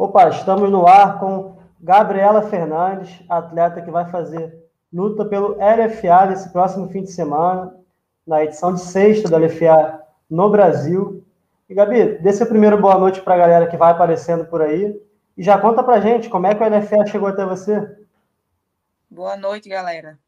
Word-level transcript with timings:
Opa, 0.00 0.30
estamos 0.30 0.70
no 0.70 0.86
ar 0.86 1.20
com 1.20 1.58
Gabriela 1.78 2.48
Fernandes, 2.48 3.22
atleta 3.28 3.82
que 3.82 3.90
vai 3.90 4.10
fazer 4.10 4.66
luta 4.90 5.26
pelo 5.26 5.58
LFA 5.58 6.24
nesse 6.24 6.48
próximo 6.48 6.88
fim 6.88 7.02
de 7.02 7.12
semana, 7.12 7.78
na 8.26 8.42
edição 8.42 8.72
de 8.72 8.80
sexta 8.80 9.28
do 9.28 9.36
LFA 9.36 10.02
no 10.30 10.48
Brasil. 10.48 11.22
E 11.68 11.74
Gabi, 11.74 12.16
dê 12.16 12.32
seu 12.32 12.46
primeiro 12.46 12.80
boa 12.80 12.96
noite 12.96 13.20
para 13.20 13.34
a 13.34 13.36
galera 13.36 13.66
que 13.66 13.76
vai 13.76 13.92
aparecendo 13.92 14.46
por 14.46 14.62
aí. 14.62 14.98
E 15.36 15.42
já 15.42 15.60
conta 15.60 15.82
para 15.82 16.00
gente 16.00 16.30
como 16.30 16.46
é 16.46 16.54
que 16.54 16.64
o 16.64 16.66
LFA 16.66 17.04
chegou 17.06 17.28
até 17.28 17.44
você. 17.44 18.06
Boa 19.10 19.36
noite, 19.36 19.68
galera. 19.68 20.18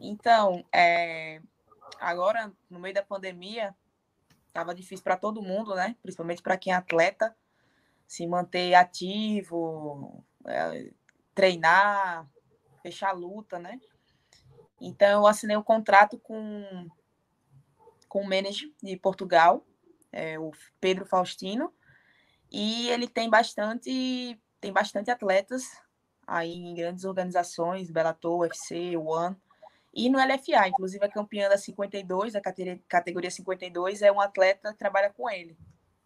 Então, 0.00 0.64
é... 0.74 1.40
agora, 2.00 2.50
no 2.68 2.80
meio 2.80 2.96
da 2.96 3.02
pandemia, 3.04 3.76
estava 4.48 4.74
difícil 4.74 5.04
para 5.04 5.16
todo 5.16 5.40
mundo, 5.40 5.72
né? 5.76 5.94
Principalmente 6.02 6.42
para 6.42 6.56
quem 6.56 6.72
é 6.72 6.76
atleta, 6.76 7.32
se 8.10 8.26
manter 8.26 8.74
ativo, 8.74 10.24
é, 10.44 10.90
treinar, 11.32 12.28
fechar 12.82 13.10
a 13.10 13.12
luta, 13.12 13.56
né? 13.56 13.80
Então, 14.80 15.20
eu 15.20 15.26
assinei 15.28 15.56
um 15.56 15.62
contrato 15.62 16.18
com, 16.18 16.88
com 18.08 18.22
o 18.22 18.28
manager 18.28 18.68
de 18.82 18.96
Portugal, 18.96 19.64
é, 20.10 20.36
o 20.40 20.50
Pedro 20.80 21.06
Faustino, 21.06 21.72
e 22.50 22.88
ele 22.88 23.06
tem 23.06 23.30
bastante, 23.30 24.36
tem 24.60 24.72
bastante 24.72 25.08
atletas 25.08 25.62
aí 26.26 26.52
em 26.52 26.74
grandes 26.74 27.04
organizações, 27.04 27.92
Bellator, 27.92 28.40
UFC, 28.40 28.96
One, 28.96 29.36
e 29.94 30.10
no 30.10 30.18
LFA, 30.18 30.66
inclusive 30.66 31.04
a 31.04 31.08
campeã 31.08 31.48
da 31.48 31.56
52, 31.56 32.32
da 32.32 32.40
categoria 32.88 33.30
52, 33.30 34.02
é 34.02 34.10
um 34.10 34.20
atleta 34.20 34.72
que 34.72 34.78
trabalha 34.80 35.10
com 35.10 35.30
ele. 35.30 35.56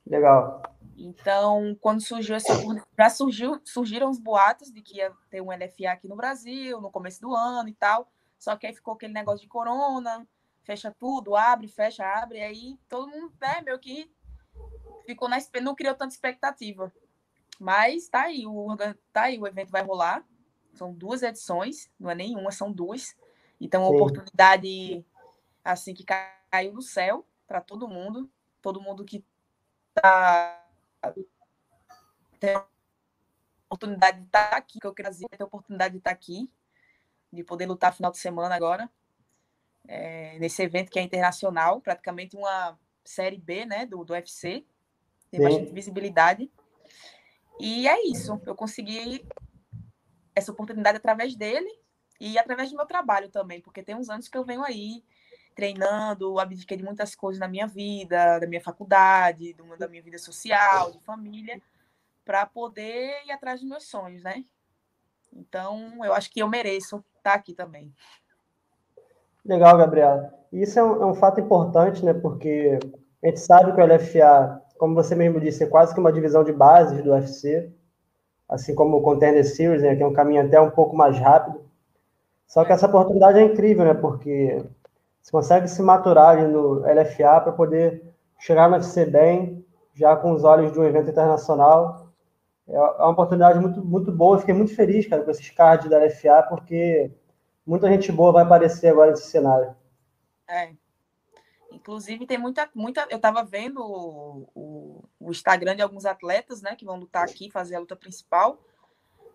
Legal. 0.07 0.63
Então, 0.97 1.77
quando 1.81 2.01
surgiu 2.01 2.37
essa 2.37 2.53
já 2.97 3.11
surgiu, 3.11 3.61
surgiram 3.65 4.11
os 4.11 4.19
boatos 4.19 4.73
de 4.73 4.81
que 4.81 4.99
ia 4.99 5.13
ter 5.29 5.41
um 5.41 5.51
LFA 5.51 5.91
aqui 5.91 6.07
no 6.07 6.17
Brasil, 6.17 6.81
no 6.81 6.91
começo 6.91 7.21
do 7.21 7.35
ano 7.35 7.69
e 7.69 7.75
tal. 7.75 8.09
Só 8.39 8.57
que 8.57 8.67
aí 8.67 8.75
ficou 8.75 8.95
aquele 8.95 9.13
negócio 9.13 9.41
de 9.41 9.49
corona, 9.49 10.27
fecha 10.63 10.95
tudo, 10.99 11.35
abre, 11.35 11.67
fecha, 11.67 12.05
abre, 12.05 12.41
aí 12.41 12.79
todo 12.89 13.09
mundo, 13.09 13.33
né, 13.41 13.61
meio 13.63 13.79
que 13.79 14.11
ficou 15.07 15.29
na 15.29 15.39
não 15.63 15.75
criou 15.75 15.95
tanta 15.95 16.15
expectativa. 16.15 16.93
Mas 17.59 18.09
tá 18.09 18.23
aí, 18.23 18.47
o 18.47 18.77
tá 19.13 19.23
aí, 19.23 19.39
o 19.39 19.47
evento 19.47 19.71
vai 19.71 19.83
rolar. 19.83 20.25
São 20.75 20.93
duas 20.93 21.23
edições, 21.23 21.89
não 21.99 22.11
é 22.11 22.15
nenhuma, 22.15 22.51
são 22.51 22.73
duas. 22.73 23.17
Então, 23.61 23.83
uma 23.83 23.91
oportunidade 23.91 25.05
assim 25.65 25.95
que 25.95 26.05
caiu 26.05 26.73
do 26.73 26.83
céu 26.83 27.25
para 27.47 27.61
todo 27.61 27.89
mundo, 27.89 28.29
todo 28.61 28.81
mundo 28.81 29.05
que 29.05 29.25
tem 32.41 32.55
a 32.55 32.67
oportunidade 33.69 34.21
de 34.21 34.27
estar 34.27 34.51
aqui, 34.55 34.81
que 34.81 34.87
eu 34.87 34.95
quero 34.95 35.11
dizer, 35.11 35.29
ter 35.29 35.43
a 35.43 35.47
oportunidade 35.47 35.93
de 35.93 35.99
estar 35.99 36.11
aqui, 36.11 36.51
de 37.33 37.43
poder 37.45 37.67
lutar 37.67 37.95
final 37.95 38.11
de 38.11 38.19
semana 38.19 38.55
agora, 38.55 38.91
é, 39.87 40.39
nesse 40.39 40.63
evento 40.63 40.91
que 40.91 40.99
é 40.99 41.03
internacional, 41.03 41.81
praticamente 41.81 42.37
uma 42.37 42.79
série 43.05 43.39
B, 43.39 43.67
né, 43.67 43.87
do, 43.87 44.05
do 44.05 44.13
UFC, 44.13 44.65
tem 45.31 45.41
Sim. 45.41 45.43
bastante 45.43 45.73
visibilidade. 45.73 46.51
E 47.61 47.87
é 47.87 48.07
isso, 48.07 48.41
eu 48.47 48.55
consegui 48.55 49.27
essa 50.35 50.51
oportunidade 50.51 50.97
através 50.97 51.37
dele 51.37 51.71
e 52.21 52.39
através 52.39 52.71
do 52.71 52.77
meu 52.77 52.87
trabalho 52.87 53.29
também, 53.29 53.61
porque 53.61 53.83
tem 53.83 53.95
uns 53.95 54.09
anos 54.09 54.29
que 54.29 54.37
eu 54.37 54.45
venho 54.45 54.63
aí 54.63 55.05
treinando, 55.55 56.39
abdiquei 56.39 56.77
de 56.77 56.85
muitas 56.85 57.15
coisas 57.15 57.41
na 57.41 57.49
minha 57.49 57.67
vida, 57.67 58.39
da 58.39 58.47
minha 58.47 58.61
faculdade, 58.61 59.55
do, 59.55 59.77
da 59.77 59.89
minha 59.89 60.03
vida 60.03 60.19
social, 60.19 60.91
de 60.91 61.01
família, 61.01 61.61
para 62.25 62.45
poder 62.47 63.25
ir 63.27 63.33
atrás 63.33 63.61
dos 63.61 63.69
meus 63.69 63.85
sonhos, 63.85 64.23
né? 64.23 64.45
Então, 65.33 66.05
eu 66.05 66.13
acho 66.13 66.31
que 66.31 66.41
eu 66.41 66.49
mereço 66.49 66.97
estar 66.97 67.33
tá 67.33 67.35
aqui 67.35 67.55
também. 67.55 67.93
Legal, 69.45 69.77
Gabriela. 69.77 70.33
Isso 70.53 70.79
é 70.79 70.85
um, 70.85 71.03
é 71.03 71.07
um 71.07 71.15
fato 71.15 71.41
importante, 71.41 72.05
né? 72.05 72.15
Porque 72.15 72.79
a 73.23 73.27
gente 73.27 73.41
sabe 73.41 73.73
que 73.73 73.81
o 73.81 73.85
LFA, 73.85 74.63
como 74.79 74.95
você 74.95 75.15
mesmo 75.15 75.41
disse, 75.41 75.65
é 75.65 75.67
quase 75.67 75.93
que 75.93 76.01
uma 76.01 76.13
divisão 76.13 76.45
de 76.45 76.53
bases 76.53 77.03
do 77.03 77.11
UFC, 77.11 77.73
assim 78.49 78.75
como 78.75 78.97
o 78.97 79.03
Contender 79.03 79.45
Series, 79.45 79.83
né? 79.83 79.97
Que 79.97 80.03
é 80.03 80.07
um 80.07 80.13
caminho 80.13 80.47
até 80.47 80.61
um 80.61 80.71
pouco 80.71 80.97
mais 80.97 81.19
rápido. 81.19 81.61
Só 82.47 82.65
que 82.65 82.73
essa 82.73 82.87
oportunidade 82.87 83.39
é 83.39 83.43
incrível, 83.43 83.85
né? 83.85 83.95
Porque 83.95 84.65
você 85.25 85.31
consegue 85.31 85.69
se 85.69 85.81
maturar 85.81 86.37
ali 86.37 86.47
no 86.47 86.81
LFA 86.81 87.41
para 87.41 87.53
poder 87.53 88.15
chegar 88.39 88.69
no 88.69 88.77
UFC 88.77 89.07
bem, 89.07 89.67
já 89.95 90.15
com 90.15 90.33
os 90.33 90.45
olhos 90.45 90.71
de 90.71 90.79
um 90.79 90.85
evento 90.85 91.11
internacional. 91.11 92.13
É, 92.69 92.75
é 92.75 92.79
uma 92.79 93.13
oportunidade 93.13 93.59
muito, 93.59 93.83
muito 93.83 94.13
boa. 94.13 94.37
Eu 94.37 94.41
fiquei 94.41 94.55
muito 94.55 94.77
feliz, 94.77 95.07
cara, 95.07 95.23
com 95.23 95.31
esses 95.31 95.49
cards 95.49 95.89
da 95.89 95.99
LFA, 95.99 96.43
porque 96.47 97.11
muita 97.67 97.89
gente 97.89 98.13
boa 98.13 98.33
vai 98.33 98.43
aparecer 98.43 98.89
agora 98.89 99.13
nesse 99.13 99.31
cenário. 99.31 99.75
É. 100.47 100.73
Inclusive, 101.73 102.27
tem 102.27 102.37
muita. 102.37 102.69
muita 102.75 103.07
eu 103.09 103.17
estava 103.17 103.43
vendo 103.43 103.81
o, 103.81 104.47
o, 104.55 105.05
o, 105.19 105.31
Instagram 105.31 105.75
de 105.75 105.81
alguns 105.81 106.05
atletas, 106.05 106.61
né, 106.61 106.77
que 106.77 106.85
vão 106.85 107.01
lutar 107.01 107.25
aqui, 107.25 107.51
fazer 107.51 107.77
a 107.77 107.81
luta 107.81 107.97
principal 107.97 108.59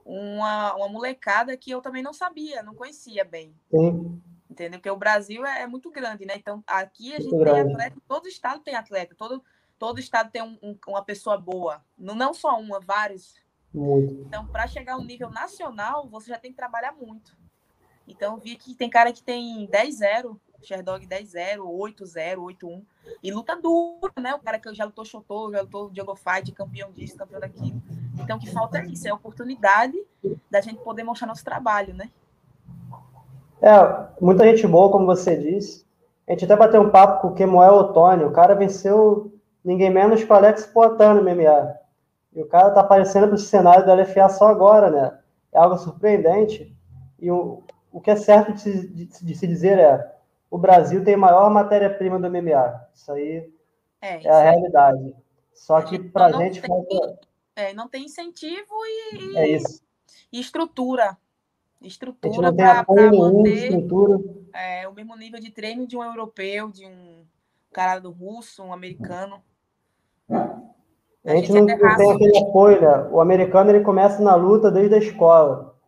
uma, 0.06 0.76
uma 0.76 0.90
molecada 0.90 1.56
que 1.56 1.70
eu 1.70 1.82
também 1.82 2.02
não 2.02 2.14
sabia, 2.14 2.64
não 2.64 2.74
conhecia 2.74 3.24
bem. 3.24 3.54
Sim. 3.70 4.22
Entendeu? 4.60 4.80
Porque 4.80 4.90
o 4.90 4.98
Brasil 4.98 5.46
é, 5.46 5.62
é 5.62 5.68
muito 5.68 5.90
grande, 5.90 6.26
né? 6.26 6.34
Então, 6.36 6.62
aqui 6.68 7.14
a 7.14 7.20
gente 7.22 7.32
muito 7.34 7.46
tem 7.46 7.54
grande. 7.54 7.72
atleta, 7.72 7.98
todo 8.06 8.28
estado 8.28 8.60
tem 8.60 8.76
atleta, 8.76 9.16
todo, 9.16 9.42
todo 9.78 10.00
estado 10.00 10.30
tem 10.30 10.42
um, 10.42 10.58
um, 10.62 10.78
uma 10.86 11.02
pessoa 11.02 11.38
boa. 11.38 11.82
Não, 11.98 12.14
não 12.14 12.34
só 12.34 12.60
uma, 12.60 12.78
vários. 12.82 13.36
Muito. 13.74 14.14
Então, 14.28 14.46
para 14.48 14.68
chegar 14.68 14.96
a 14.96 14.98
um 14.98 15.06
nível 15.06 15.30
nacional, 15.30 16.10
você 16.10 16.28
já 16.28 16.38
tem 16.38 16.52
que 16.52 16.58
trabalhar 16.58 16.92
muito. 16.92 17.38
Então, 18.06 18.38
vi 18.38 18.58
que 18.58 18.76
tem 18.76 18.90
cara 18.90 19.14
que 19.14 19.24
tem 19.24 19.66
10-0, 19.68 20.38
Sherdog 20.62 21.08
10-0, 21.08 21.60
8-0, 21.60 22.36
8-1. 22.36 22.84
E 23.24 23.32
luta 23.32 23.56
dura, 23.56 24.12
né? 24.20 24.36
O 24.36 24.40
cara 24.40 24.60
que 24.60 24.74
já 24.76 24.84
lutou 24.84 25.06
Shotô, 25.06 25.54
já 25.54 25.62
lutou 25.62 25.90
Diogo 25.90 26.18
Fight, 26.18 26.52
campeão 26.52 26.92
disso, 26.92 27.16
campeão 27.16 27.40
daquilo. 27.40 27.82
Então, 28.22 28.36
o 28.36 28.40
que 28.42 28.52
falta 28.52 28.80
é 28.80 28.86
isso, 28.88 29.08
é 29.08 29.12
a 29.12 29.16
oportunidade 29.16 29.98
da 30.52 30.60
gente 30.60 30.84
poder 30.84 31.04
mostrar 31.04 31.28
nosso 31.28 31.46
trabalho, 31.46 31.94
né? 31.94 32.12
É, 33.62 34.08
muita 34.22 34.46
gente 34.46 34.66
boa, 34.68 34.92
como 34.92 35.06
você 35.06 35.36
disse. 35.36 35.86
A 36.28 36.32
gente 36.32 36.46
até 36.46 36.56
bateu 36.56 36.82
um 36.82 36.90
papo 36.90 37.22
com 37.22 37.28
o 37.30 37.34
Kemuel 37.34 37.74
Otônio. 37.74 38.28
O 38.28 38.34
cara 38.34 38.56
venceu 38.56 39.34
ninguém 39.64 39.90
menos 39.90 40.24
que 40.24 40.32
o 40.32 40.36
Alex 40.36 40.66
Poitin 40.68 41.16
no 41.16 41.24
MMA. 41.24 41.76
E 42.34 42.42
o 42.42 42.48
cara 42.48 42.72
tá 42.72 42.82
aparecendo 42.82 43.28
para 43.28 43.36
o 43.36 43.40
cenário 43.40 43.86
da 43.86 43.96
LFA 43.96 44.30
só 44.30 44.48
agora, 44.48 44.90
né? 44.90 45.20
É 45.52 45.58
algo 45.58 45.78
surpreendente. 45.78 46.76
E 47.20 47.32
o, 47.32 47.64
o 47.92 48.00
que 48.00 48.12
é 48.12 48.16
certo 48.16 48.54
de 48.54 48.62
se, 48.62 48.88
de, 48.88 49.06
de 49.06 49.36
se 49.36 49.48
dizer 49.48 49.80
é: 49.80 50.16
o 50.50 50.58
Brasil 50.58 51.04
tem 51.04 51.16
a 51.16 51.18
maior 51.18 51.50
matéria-prima 51.50 52.20
do 52.20 52.30
MMA. 52.30 52.88
Isso 52.94 53.12
aí 53.12 53.52
é, 54.02 54.24
é 54.24 54.30
a 54.30 54.52
realidade. 54.52 55.16
Só 55.54 55.82
que 55.82 56.00
para 56.00 56.28
a 56.28 56.32
gente 56.32 56.62
tem... 56.62 56.70
falta 56.70 57.20
é, 57.60 57.74
não 57.74 57.90
tem 57.90 58.06
incentivo 58.06 58.74
e, 58.86 59.38
é 59.38 59.48
isso. 59.50 59.84
e 60.32 60.40
estrutura. 60.40 61.18
Estrutura 61.82 62.54
para 62.54 62.86
manter 62.88 63.72
é, 64.54 64.88
o 64.88 64.94
mesmo 64.94 65.16
nível 65.16 65.40
de 65.40 65.50
treino 65.50 65.88
de 65.88 65.96
um 65.96 66.04
europeu, 66.04 66.70
de 66.70 66.86
um 66.86 67.26
cara 67.72 68.00
do 68.00 68.12
russo, 68.12 68.62
um 68.64 68.74
americano. 68.74 69.42
A, 70.30 71.32
a 71.32 71.36
gente, 71.36 71.54
não, 71.54 71.62
não 71.62 71.96
tem 71.96 72.12
aquele 72.12 72.38
apoio, 72.38 72.82
né? 72.82 73.10
O 73.12 73.22
americano 73.22 73.70
ele 73.70 73.84
começa 73.84 74.22
na 74.22 74.36
luta 74.36 74.70
desde 74.70 74.96
a 74.96 74.98
escola. 74.98 75.80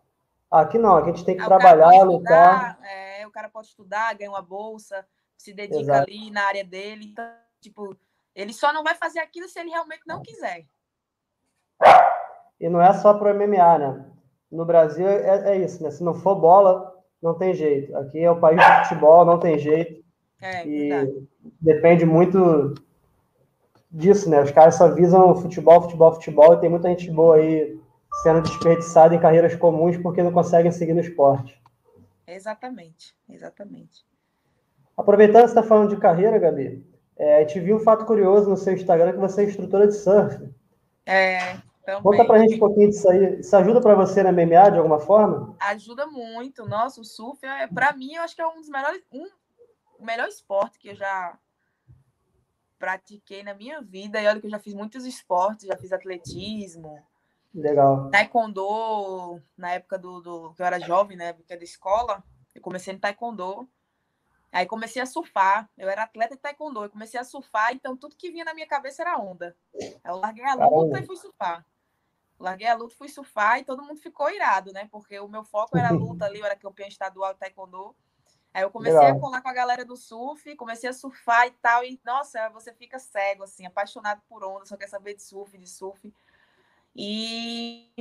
Aqui 0.49 0.77
não, 0.77 0.95
aqui 0.95 1.09
a 1.09 1.13
gente 1.13 1.25
tem 1.25 1.35
que 1.35 1.45
trabalhar, 1.45 1.91
estudar, 1.91 2.03
lutar. 2.03 2.79
É, 2.83 3.27
o 3.27 3.31
cara 3.31 3.49
pode 3.49 3.67
estudar, 3.67 4.13
ganha 4.15 4.29
uma 4.29 4.41
bolsa, 4.41 5.05
se 5.37 5.53
dedica 5.53 5.79
Exato. 5.79 6.09
ali 6.09 6.31
na 6.31 6.43
área 6.43 6.63
dele. 6.63 7.05
Então, 7.05 7.25
tipo, 7.59 7.97
ele 8.33 8.53
só 8.53 8.71
não 8.71 8.83
vai 8.83 8.95
fazer 8.95 9.19
aquilo 9.19 9.47
se 9.49 9.59
ele 9.59 9.71
realmente 9.71 10.03
não 10.05 10.21
quiser. 10.21 10.65
E 12.59 12.69
não 12.69 12.81
é 12.81 12.93
só 12.93 13.13
para 13.13 13.33
o 13.33 13.35
MMA, 13.35 13.77
né? 13.77 14.05
No 14.51 14.65
Brasil 14.65 15.07
é, 15.07 15.51
é, 15.51 15.57
isso, 15.57 15.81
né? 15.81 15.91
Se 15.91 16.03
não 16.03 16.13
for 16.13 16.35
bola, 16.35 16.93
não 17.21 17.33
tem 17.33 17.53
jeito. 17.53 17.95
Aqui 17.95 18.19
é 18.19 18.29
o 18.29 18.39
país 18.39 18.57
do 18.57 18.83
futebol, 18.83 19.25
não 19.25 19.39
tem 19.39 19.57
jeito. 19.57 20.03
É, 20.41 20.67
e 20.67 20.89
verdade. 20.89 21.27
depende 21.61 22.05
muito 22.05 22.73
disso, 23.89 24.29
né? 24.29 24.41
Os 24.41 24.51
caras 24.51 24.75
só 24.75 24.93
visam 24.93 25.35
futebol, 25.35 25.81
futebol, 25.81 26.13
futebol, 26.13 26.53
e 26.53 26.59
tem 26.59 26.69
muita 26.69 26.89
gente 26.89 27.09
boa 27.11 27.37
aí 27.37 27.79
sendo 28.23 28.41
desperdiçada 28.41 29.15
em 29.15 29.19
carreiras 29.19 29.55
comuns 29.55 29.97
porque 29.97 30.23
não 30.23 30.31
conseguem 30.31 30.71
seguir 30.71 30.93
no 30.93 30.99
esporte. 31.01 31.59
Exatamente, 32.27 33.15
exatamente. 33.29 34.05
Aproveitando 34.97 35.43
que 35.43 35.49
você 35.49 35.59
está 35.59 35.63
falando 35.63 35.89
de 35.89 35.97
carreira, 35.97 36.37
Gabi, 36.37 36.85
é, 37.17 37.37
a 37.37 37.39
gente 37.41 37.59
viu 37.59 37.77
um 37.77 37.79
fato 37.79 38.05
curioso 38.05 38.49
no 38.49 38.57
seu 38.57 38.73
Instagram 38.73 39.13
que 39.13 39.17
você 39.19 39.41
é 39.41 39.45
instrutora 39.45 39.87
de 39.87 39.95
surf. 39.95 40.49
É, 41.05 41.57
também. 41.85 42.01
Conta 42.01 42.25
pra 42.25 42.39
gente 42.39 42.55
um 42.55 42.59
pouquinho 42.59 42.89
disso 42.89 43.09
aí. 43.09 43.39
Isso 43.39 43.55
ajuda 43.55 43.81
para 43.81 43.95
você 43.95 44.23
na 44.23 44.31
MMA 44.31 44.71
de 44.71 44.77
alguma 44.77 44.99
forma? 44.99 45.55
Ajuda 45.59 46.07
muito. 46.07 46.65
Nossa, 46.65 47.01
o 47.01 47.03
surf, 47.05 47.45
é, 47.45 47.67
para 47.67 47.93
mim, 47.93 48.13
eu 48.13 48.23
acho 48.23 48.35
que 48.35 48.41
é 48.41 48.47
um 48.47 48.55
dos 48.55 48.69
melhores, 48.69 49.01
um, 49.11 49.27
o 49.99 50.05
melhor 50.05 50.27
esporte 50.27 50.79
que 50.79 50.89
eu 50.89 50.95
já 50.95 51.37
pratiquei 52.79 53.43
na 53.43 53.53
minha 53.53 53.81
vida. 53.81 54.21
E 54.21 54.27
olha 54.27 54.39
que 54.39 54.47
eu 54.47 54.51
já 54.51 54.59
fiz 54.59 54.73
muitos 54.73 55.05
esportes, 55.05 55.67
já 55.67 55.77
fiz 55.77 55.91
atletismo, 55.91 57.03
Legal. 57.53 58.09
Taekwondo, 58.09 59.41
na 59.57 59.71
época 59.71 59.97
do, 59.97 60.21
do 60.21 60.53
que 60.53 60.61
eu 60.61 60.65
era 60.65 60.79
jovem, 60.79 61.17
né? 61.17 61.27
Época 61.27 61.57
da 61.57 61.63
escola, 61.63 62.23
eu 62.55 62.61
comecei 62.61 62.93
no 62.93 62.99
taekwondo. 62.99 63.69
Aí 64.51 64.65
comecei 64.65 65.01
a 65.01 65.05
surfar. 65.05 65.69
Eu 65.77 65.89
era 65.89 66.03
atleta 66.03 66.35
de 66.35 66.41
taekwondo. 66.41 66.83
Eu 66.83 66.89
comecei 66.89 67.19
a 67.19 67.23
surfar, 67.23 67.73
então 67.73 67.95
tudo 67.95 68.15
que 68.15 68.31
vinha 68.31 68.45
na 68.45 68.53
minha 68.53 68.67
cabeça 68.67 69.01
era 69.01 69.17
onda. 69.17 69.55
Eu 70.03 70.15
larguei 70.17 70.43
a 70.45 70.53
luta 70.53 70.69
Caramba. 70.69 70.99
e 70.99 71.05
fui 71.05 71.17
surfar. 71.17 71.65
Larguei 72.41 72.67
a 72.67 72.73
luta, 72.73 72.95
fui 72.95 73.07
surfar 73.07 73.59
e 73.59 73.63
todo 73.63 73.83
mundo 73.83 73.99
ficou 73.99 74.29
irado, 74.29 74.73
né? 74.73 74.87
Porque 74.91 75.19
o 75.19 75.27
meu 75.27 75.43
foco 75.43 75.77
era 75.77 75.89
a 75.89 75.91
luta 75.91 76.25
ali, 76.25 76.39
eu 76.39 76.45
era 76.45 76.55
campeã 76.55 76.87
estadual 76.87 77.33
de 77.33 77.39
taekwondo. 77.39 77.95
Aí 78.53 78.63
eu 78.63 78.71
comecei 78.71 78.99
Legal. 78.99 79.17
a 79.17 79.19
colar 79.19 79.41
com 79.41 79.47
a 79.47 79.53
galera 79.53 79.85
do 79.85 79.95
surf, 79.95 80.55
comecei 80.55 80.89
a 80.89 80.93
surfar 80.93 81.47
e 81.47 81.51
tal. 81.51 81.85
E, 81.85 81.99
nossa, 82.03 82.49
você 82.49 82.73
fica 82.73 82.99
cego, 82.99 83.43
assim, 83.43 83.65
apaixonado 83.65 84.21
por 84.27 84.43
onda, 84.43 84.65
só 84.65 84.75
quer 84.75 84.89
saber 84.89 85.13
de 85.13 85.23
surf, 85.23 85.57
de 85.57 85.69
surf. 85.69 86.13
E 86.95 87.93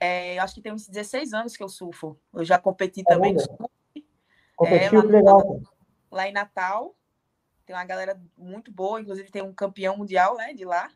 é, 0.00 0.38
acho 0.38 0.54
que 0.54 0.60
tem 0.60 0.72
uns 0.72 0.86
16 0.86 1.32
anos 1.32 1.56
que 1.56 1.62
eu 1.62 1.68
surfo. 1.68 2.16
Eu 2.32 2.44
já 2.44 2.58
competi 2.58 3.00
é 3.00 3.04
também 3.04 3.32
no 3.32 3.40
surf. 3.40 3.72
Competiu, 4.54 5.00
é, 5.00 5.02
lá, 5.02 5.10
legal. 5.10 5.60
Lá 6.10 6.28
em 6.28 6.32
Natal. 6.32 6.94
Tem 7.66 7.74
uma 7.74 7.84
galera 7.84 8.20
muito 8.36 8.70
boa, 8.70 9.00
inclusive 9.00 9.30
tem 9.30 9.42
um 9.42 9.54
campeão 9.54 9.96
mundial, 9.96 10.36
né, 10.36 10.52
de 10.52 10.66
lá. 10.66 10.90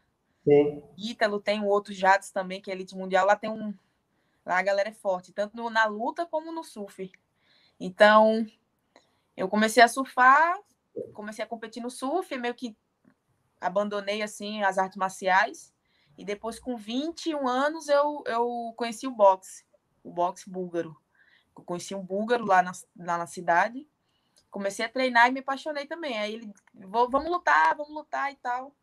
Sim. 0.49 0.83
Ítalo 0.97 1.39
tem 1.39 1.61
um 1.61 1.67
outro 1.67 1.93
Jatos 1.93 2.31
também, 2.31 2.61
que 2.61 2.71
é 2.71 2.75
elite 2.75 2.97
mundial. 2.97 3.27
Lá 3.27 3.37
tem 3.37 3.51
um. 3.51 3.75
Lá 4.47 4.59
a 4.59 4.63
galera 4.63 4.89
é 4.89 4.93
forte, 4.93 5.31
tanto 5.31 5.55
no, 5.55 5.69
na 5.69 5.85
luta 5.85 6.25
como 6.25 6.51
no 6.51 6.65
surf. 6.65 7.13
Então, 7.79 8.47
eu 9.37 9.47
comecei 9.47 9.83
a 9.83 9.89
surfar, 9.89 10.59
comecei 11.13 11.45
a 11.45 11.49
competir 11.49 11.83
no 11.83 11.91
surf, 11.91 12.35
meio 12.39 12.55
que 12.55 12.75
abandonei 13.61 14.23
assim 14.23 14.63
as 14.63 14.79
artes 14.79 14.97
marciais. 14.97 15.75
E 16.17 16.25
depois, 16.25 16.59
com 16.59 16.77
21 16.77 17.47
anos, 17.47 17.89
eu, 17.89 18.25
eu 18.27 18.73
conheci 18.75 19.07
o 19.07 19.15
boxe, 19.15 19.65
o 20.03 20.11
boxe 20.11 20.49
búlgaro. 20.49 20.97
Eu 21.55 21.63
conheci 21.63 21.95
um 21.95 22.03
búlgaro 22.03 22.47
lá 22.47 22.63
na, 22.63 22.73
lá 22.97 23.19
na 23.19 23.27
cidade. 23.27 23.87
Comecei 24.51 24.87
a 24.87 24.89
treinar 24.89 25.29
e 25.29 25.33
me 25.33 25.41
apaixonei 25.41 25.87
também. 25.87 26.19
Aí 26.19 26.35
ele, 26.35 26.53
vamos 26.75 27.31
lutar, 27.31 27.77
vamos 27.77 27.93
lutar 27.93 28.33
e 28.33 28.37
tal. 28.37 28.75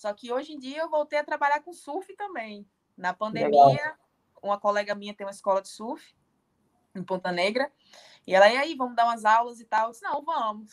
Só 0.00 0.14
que 0.14 0.32
hoje 0.32 0.54
em 0.54 0.58
dia 0.58 0.80
eu 0.80 0.88
voltei 0.88 1.18
a 1.18 1.24
trabalhar 1.24 1.60
com 1.62 1.74
surf 1.74 2.16
também. 2.16 2.66
Na 2.96 3.12
pandemia, 3.12 3.66
Legal. 3.66 3.94
uma 4.42 4.58
colega 4.58 4.94
minha 4.94 5.12
tem 5.12 5.26
uma 5.26 5.30
escola 5.30 5.60
de 5.60 5.68
surf 5.68 6.14
em 6.96 7.02
Ponta 7.02 7.30
Negra. 7.30 7.70
E 8.26 8.34
ela, 8.34 8.48
e 8.48 8.56
aí, 8.56 8.74
vamos 8.74 8.96
dar 8.96 9.04
umas 9.04 9.26
aulas 9.26 9.60
e 9.60 9.66
tal? 9.66 9.88
Eu 9.88 9.90
disse, 9.90 10.02
não, 10.02 10.24
vamos. 10.24 10.72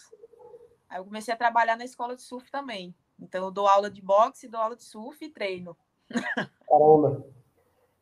Aí 0.87 0.99
eu 0.99 1.03
comecei 1.03 1.33
a 1.33 1.37
trabalhar 1.37 1.75
na 1.75 1.83
escola 1.83 2.15
de 2.15 2.21
surf 2.21 2.49
também. 2.49 2.95
Então 3.19 3.43
eu 3.43 3.51
dou 3.51 3.67
aula 3.67 3.91
de 3.91 4.01
boxe, 4.01 4.47
dou 4.47 4.61
aula 4.61 4.77
de 4.77 4.85
surf 4.85 5.25
e 5.25 5.27
treino. 5.27 5.75
Caramba. 6.65 7.25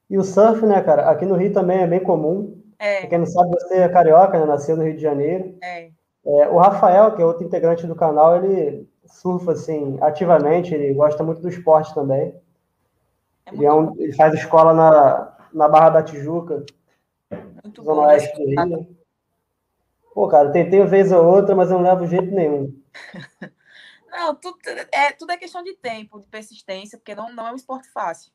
E 0.07 0.19
o 0.19 0.23
surf, 0.23 0.63
né, 0.63 0.79
cara? 0.83 1.09
Aqui 1.09 1.25
no 1.25 1.37
Rio 1.37 1.51
também 1.51 1.79
é 1.79 1.87
bem 1.87 2.03
comum. 2.03 2.63
É. 2.77 2.99
Pra 2.99 3.09
quem 3.09 3.17
não 3.17 3.25
sabe, 3.25 3.49
você 3.49 3.79
é 3.79 3.89
carioca, 3.89 4.39
né? 4.39 4.45
Nasceu 4.45 4.77
no 4.77 4.83
Rio 4.83 4.95
de 4.95 5.01
Janeiro. 5.01 5.57
É. 5.63 5.91
É, 6.23 6.49
o 6.49 6.59
Rafael, 6.59 7.15
que 7.15 7.21
é 7.23 7.25
outro 7.25 7.43
integrante 7.43 7.87
do 7.87 7.95
canal, 7.95 8.35
ele 8.35 8.87
surfa 9.07 9.51
assim 9.51 9.97
ativamente, 10.01 10.73
ele 10.73 10.93
gosta 10.93 11.23
muito 11.23 11.41
do 11.41 11.49
esporte 11.49 11.93
também. 11.93 12.33
É 13.45 13.53
ele, 13.53 13.65
é 13.65 13.73
um, 13.73 13.93
ele, 13.99 14.13
faz 14.13 14.33
escola 14.33 14.73
na, 14.73 15.37
na 15.53 15.69
Barra 15.69 15.89
da 15.91 16.03
Tijuca, 16.03 16.65
muito 17.63 17.83
Zona 17.83 18.01
bom, 18.01 18.07
Oeste 18.07 18.37
do 18.37 18.45
Rio. 18.45 18.97
Pô, 20.13 20.27
cara, 20.27 20.51
tentei 20.51 20.79
uma 20.79 20.87
vez 20.87 21.11
ou 21.11 21.25
outra, 21.25 21.55
mas 21.55 21.69
eu 21.69 21.77
não 21.77 21.83
levo 21.83 22.07
jeito 22.07 22.33
nenhum. 22.33 22.81
Não, 24.15 24.33
tudo 24.33 24.57
é, 24.93 25.11
tudo 25.11 25.33
é 25.33 25.37
questão 25.37 25.61
de 25.61 25.75
tempo, 25.75 26.21
de 26.21 26.27
persistência, 26.27 26.97
porque 26.97 27.13
não, 27.13 27.33
não 27.33 27.47
é 27.49 27.51
um 27.51 27.55
esporte 27.55 27.89
fácil. 27.91 28.31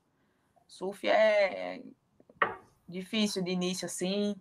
Surf 0.69 1.09
é 1.09 1.81
difícil 2.87 3.43
de 3.43 3.51
início, 3.51 3.87
assim, 3.87 4.37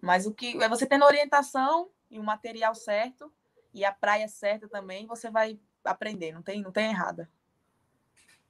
mas 0.00 0.26
o 0.26 0.32
que 0.32 0.56
é 0.62 0.68
você 0.70 0.86
tendo 0.86 1.04
orientação 1.04 1.90
e 2.10 2.18
o 2.18 2.22
material 2.22 2.74
certo 2.74 3.30
e 3.72 3.84
a 3.84 3.92
praia 3.92 4.28
certa 4.28 4.68
também, 4.68 5.06
você 5.06 5.30
vai 5.30 5.58
aprender, 5.84 6.32
não 6.32 6.42
tem, 6.42 6.62
não 6.62 6.72
tem 6.72 6.90
errada. 6.90 7.28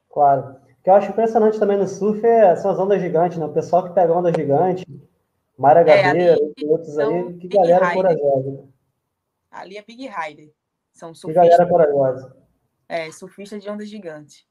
Claro. 0.09 0.57
O 0.81 0.83
que 0.83 0.91
eu 0.91 0.95
acho 0.95 1.11
impressionante 1.11 1.59
também 1.59 1.77
no 1.77 1.87
surf 1.87 2.25
é, 2.27 2.57
são 2.57 2.71
as 2.71 2.79
ondas 2.79 3.01
gigantes, 3.01 3.39
né? 3.39 3.45
O 3.45 3.53
pessoal 3.53 3.87
que 3.87 3.95
pega 3.95 4.13
onda 4.13 4.33
gigante, 4.33 4.85
Mara 5.57 5.83
Gabeira, 5.83 6.37
é, 6.41 6.65
outros 6.65 6.99
aí, 6.99 7.39
que 7.39 7.49
galera 7.49 7.93
corajosa. 7.93 8.51
Né? 8.51 8.69
Ali 9.51 9.77
é 9.77 9.83
Big 9.83 10.09
Rider. 10.09 10.53
São 10.93 11.15
surfistas. 11.15 11.45
Que 11.45 11.51
galera 11.51 11.71
corajosa. 11.71 12.37
É, 12.89 13.13
surfista 13.13 13.59
de 13.59 13.69
onda 13.69 13.85
gigante. 13.85 14.49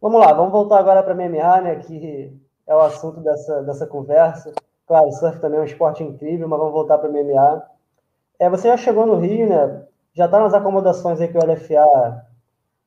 Vamos 0.00 0.20
lá, 0.20 0.32
vamos 0.32 0.52
voltar 0.52 0.78
agora 0.78 1.02
para 1.02 1.12
a 1.12 1.16
MMA, 1.16 1.60
né, 1.60 1.76
que 1.76 2.32
é 2.66 2.74
o 2.74 2.80
assunto 2.80 3.20
dessa, 3.20 3.62
dessa 3.62 3.86
conversa. 3.86 4.52
Claro, 4.86 5.10
surf 5.12 5.40
também 5.40 5.58
é 5.58 5.62
um 5.62 5.66
esporte 5.66 6.02
incrível, 6.02 6.48
mas 6.48 6.58
vamos 6.58 6.74
voltar 6.74 6.98
para 6.98 7.08
a 7.08 7.12
MMA. 7.12 7.73
É, 8.38 8.50
você 8.50 8.68
já 8.68 8.76
chegou 8.76 9.06
no 9.06 9.18
Rio, 9.18 9.48
né? 9.48 9.86
Já 10.12 10.26
está 10.26 10.40
nas 10.40 10.54
acomodações 10.54 11.20
aí 11.20 11.28
que 11.28 11.36
o 11.36 11.44
LFA 11.44 12.26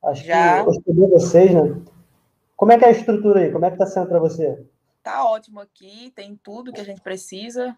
acho 0.04 0.24
já. 0.24 0.64
que 0.64 0.70
hospedou 0.70 1.10
vocês, 1.10 1.54
né? 1.54 1.82
Como 2.56 2.72
é 2.72 2.78
que 2.78 2.86
é 2.86 2.88
a 2.88 2.92
estrutura 2.92 3.42
aí? 3.42 3.52
Como 3.52 3.66
é 3.66 3.70
que 3.70 3.76
está 3.76 3.86
sendo 3.86 4.08
para 4.08 4.20
você? 4.20 4.66
Tá 5.04 5.26
ótimo 5.26 5.60
aqui, 5.60 6.12
tem 6.16 6.36
tudo 6.36 6.74
que 6.74 6.82
a 6.82 6.86
gente 6.86 7.02
precisa. 7.02 7.78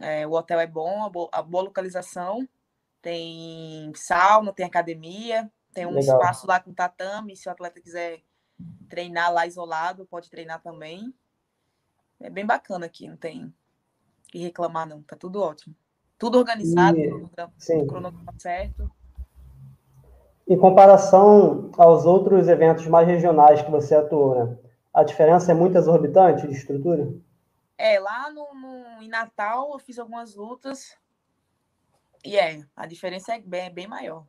É, 0.00 0.26
o 0.26 0.32
hotel 0.32 0.58
é 0.58 0.66
bom, 0.66 1.04
a 1.04 1.10
boa, 1.10 1.28
a 1.30 1.42
boa, 1.42 1.64
localização. 1.64 2.48
Tem 3.00 3.92
sauna, 3.94 4.52
tem 4.52 4.64
academia, 4.64 5.50
tem 5.74 5.86
um 5.86 5.92
Legal. 5.92 6.18
espaço 6.18 6.46
lá 6.46 6.58
com 6.58 6.72
tatame. 6.72 7.36
Se 7.36 7.48
o 7.48 7.52
atleta 7.52 7.80
quiser 7.80 8.22
treinar 8.88 9.32
lá 9.32 9.46
isolado, 9.46 10.06
pode 10.06 10.30
treinar 10.30 10.62
também. 10.62 11.12
É 12.20 12.30
bem 12.30 12.46
bacana 12.46 12.86
aqui, 12.86 13.08
não 13.08 13.16
tem 13.16 13.52
que 14.28 14.38
reclamar, 14.38 14.88
não. 14.88 15.02
Tá 15.02 15.16
tudo 15.16 15.40
ótimo. 15.40 15.74
Tudo 16.22 16.38
organizado, 16.38 16.96
e, 16.96 17.86
cronograma 17.88 18.32
certo. 18.38 18.88
Em 20.46 20.56
comparação 20.56 21.72
aos 21.76 22.06
outros 22.06 22.46
eventos 22.46 22.86
mais 22.86 23.08
regionais 23.08 23.60
que 23.60 23.68
você 23.68 23.96
atuou, 23.96 24.36
né? 24.36 24.56
A 24.94 25.02
diferença 25.02 25.50
é 25.50 25.54
muito 25.56 25.76
exorbitante 25.76 26.46
de 26.46 26.52
estrutura? 26.52 27.12
É, 27.76 27.98
lá 27.98 28.30
no, 28.30 28.54
no, 28.54 29.02
em 29.02 29.08
Natal 29.08 29.72
eu 29.72 29.80
fiz 29.80 29.98
algumas 29.98 30.36
lutas 30.36 30.96
e 32.24 32.38
é, 32.38 32.62
a 32.76 32.86
diferença 32.86 33.34
é 33.34 33.40
bem, 33.40 33.62
é 33.62 33.70
bem 33.70 33.88
maior. 33.88 34.24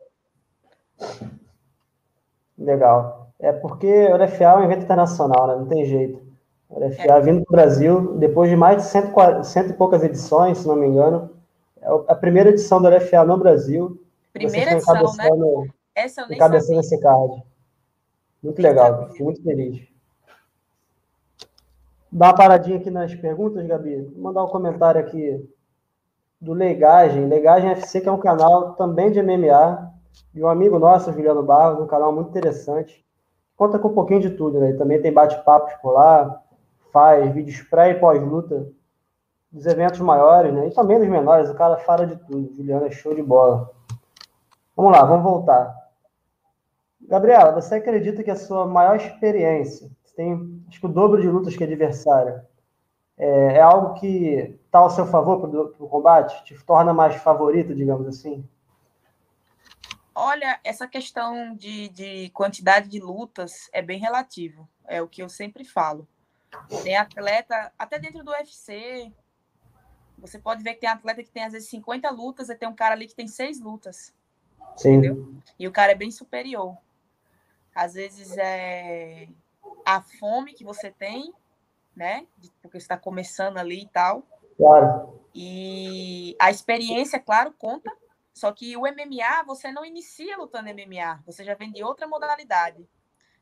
Legal. 2.57 3.29
É 3.39 3.51
porque 3.51 4.07
o 4.07 4.17
LFA 4.17 4.45
é 4.45 4.55
um 4.55 4.63
evento 4.63 4.85
internacional, 4.85 5.45
né? 5.45 5.55
Não 5.57 5.67
tem 5.67 5.85
jeito. 5.85 6.19
O 6.67 6.83
LFA 6.83 7.17
é. 7.17 7.21
vindo 7.21 7.43
para 7.43 7.53
o 7.53 7.55
Brasil, 7.55 8.17
depois 8.17 8.49
de 8.49 8.55
mais 8.55 8.77
de 8.77 8.89
cento, 8.89 9.13
cento 9.43 9.69
e 9.69 9.73
poucas 9.73 10.03
edições, 10.03 10.57
se 10.57 10.67
não 10.67 10.75
me 10.75 10.87
engano, 10.87 11.32
a 12.07 12.15
primeira 12.15 12.49
edição 12.49 12.81
do 12.81 12.89
LFA 12.89 13.23
no 13.23 13.37
Brasil. 13.37 14.01
Primeira 14.31 14.73
edição, 14.73 14.93
né? 14.93 15.71
Essa 15.95 16.21
eu 16.21 16.27
nem 16.27 16.39
sabia. 16.39 16.79
esse 16.79 16.99
card. 16.99 17.43
Muito 18.41 18.61
legal, 18.61 19.09
fico 19.09 19.23
muito 19.23 19.43
feliz. 19.43 19.87
Dá 22.11 22.27
uma 22.27 22.35
paradinha 22.35 22.77
aqui 22.77 22.91
nas 22.91 23.13
perguntas, 23.15 23.65
Gabi. 23.65 24.01
Vou 24.01 24.23
mandar 24.23 24.43
um 24.43 24.49
comentário 24.49 25.01
aqui 25.01 25.49
do 26.39 26.53
Legagem. 26.53 27.27
Legagem 27.27 27.71
FC, 27.71 28.01
que 28.01 28.09
é 28.09 28.11
um 28.11 28.19
canal 28.19 28.73
também 28.73 29.11
de 29.11 29.21
MMA, 29.21 29.91
de 30.33 30.43
um 30.43 30.47
amigo 30.47 30.77
nosso, 30.77 31.11
Juliano 31.11 31.41
Barros, 31.41 31.81
um 31.81 31.87
canal 31.87 32.13
muito 32.13 32.29
interessante. 32.29 33.03
Conta 33.55 33.79
com 33.79 33.87
um 33.87 33.93
pouquinho 33.93 34.19
de 34.19 34.31
tudo, 34.31 34.59
né? 34.59 34.73
Também 34.73 35.01
tem 35.01 35.13
bate-papos 35.13 35.73
por 35.81 35.91
lá, 35.91 36.41
faz 36.91 37.33
vídeos 37.33 37.61
pré 37.61 37.91
e 37.91 37.99
pós-luta 37.99 38.67
dos 39.53 39.65
eventos 39.67 39.99
maiores, 39.99 40.51
né? 40.51 40.67
E 40.67 40.73
também 40.73 40.99
dos 40.99 41.07
menores. 41.07 41.49
O 41.49 41.55
cara 41.55 41.77
fala 41.77 42.07
de 42.07 42.17
tudo. 42.25 42.53
Juliano 42.55 42.87
é 42.87 42.91
show 42.91 43.13
de 43.13 43.21
bola. 43.21 43.71
Vamos 44.75 44.91
lá, 44.91 45.05
vamos 45.05 45.23
voltar. 45.23 45.73
Gabriela, 46.99 47.51
você 47.51 47.75
acredita 47.75 48.23
que 48.23 48.31
a 48.31 48.35
sua 48.35 48.65
maior 48.65 48.95
experiência 48.95 49.91
você 50.13 50.15
tem, 50.15 50.63
acho 50.67 50.79
que 50.79 50.85
o 50.85 50.89
dobro 50.89 51.21
de 51.21 51.27
lutas 51.27 51.55
que 51.55 51.63
adversário. 51.63 52.41
É, 53.17 53.57
é 53.57 53.61
algo 53.61 53.93
que 53.95 54.59
está 54.65 54.79
ao 54.79 54.89
seu 54.89 55.05
favor 55.05 55.39
para 55.39 55.83
o 55.83 55.89
combate? 55.89 56.43
Te 56.45 56.55
torna 56.65 56.93
mais 56.93 57.15
favorito, 57.15 57.75
digamos 57.75 58.07
assim? 58.07 58.47
Olha, 60.15 60.59
essa 60.63 60.87
questão 60.87 61.55
de, 61.55 61.89
de 61.89 62.29
quantidade 62.29 62.87
de 62.87 62.99
lutas 62.99 63.69
é 63.71 63.81
bem 63.81 63.99
relativo. 63.99 64.67
É 64.85 65.01
o 65.01 65.07
que 65.07 65.21
eu 65.21 65.29
sempre 65.29 65.65
falo. 65.65 66.07
Tem 66.83 66.95
atleta, 66.95 67.71
até 67.77 67.97
dentro 67.97 68.23
do 68.23 68.31
UFC, 68.31 69.11
você 70.17 70.39
pode 70.39 70.63
ver 70.63 70.75
que 70.75 70.81
tem 70.81 70.89
atleta 70.89 71.23
que 71.23 71.31
tem 71.31 71.43
às 71.43 71.53
vezes 71.53 71.69
50 71.69 72.09
lutas 72.11 72.49
e 72.49 72.55
tem 72.55 72.67
um 72.67 72.75
cara 72.75 72.95
ali 72.95 73.07
que 73.07 73.15
tem 73.15 73.27
seis 73.27 73.59
lutas. 73.59 74.13
Sim. 74.75 74.93
Entendeu? 74.93 75.33
E 75.57 75.67
o 75.67 75.71
cara 75.71 75.91
é 75.91 75.95
bem 75.95 76.11
superior. 76.11 76.77
Às 77.75 77.93
vezes 77.93 78.37
é 78.37 79.27
a 79.85 80.01
fome 80.01 80.53
que 80.53 80.63
você 80.63 80.91
tem, 80.91 81.33
né? 81.95 82.25
Porque 82.61 82.79
você 82.79 82.85
está 82.85 82.97
começando 82.97 83.57
ali 83.57 83.83
e 83.83 83.87
tal. 83.87 84.23
Claro. 84.57 85.19
E 85.33 86.35
a 86.39 86.51
experiência, 86.51 87.19
claro, 87.19 87.53
conta. 87.57 87.91
Só 88.33 88.51
que 88.51 88.75
o 88.75 88.81
MMA, 88.81 89.43
você 89.45 89.71
não 89.71 89.85
inicia 89.85 90.37
lutando 90.37 90.69
MMA, 90.69 91.21
você 91.25 91.43
já 91.43 91.53
vem 91.53 91.71
de 91.71 91.83
outra 91.83 92.07
modalidade, 92.07 92.87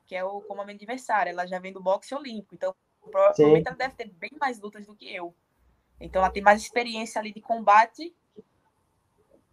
que 0.06 0.16
é 0.16 0.24
o 0.24 0.42
como 0.42 0.62
a 0.62 0.66
minha 0.66 0.76
adversária. 0.76 1.32
Ela 1.32 1.46
já 1.46 1.60
vem 1.60 1.72
do 1.72 1.82
boxe 1.82 2.14
olímpico, 2.14 2.56
então 2.56 2.76
provavelmente 3.10 3.68
ela 3.68 3.78
deve 3.78 3.96
ter 3.96 4.10
bem 4.10 4.32
mais 4.40 4.60
lutas 4.60 4.86
do 4.86 4.96
que 4.96 5.14
eu. 5.14 5.34
Então 6.02 6.22
ela 6.22 6.32
tem 6.32 6.42
mais 6.42 6.62
experiência 6.62 7.20
ali 7.20 7.32
de 7.32 7.42
combate 7.42 8.14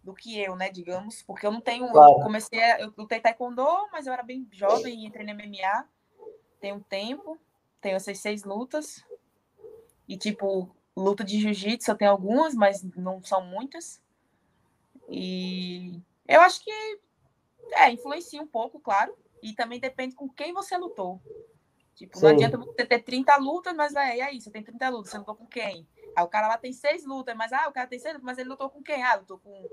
do 0.03 0.13
que 0.13 0.39
eu, 0.39 0.55
né, 0.55 0.69
digamos, 0.71 1.21
porque 1.21 1.45
eu 1.45 1.51
não 1.51 1.61
tenho, 1.61 1.87
claro. 1.91 2.13
eu 2.13 2.23
comecei, 2.23 2.59
a, 2.59 2.79
eu 2.79 2.93
lutei 2.97 3.19
taekwondo, 3.19 3.65
mas 3.91 4.07
eu 4.07 4.13
era 4.13 4.23
bem 4.23 4.47
jovem 4.51 5.03
e 5.03 5.05
entrei 5.05 5.25
no 5.25 5.33
MMA, 5.33 5.87
tem 6.59 6.73
um 6.73 6.79
tempo, 6.79 7.39
tenho 7.79 7.95
essas 7.95 8.17
seis 8.17 8.43
lutas, 8.43 9.05
e 10.07 10.17
tipo, 10.17 10.75
luta 10.97 11.23
de 11.23 11.39
jiu-jitsu 11.39 11.91
eu 11.91 11.97
tenho 11.97 12.11
algumas, 12.11 12.55
mas 12.55 12.81
não 12.95 13.21
são 13.23 13.45
muitas, 13.45 14.01
e 15.07 16.01
eu 16.27 16.41
acho 16.41 16.63
que, 16.63 16.71
é, 17.73 17.91
influencia 17.91 18.41
um 18.41 18.47
pouco, 18.47 18.79
claro, 18.79 19.15
e 19.43 19.53
também 19.53 19.79
depende 19.79 20.15
com 20.15 20.27
quem 20.29 20.53
você 20.53 20.75
lutou, 20.77 21.21
tipo, 21.93 22.17
Sim. 22.17 22.25
não 22.25 22.31
adianta 22.31 22.57
você 22.57 22.85
ter 22.85 23.03
30 23.03 23.35
lutas, 23.37 23.75
mas 23.75 23.93
é, 23.95 24.17
e 24.17 24.21
aí, 24.21 24.41
você 24.41 24.49
tem 24.49 24.63
30 24.63 24.89
lutas, 24.89 25.11
você 25.11 25.17
lutou 25.19 25.35
com 25.35 25.45
quem? 25.45 25.85
Aí 26.19 26.25
o 26.25 26.27
cara 26.27 26.49
lá 26.49 26.57
tem 26.57 26.73
seis 26.73 27.05
lutas, 27.05 27.33
mas 27.33 27.53
ah, 27.53 27.69
o 27.69 27.71
cara 27.71 27.87
tem 27.87 27.97
seis 27.97 28.13
lutas, 28.13 28.25
mas 28.25 28.37
ele 28.37 28.49
lutou 28.49 28.69
com 28.69 28.83
quem? 28.83 29.01
Ah, 29.01 29.15
lutou 29.15 29.39
com 29.39 29.69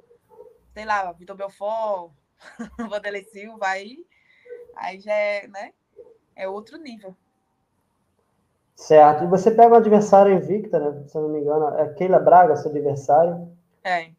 sei 0.73 0.85
lá, 0.85 1.11
Vitor 1.11 1.35
Belfort, 1.35 2.13
Vanderlei 2.89 3.25
Silva, 3.25 3.67
aí, 3.67 4.07
aí 4.77 5.01
já 5.01 5.13
é, 5.13 5.49
né? 5.49 5.73
É 6.37 6.49
outro 6.49 6.79
nível. 6.79 7.17
Certo. 8.77 9.25
E 9.25 9.27
você 9.27 9.51
pega 9.51 9.75
um 9.75 9.79
adversário 9.79 10.35
invicta, 10.35 10.79
né? 10.79 11.03
Se 11.09 11.17
eu 11.17 11.23
não 11.23 11.31
me 11.31 11.41
engano, 11.41 11.69
é 11.79 11.89
Keila 11.95 12.21
Braga, 12.21 12.57
seu 12.57 12.71
adversário. 12.71 13.51
É. 13.83 14.11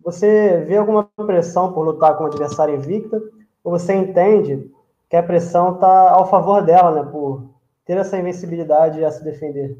Você 0.00 0.64
vê 0.64 0.76
alguma 0.76 1.04
pressão 1.04 1.72
por 1.72 1.82
lutar 1.82 2.18
com 2.18 2.24
um 2.24 2.26
adversário 2.26 2.74
invicta? 2.74 3.22
Ou 3.64 3.70
você 3.70 3.94
entende 3.94 4.70
que 5.08 5.16
a 5.16 5.22
pressão 5.22 5.74
está 5.74 6.10
ao 6.10 6.28
favor 6.28 6.62
dela, 6.62 6.90
né? 6.90 7.10
Por 7.10 7.48
ter 7.86 7.96
essa 7.96 8.18
invencibilidade 8.18 9.02
a 9.02 9.10
se 9.10 9.24
defender? 9.24 9.78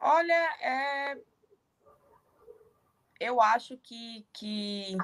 Olha, 0.00 0.56
é, 0.60 1.18
eu 3.20 3.40
acho 3.40 3.76
que, 3.78 4.26
que 4.32 4.96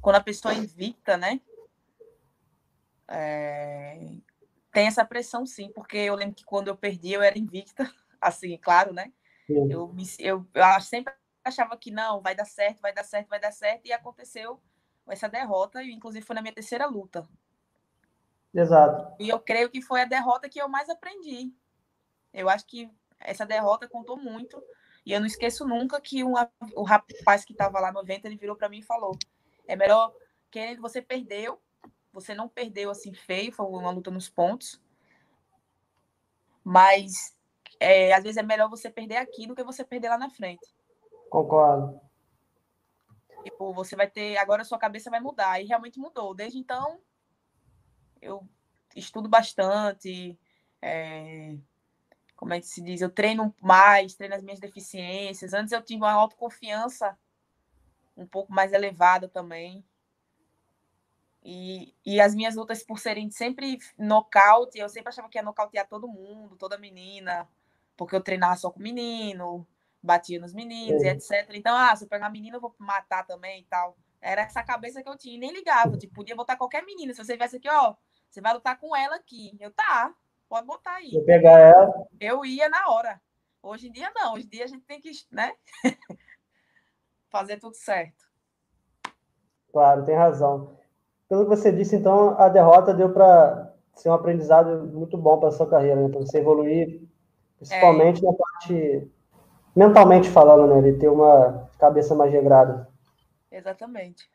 quando 0.00 0.16
a 0.16 0.22
pessoa 0.22 0.54
é 0.54 0.56
invicta, 0.56 1.16
né? 1.16 1.40
É, 3.06 4.14
tem 4.72 4.86
essa 4.86 5.04
pressão 5.04 5.44
sim, 5.44 5.70
porque 5.72 5.98
eu 5.98 6.14
lembro 6.14 6.34
que 6.34 6.44
quando 6.44 6.68
eu 6.68 6.76
perdi 6.76 7.12
eu 7.12 7.22
era 7.22 7.38
invicta, 7.38 7.84
assim, 8.20 8.56
claro, 8.56 8.94
né? 8.94 9.12
Eu, 9.46 9.88
me, 9.88 10.04
eu, 10.18 10.46
eu 10.54 10.80
sempre 10.80 11.12
achava 11.44 11.76
que 11.76 11.90
não, 11.90 12.22
vai 12.22 12.34
dar 12.34 12.46
certo, 12.46 12.80
vai 12.80 12.94
dar 12.94 13.04
certo, 13.04 13.28
vai 13.28 13.38
dar 13.38 13.52
certo, 13.52 13.86
e 13.86 13.92
aconteceu 13.92 14.58
essa 15.06 15.28
derrota, 15.28 15.82
e 15.82 15.92
inclusive 15.92 16.24
foi 16.24 16.34
na 16.34 16.40
minha 16.40 16.54
terceira 16.54 16.86
luta. 16.86 17.28
Exato. 18.54 19.14
E 19.20 19.28
eu 19.28 19.38
creio 19.38 19.68
que 19.68 19.82
foi 19.82 20.00
a 20.00 20.06
derrota 20.06 20.48
que 20.48 20.60
eu 20.60 20.68
mais 20.68 20.88
aprendi. 20.88 21.52
Eu 22.32 22.48
acho 22.48 22.64
que 22.66 22.90
essa 23.24 23.44
derrota 23.44 23.88
contou 23.88 24.16
muito 24.16 24.62
e 25.04 25.12
eu 25.12 25.20
não 25.20 25.26
esqueço 25.26 25.66
nunca 25.66 26.00
que 26.00 26.24
um, 26.24 26.34
o 26.74 26.82
rapaz 26.82 27.44
que 27.44 27.52
estava 27.52 27.80
lá 27.80 27.92
no 27.92 28.00
evento, 28.00 28.24
ele 28.24 28.36
virou 28.36 28.56
para 28.56 28.68
mim 28.68 28.78
e 28.78 28.82
falou: 28.82 29.16
é 29.66 29.76
melhor 29.76 30.14
que 30.50 30.76
você 30.76 31.02
perdeu, 31.02 31.60
você 32.12 32.34
não 32.34 32.48
perdeu 32.48 32.90
assim 32.90 33.12
feio, 33.12 33.52
foi 33.52 33.66
uma 33.66 33.90
luta 33.90 34.10
nos 34.10 34.28
pontos, 34.28 34.80
mas 36.62 37.36
é, 37.78 38.12
às 38.14 38.22
vezes 38.22 38.36
é 38.36 38.42
melhor 38.42 38.70
você 38.70 38.88
perder 38.88 39.16
aqui 39.16 39.46
do 39.46 39.54
que 39.54 39.64
você 39.64 39.84
perder 39.84 40.08
lá 40.08 40.18
na 40.18 40.30
frente. 40.30 40.74
Concordo. 41.28 42.00
Tipo, 43.42 43.74
você 43.74 43.94
vai 43.94 44.08
ter. 44.08 44.38
Agora 44.38 44.62
a 44.62 44.64
sua 44.64 44.78
cabeça 44.78 45.10
vai 45.10 45.20
mudar. 45.20 45.60
E 45.60 45.66
realmente 45.66 45.98
mudou. 45.98 46.34
Desde 46.34 46.58
então, 46.58 46.98
eu 48.22 48.48
estudo 48.96 49.28
bastante. 49.28 50.38
É, 50.80 51.56
como 52.36 52.54
é 52.54 52.60
que 52.60 52.66
se 52.66 52.82
diz? 52.82 53.00
Eu 53.00 53.10
treino 53.10 53.54
mais, 53.60 54.14
treino 54.14 54.34
as 54.34 54.42
minhas 54.42 54.60
deficiências. 54.60 55.54
Antes 55.54 55.72
eu 55.72 55.82
tinha 55.82 55.98
uma 55.98 56.12
autoconfiança 56.12 57.16
um 58.16 58.26
pouco 58.26 58.52
mais 58.52 58.72
elevada 58.72 59.28
também. 59.28 59.84
E, 61.42 61.94
e 62.06 62.20
as 62.20 62.34
minhas 62.34 62.54
lutas, 62.54 62.82
por 62.82 62.98
serem 62.98 63.30
sempre 63.30 63.78
nocaute, 63.98 64.78
eu 64.78 64.88
sempre 64.88 65.10
achava 65.10 65.28
que 65.28 65.36
ia 65.36 65.42
nocautear 65.42 65.86
todo 65.86 66.08
mundo, 66.08 66.56
toda 66.56 66.78
menina, 66.78 67.46
porque 67.96 68.16
eu 68.16 68.22
treinava 68.22 68.56
só 68.56 68.70
com 68.70 68.80
menino, 68.80 69.66
batia 70.02 70.40
nos 70.40 70.54
meninos 70.54 71.02
é. 71.02 71.06
e 71.06 71.10
etc. 71.10 71.50
Então, 71.52 71.76
ah, 71.76 71.94
se 71.94 72.04
eu 72.04 72.08
pegar 72.08 72.30
menina, 72.30 72.56
eu 72.56 72.60
vou 72.60 72.74
matar 72.78 73.26
também 73.26 73.60
e 73.60 73.64
tal. 73.64 73.96
Era 74.22 74.42
essa 74.42 74.62
cabeça 74.62 75.02
que 75.02 75.08
eu 75.08 75.18
tinha, 75.18 75.38
nem 75.38 75.52
ligava. 75.52 75.98
Tipo, 75.98 76.14
podia 76.14 76.34
botar 76.34 76.56
qualquer 76.56 76.82
menina. 76.82 77.12
Se 77.12 77.22
você 77.22 77.36
viesse 77.36 77.56
aqui, 77.56 77.68
ó, 77.68 77.94
você 78.30 78.40
vai 78.40 78.54
lutar 78.54 78.78
com 78.78 78.96
ela 78.96 79.16
aqui. 79.16 79.54
Eu, 79.60 79.70
tá, 79.70 80.14
pode 80.54 80.66
botar 80.68 80.94
aí. 80.94 81.10
Vou 81.10 81.24
pegar 81.24 81.58
ela. 81.58 82.06
Eu 82.20 82.44
ia 82.44 82.68
na 82.68 82.88
hora. 82.88 83.20
Hoje 83.60 83.88
em 83.88 83.92
dia, 83.92 84.12
não. 84.14 84.34
Hoje 84.34 84.46
em 84.46 84.48
dia 84.48 84.64
a 84.64 84.68
gente 84.68 84.84
tem 84.84 85.00
que, 85.00 85.10
né? 85.32 85.52
Fazer 87.28 87.58
tudo 87.58 87.74
certo. 87.74 88.24
Claro, 89.72 90.04
tem 90.04 90.14
razão. 90.14 90.78
Pelo 91.28 91.42
que 91.42 91.56
você 91.56 91.72
disse, 91.72 91.96
então, 91.96 92.38
a 92.38 92.48
derrota 92.48 92.94
deu 92.94 93.12
para 93.12 93.74
ser 93.94 94.10
um 94.10 94.14
aprendizado 94.14 94.86
muito 94.92 95.18
bom 95.18 95.40
para 95.40 95.50
sua 95.50 95.68
carreira, 95.68 96.00
né? 96.00 96.08
para 96.08 96.20
você 96.20 96.38
evoluir, 96.38 97.02
principalmente 97.56 98.24
é. 98.24 98.26
na 98.26 98.32
parte 98.32 99.10
mentalmente 99.74 100.30
falando, 100.30 100.72
né? 100.72 100.78
Ele 100.78 100.98
ter 100.98 101.08
uma 101.08 101.68
cabeça 101.78 102.14
mais 102.14 102.30
regrada. 102.30 102.88
Exatamente. 103.50 104.30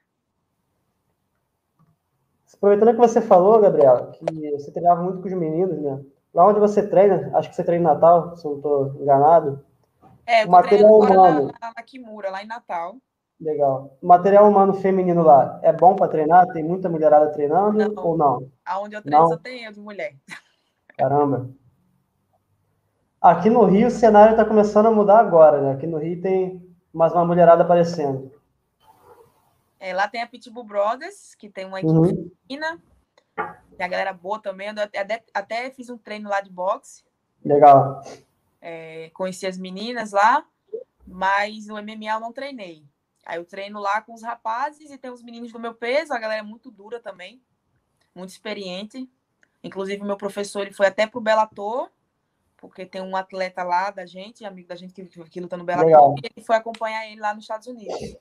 Aproveitando 2.53 2.91
que 2.91 3.00
você 3.00 3.22
falou, 3.22 3.62
Gabriela, 3.62 4.12
que 4.12 4.51
você 4.51 4.72
treinava 4.72 5.01
muito 5.03 5.22
com 5.22 5.27
os 5.27 5.34
meninos, 5.34 5.79
né? 5.82 6.03
Lá 6.34 6.48
onde 6.48 6.60
você 6.60 6.88
treina, 6.88 7.32
acho 7.36 7.50
que 7.50 7.56
você 7.56 7.63
treina 7.63 7.84
em 7.84 7.94
Natal, 7.94 8.36
se 8.36 8.46
não 8.46 8.56
estou 8.58 8.96
enganado. 9.01 9.63
É, 10.25 10.46
o 10.46 10.51
material 10.51 11.00
humano. 11.00 11.51
Na, 11.60 11.74
na 11.75 11.84
Kimura, 11.84 12.29
lá 12.29 12.44
em 12.44 12.48
Natal. 12.48 12.96
Legal. 13.39 13.98
O 14.01 14.08
material 14.08 14.48
humano 14.50 14.74
feminino 14.74 15.24
lá 15.24 15.60
é 15.63 15.72
bom 15.72 15.96
para 15.96 16.10
treinar? 16.10 16.46
Tem 16.48 16.63
muita 16.63 16.89
mulherada 16.89 17.32
treinando 17.32 17.94
não. 17.94 18.06
ou 18.06 18.18
não? 18.18 18.51
Aonde 18.65 18.96
eu 18.96 19.01
treino 19.01 19.24
não? 19.24 19.29
só 19.29 19.38
tem 19.38 19.63
eu 19.63 19.72
de 19.72 19.79
mulher. 19.79 20.15
Caramba. 20.98 21.50
Aqui 23.22 23.50
no 23.50 23.65
Rio 23.65 23.88
o 23.88 23.91
cenário 23.91 24.32
está 24.32 24.46
começando 24.46 24.88
a 24.88 24.91
mudar 24.91 25.20
agora, 25.20 25.62
né? 25.62 25.72
Aqui 25.72 25.88
no 25.88 25.98
Rio 25.98 26.22
tem 26.22 26.62
mais 26.94 27.13
uma 27.13 27.25
mulherada 27.25 27.63
aparecendo. 27.63 28.32
É, 29.79 29.93
lá 29.93 30.07
tem 30.07 30.21
a 30.21 30.27
Pitbull 30.27 30.63
Brothers, 30.65 31.36
que 31.36 31.50
tem 31.50 31.65
uma 31.65 31.79
equipe 31.79 31.93
uhum. 31.93 32.31
feminina. 32.48 32.81
Tem 33.77 33.86
a 33.86 33.89
galera 33.89 34.13
boa 34.13 34.41
também. 34.41 34.67
Eu 34.67 34.83
até, 34.83 35.24
até 35.33 35.71
fiz 35.71 35.89
um 35.89 35.98
treino 35.98 36.29
lá 36.29 36.41
de 36.41 36.51
boxe. 36.51 37.03
Legal. 37.43 38.01
É, 38.62 39.09
conheci 39.13 39.48
as 39.48 39.57
meninas 39.57 40.12
lá, 40.12 40.45
mas 41.07 41.67
no 41.67 41.75
MMA 41.75 42.12
eu 42.12 42.19
não 42.19 42.33
treinei. 42.33 42.83
Aí 43.25 43.38
eu 43.38 43.45
treino 43.45 43.79
lá 43.79 44.01
com 44.01 44.13
os 44.13 44.21
rapazes 44.21 44.91
e 44.91 44.98
tem 44.98 45.12
os 45.12 45.24
meninos 45.24 45.51
do 45.51 45.59
meu 45.59 45.74
peso. 45.74 46.13
A 46.13 46.19
galera 46.19 46.41
é 46.41 46.43
muito 46.43 46.69
dura 46.69 47.00
também, 47.00 47.41
muito 48.13 48.31
experiente. 48.31 49.09
Inclusive, 49.63 50.03
meu 50.03 50.17
professor 50.17 50.62
ele 50.62 50.74
foi 50.74 50.88
até 50.88 51.05
pro 51.05 51.21
Bellator, 51.21 51.89
porque 52.57 52.86
tem 52.86 53.01
um 53.01 53.15
atleta 53.15 53.63
lá 53.63 53.91
da 53.91 54.05
gente, 54.05 54.43
amigo 54.43 54.67
da 54.67 54.75
gente 54.75 54.93
que, 54.93 55.05
que 55.05 55.39
luta 55.39 55.57
no 55.57 55.63
Bellator, 55.63 56.15
e 56.17 56.27
ele 56.33 56.45
foi 56.45 56.55
acompanhar 56.55 57.05
ele 57.07 57.21
lá 57.21 57.33
nos 57.33 57.43
Estados 57.43 57.67
Unidos. 57.67 58.17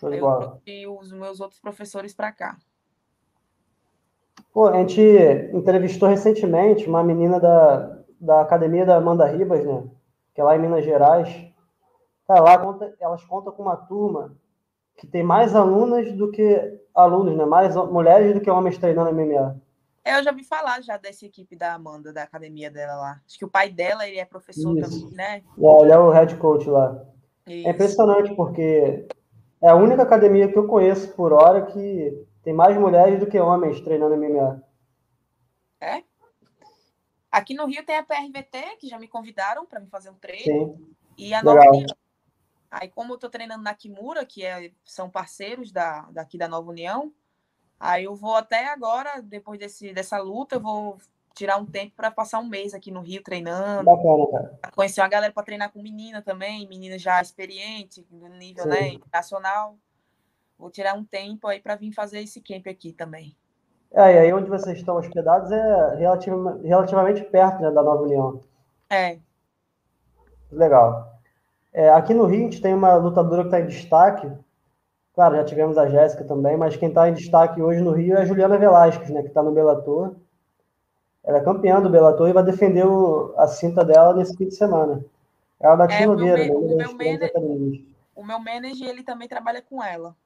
Show 0.00 0.12
eu 0.12 0.20
trouxe 0.20 0.86
os 0.86 1.12
meus 1.12 1.40
outros 1.40 1.60
professores 1.60 2.14
para 2.14 2.32
cá. 2.32 2.56
Pô, 4.52 4.66
a 4.66 4.78
gente 4.78 5.00
entrevistou 5.52 6.08
recentemente 6.08 6.88
uma 6.88 7.04
menina 7.04 7.38
da, 7.38 8.02
da 8.18 8.40
academia 8.40 8.86
da 8.86 8.96
Amanda 8.96 9.26
Ribas, 9.26 9.64
né? 9.64 9.84
Que 10.34 10.40
é 10.40 10.44
lá 10.44 10.56
em 10.56 10.60
Minas 10.60 10.84
Gerais. 10.84 11.28
Cara, 12.26 12.40
lá 12.40 12.58
conta, 12.58 12.94
elas 12.98 13.22
contam 13.24 13.52
com 13.52 13.62
uma 13.62 13.76
turma 13.76 14.36
que 14.96 15.06
tem 15.06 15.22
mais 15.22 15.54
alunas 15.54 16.10
do 16.12 16.30
que 16.30 16.80
alunos, 16.94 17.36
né? 17.36 17.44
Mais 17.44 17.76
mulheres 17.76 18.34
do 18.34 18.40
que 18.40 18.50
homens 18.50 18.78
treinando 18.78 19.12
MMA. 19.12 19.60
É, 20.02 20.18
eu 20.18 20.24
já 20.24 20.32
vi 20.32 20.42
falar 20.42 20.80
já 20.80 20.96
dessa 20.96 21.26
equipe 21.26 21.54
da 21.54 21.74
Amanda, 21.74 22.12
da 22.12 22.22
academia 22.22 22.70
dela 22.70 22.94
lá. 22.96 23.20
Acho 23.26 23.38
que 23.38 23.44
o 23.44 23.50
pai 23.50 23.70
dela 23.70 24.08
ele 24.08 24.18
é 24.18 24.24
professor 24.24 24.76
Isso. 24.78 25.02
também, 25.02 25.16
né? 25.16 25.42
É, 25.58 25.82
ele 25.82 25.92
é 25.92 25.98
o 25.98 26.10
head 26.10 26.34
coach 26.36 26.68
lá. 26.68 27.04
É 27.46 27.54
Isso. 27.54 27.68
É 27.68 27.70
impressionante, 27.70 28.34
porque 28.34 29.06
é 29.62 29.68
a 29.68 29.74
única 29.74 30.02
academia 30.02 30.50
que 30.50 30.58
eu 30.58 30.66
conheço 30.66 31.12
por 31.14 31.32
hora 31.32 31.66
que 31.66 32.26
tem 32.42 32.52
mais 32.52 32.76
mulheres 32.76 33.20
do 33.20 33.26
que 33.26 33.38
homens 33.38 33.80
treinando 33.80 34.16
MMA. 34.16 34.62
É? 35.80 36.02
Aqui 37.30 37.54
no 37.54 37.66
Rio 37.66 37.84
tem 37.84 37.96
a 37.96 38.02
PRVT, 38.02 38.76
que 38.78 38.88
já 38.88 38.98
me 38.98 39.06
convidaram 39.06 39.64
para 39.66 39.80
me 39.80 39.86
fazer 39.86 40.10
um 40.10 40.14
treino. 40.14 40.76
Sim. 40.76 40.94
E 41.16 41.34
a 41.34 41.42
Nova 41.42 41.60
União. 41.68 41.86
Aí, 42.70 42.88
como 42.88 43.12
eu 43.12 43.14
estou 43.16 43.28
treinando 43.28 43.62
na 43.62 43.74
Kimura, 43.74 44.24
que 44.24 44.44
é, 44.44 44.72
são 44.84 45.10
parceiros 45.10 45.72
da, 45.72 46.02
daqui 46.12 46.38
da 46.38 46.48
Nova 46.48 46.70
União, 46.70 47.12
aí 47.78 48.04
eu 48.04 48.14
vou 48.14 48.36
até 48.36 48.68
agora, 48.68 49.20
depois 49.20 49.58
desse, 49.58 49.92
dessa 49.92 50.18
luta, 50.18 50.56
eu 50.56 50.60
vou 50.60 50.98
tirar 51.34 51.56
um 51.56 51.66
tempo 51.66 51.94
para 51.96 52.10
passar 52.10 52.38
um 52.38 52.48
mês 52.48 52.74
aqui 52.74 52.90
no 52.90 53.00
Rio 53.00 53.22
treinando. 53.22 53.84
Bacana, 53.84 54.26
cara. 54.30 54.58
Conhecer 54.74 55.00
uma 55.00 55.08
galera 55.08 55.32
para 55.32 55.42
treinar 55.42 55.72
com 55.72 55.82
menina 55.82 56.22
também, 56.22 56.66
menina 56.68 56.98
já 56.98 57.20
experiente, 57.20 58.06
no 58.10 58.28
nível 58.28 58.66
né, 58.66 58.88
internacional. 58.88 59.76
Vou 60.58 60.70
tirar 60.70 60.94
um 60.94 61.04
tempo 61.04 61.46
aí 61.46 61.60
para 61.60 61.76
vir 61.76 61.92
fazer 61.92 62.20
esse 62.20 62.40
camp 62.40 62.66
aqui 62.66 62.92
também. 62.92 63.34
É, 63.92 64.14
e 64.14 64.18
aí 64.18 64.32
onde 64.32 64.48
vocês 64.48 64.78
estão 64.78 64.96
hospedados 64.96 65.50
é 65.50 65.96
relativa, 65.96 66.60
relativamente 66.62 67.24
perto 67.24 67.60
né, 67.60 67.70
da 67.70 67.82
Nova 67.82 68.02
União. 68.02 68.40
É. 68.88 69.18
Legal. 70.50 71.18
É, 71.72 71.88
aqui 71.90 72.12
no 72.12 72.26
Rio 72.26 72.40
a 72.40 72.42
gente 72.42 72.60
tem 72.60 72.74
uma 72.74 72.94
lutadora 72.94 73.42
que 73.42 73.48
está 73.48 73.60
em 73.60 73.66
destaque. 73.66 74.30
Claro, 75.14 75.36
já 75.36 75.44
tivemos 75.44 75.76
a 75.76 75.88
Jéssica 75.88 76.24
também, 76.24 76.56
mas 76.56 76.76
quem 76.76 76.88
está 76.88 77.08
em 77.08 77.14
destaque 77.14 77.60
hoje 77.60 77.80
no 77.80 77.92
Rio 77.92 78.16
é 78.16 78.22
a 78.22 78.24
Juliana 78.24 78.58
Velasquez, 78.58 79.10
né, 79.10 79.22
que 79.22 79.28
está 79.28 79.42
no 79.42 79.52
Bellator. 79.52 80.14
Ela 81.24 81.38
é 81.38 81.44
campeã 81.44 81.80
do 81.80 81.90
Bellator 81.90 82.28
e 82.28 82.32
vai 82.32 82.42
defender 82.42 82.86
o, 82.86 83.34
a 83.36 83.46
cinta 83.46 83.84
dela 83.84 84.14
nesse 84.14 84.36
fim 84.36 84.48
de 84.48 84.54
semana. 84.54 85.04
Ela 85.60 85.74
é 85.74 85.76
da 85.76 85.94
é, 85.94 86.06
Nogueira, 86.06 86.44
né? 86.46 86.50
O 86.52 86.76
meu, 86.76 86.92
manager, 86.94 87.32
o 88.16 88.24
meu 88.24 88.38
manager, 88.38 88.88
ele 88.88 89.02
também 89.02 89.28
trabalha 89.28 89.60
com 89.60 89.82
ela. 89.82 90.16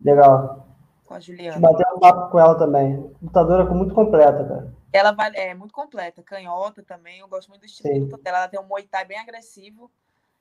Legal. 0.00 0.68
Com 1.04 1.14
a 1.14 1.20
Juliana. 1.20 1.60
Bateu 1.60 1.96
um 1.96 2.00
papo 2.00 2.30
com 2.30 2.38
ela 2.38 2.54
também. 2.56 3.10
Lutadora 3.20 3.64
muito 3.64 3.94
completa, 3.94 4.44
cara. 4.44 4.72
Ela 4.92 5.10
vai, 5.10 5.32
é 5.34 5.54
muito 5.54 5.74
completa, 5.74 6.22
canhota 6.22 6.82
também. 6.82 7.18
Eu 7.18 7.28
gosto 7.28 7.48
muito 7.48 7.62
do 7.62 7.66
estilo 7.66 8.16
dela. 8.18 8.38
Ela 8.38 8.48
tem 8.48 8.60
um 8.60 8.64
Muay 8.64 8.84
Thai 8.84 9.04
bem 9.04 9.18
agressivo. 9.18 9.90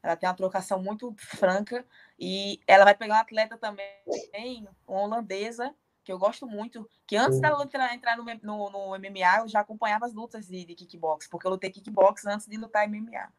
Ela 0.04 0.16
tem 0.16 0.30
uma 0.30 0.36
trocação 0.36 0.82
muito 0.82 1.14
franca. 1.18 1.84
E 2.20 2.60
ela 2.68 2.86
vai 2.86 2.94
pegar 2.94 3.16
uma 3.16 3.22
atleta 3.22 3.58
também, 3.58 4.68
uma 4.88 5.02
holandesa, 5.02 5.74
que 6.04 6.12
eu 6.12 6.20
gosto 6.20 6.46
muito. 6.46 6.90
Que 7.08 7.16
antes 7.16 7.36
Sim. 7.36 7.42
dela 7.42 7.64
entrar, 7.64 7.94
entrar 7.94 8.18
no, 8.18 8.26
no, 8.26 8.70
no, 8.70 9.00
MMA, 9.00 9.40
eu 9.40 9.48
já 9.48 9.62
acompanhava 9.62 10.06
as 10.06 10.14
lutas 10.14 10.48
de, 10.48 10.66
de 10.66 10.76
kickbox, 10.76 11.28
porque 11.28 11.48
eu 11.48 11.52
lutei 11.52 11.70
kickbox 11.70 12.26
antes 12.26 12.48
de 12.48 12.58
lutar 12.58 12.88
MMA. 12.88 13.32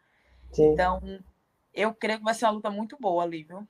Sim. 0.52 0.72
Então, 0.72 1.00
eu 1.72 1.94
creio 1.94 2.18
que 2.18 2.24
vai 2.24 2.34
ser 2.34 2.46
uma 2.46 2.52
luta 2.52 2.70
muito 2.70 2.96
boa 2.98 3.22
ali, 3.22 3.42
viu? 3.42 3.66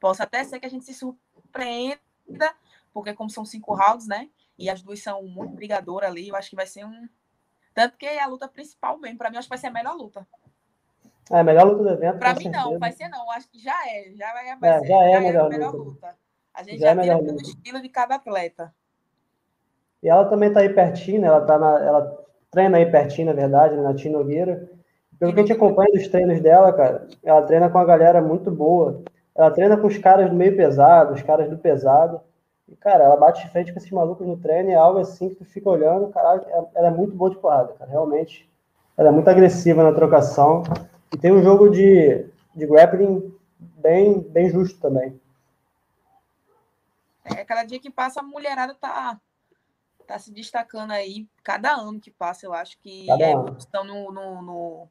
Posso 0.00 0.22
até 0.22 0.44
ser 0.44 0.60
que 0.60 0.66
a 0.66 0.70
gente 0.70 0.84
se 0.84 0.94
surpreenda, 0.94 2.54
porque 2.92 3.14
como 3.14 3.30
são 3.30 3.44
cinco 3.44 3.74
rounds, 3.74 4.06
né? 4.06 4.28
E 4.58 4.70
as 4.70 4.82
duas 4.82 5.02
são 5.02 5.22
muito 5.24 5.54
brigadoras 5.54 6.10
ali, 6.10 6.28
eu 6.28 6.36
acho 6.36 6.50
que 6.50 6.56
vai 6.56 6.66
ser 6.66 6.84
um. 6.84 7.08
Tanto 7.74 7.96
que 7.96 8.06
é 8.06 8.22
a 8.22 8.26
luta 8.26 8.46
principal 8.46 8.98
mesmo. 8.98 9.18
Para 9.18 9.30
mim, 9.30 9.36
acho 9.36 9.46
que 9.46 9.50
vai 9.50 9.58
ser 9.58 9.66
a 9.66 9.70
melhor 9.72 9.96
luta. 9.96 10.26
É 11.30 11.40
a 11.40 11.44
melhor 11.44 11.66
luta 11.66 11.82
do 11.82 11.90
evento. 11.90 12.18
Para 12.18 12.34
mim, 12.34 12.42
certeza. 12.42 12.64
não, 12.64 12.78
vai 12.78 12.92
ser 12.92 13.08
não. 13.08 13.30
Acho 13.30 13.48
que 13.48 13.58
já 13.58 13.74
é. 13.88 14.12
Já 14.14 14.32
vai, 14.32 14.56
vai 14.56 14.70
é, 14.70 14.78
ser, 14.78 14.86
já 14.86 15.02
é, 15.02 15.10
já 15.10 15.16
a 15.16 15.20
melhor, 15.20 15.48
melhor 15.48 15.74
luta. 15.74 15.90
luta. 15.90 16.23
A 16.54 16.62
gente 16.62 16.78
já, 16.78 16.94
já 16.94 17.14
é 17.14 17.18
tem 17.18 17.34
o 17.34 17.40
estilo 17.40 17.82
de 17.82 17.88
cada 17.88 18.14
atleta. 18.14 18.72
E 20.02 20.08
ela 20.08 20.26
também 20.26 20.48
está 20.48 20.60
aí 20.60 20.68
pertinho, 20.68 21.20
né? 21.20 21.26
ela, 21.26 21.40
tá 21.40 21.58
na, 21.58 21.84
ela 21.84 22.24
treina 22.50 22.78
aí 22.78 22.90
pertinho, 22.90 23.28
na 23.28 23.32
verdade, 23.32 23.76
na 23.76 23.94
Tina 23.94 24.18
Nogueira. 24.18 24.70
Pelo 25.18 25.32
que 25.32 25.40
a 25.40 25.42
gente 25.42 25.52
acompanha 25.52 25.92
dos 25.92 26.08
treinos 26.08 26.40
dela, 26.40 26.72
cara, 26.72 27.08
ela 27.22 27.42
treina 27.42 27.68
com 27.68 27.78
uma 27.78 27.84
galera 27.84 28.20
muito 28.20 28.50
boa. 28.50 29.02
Ela 29.34 29.50
treina 29.50 29.76
com 29.76 29.86
os 29.86 29.98
caras 29.98 30.30
do 30.30 30.36
meio 30.36 30.56
pesado, 30.56 31.14
os 31.14 31.22
caras 31.22 31.50
do 31.50 31.58
pesado. 31.58 32.20
E, 32.68 32.76
cara, 32.76 33.04
ela 33.04 33.16
bate 33.16 33.44
de 33.44 33.50
frente 33.50 33.72
com 33.72 33.78
esses 33.78 33.90
malucos 33.90 34.26
no 34.26 34.36
treino, 34.36 34.70
é 34.70 34.74
algo 34.74 34.98
assim 34.98 35.28
que 35.28 35.36
tu 35.36 35.44
fica 35.44 35.68
olhando, 35.68 36.08
caralho, 36.08 36.42
é, 36.46 36.64
ela 36.74 36.88
é 36.88 36.90
muito 36.90 37.14
boa 37.14 37.30
de 37.30 37.36
porrada, 37.36 37.72
cara. 37.78 37.90
Realmente, 37.90 38.48
ela 38.96 39.08
é 39.08 39.12
muito 39.12 39.28
agressiva 39.28 39.82
na 39.82 39.92
trocação. 39.92 40.62
E 41.12 41.16
tem 41.16 41.32
um 41.32 41.42
jogo 41.42 41.68
de, 41.68 42.26
de 42.54 42.66
grappling 42.66 43.32
bem, 43.58 44.20
bem 44.20 44.48
justo 44.50 44.80
também. 44.80 45.18
É, 47.24 47.44
cada 47.44 47.64
dia 47.64 47.78
que 47.78 47.90
passa, 47.90 48.20
a 48.20 48.22
mulherada 48.22 48.74
tá, 48.74 49.20
tá 50.06 50.18
se 50.18 50.30
destacando 50.30 50.92
aí. 50.92 51.26
Cada 51.42 51.72
ano 51.72 52.00
que 52.00 52.10
passa, 52.10 52.46
eu 52.46 52.52
acho 52.52 52.78
que 52.78 53.06
cada 53.06 53.24
a 53.24 53.30
evolução 53.30 53.84
no, 53.84 54.12
no, 54.12 54.42
no, 54.42 54.88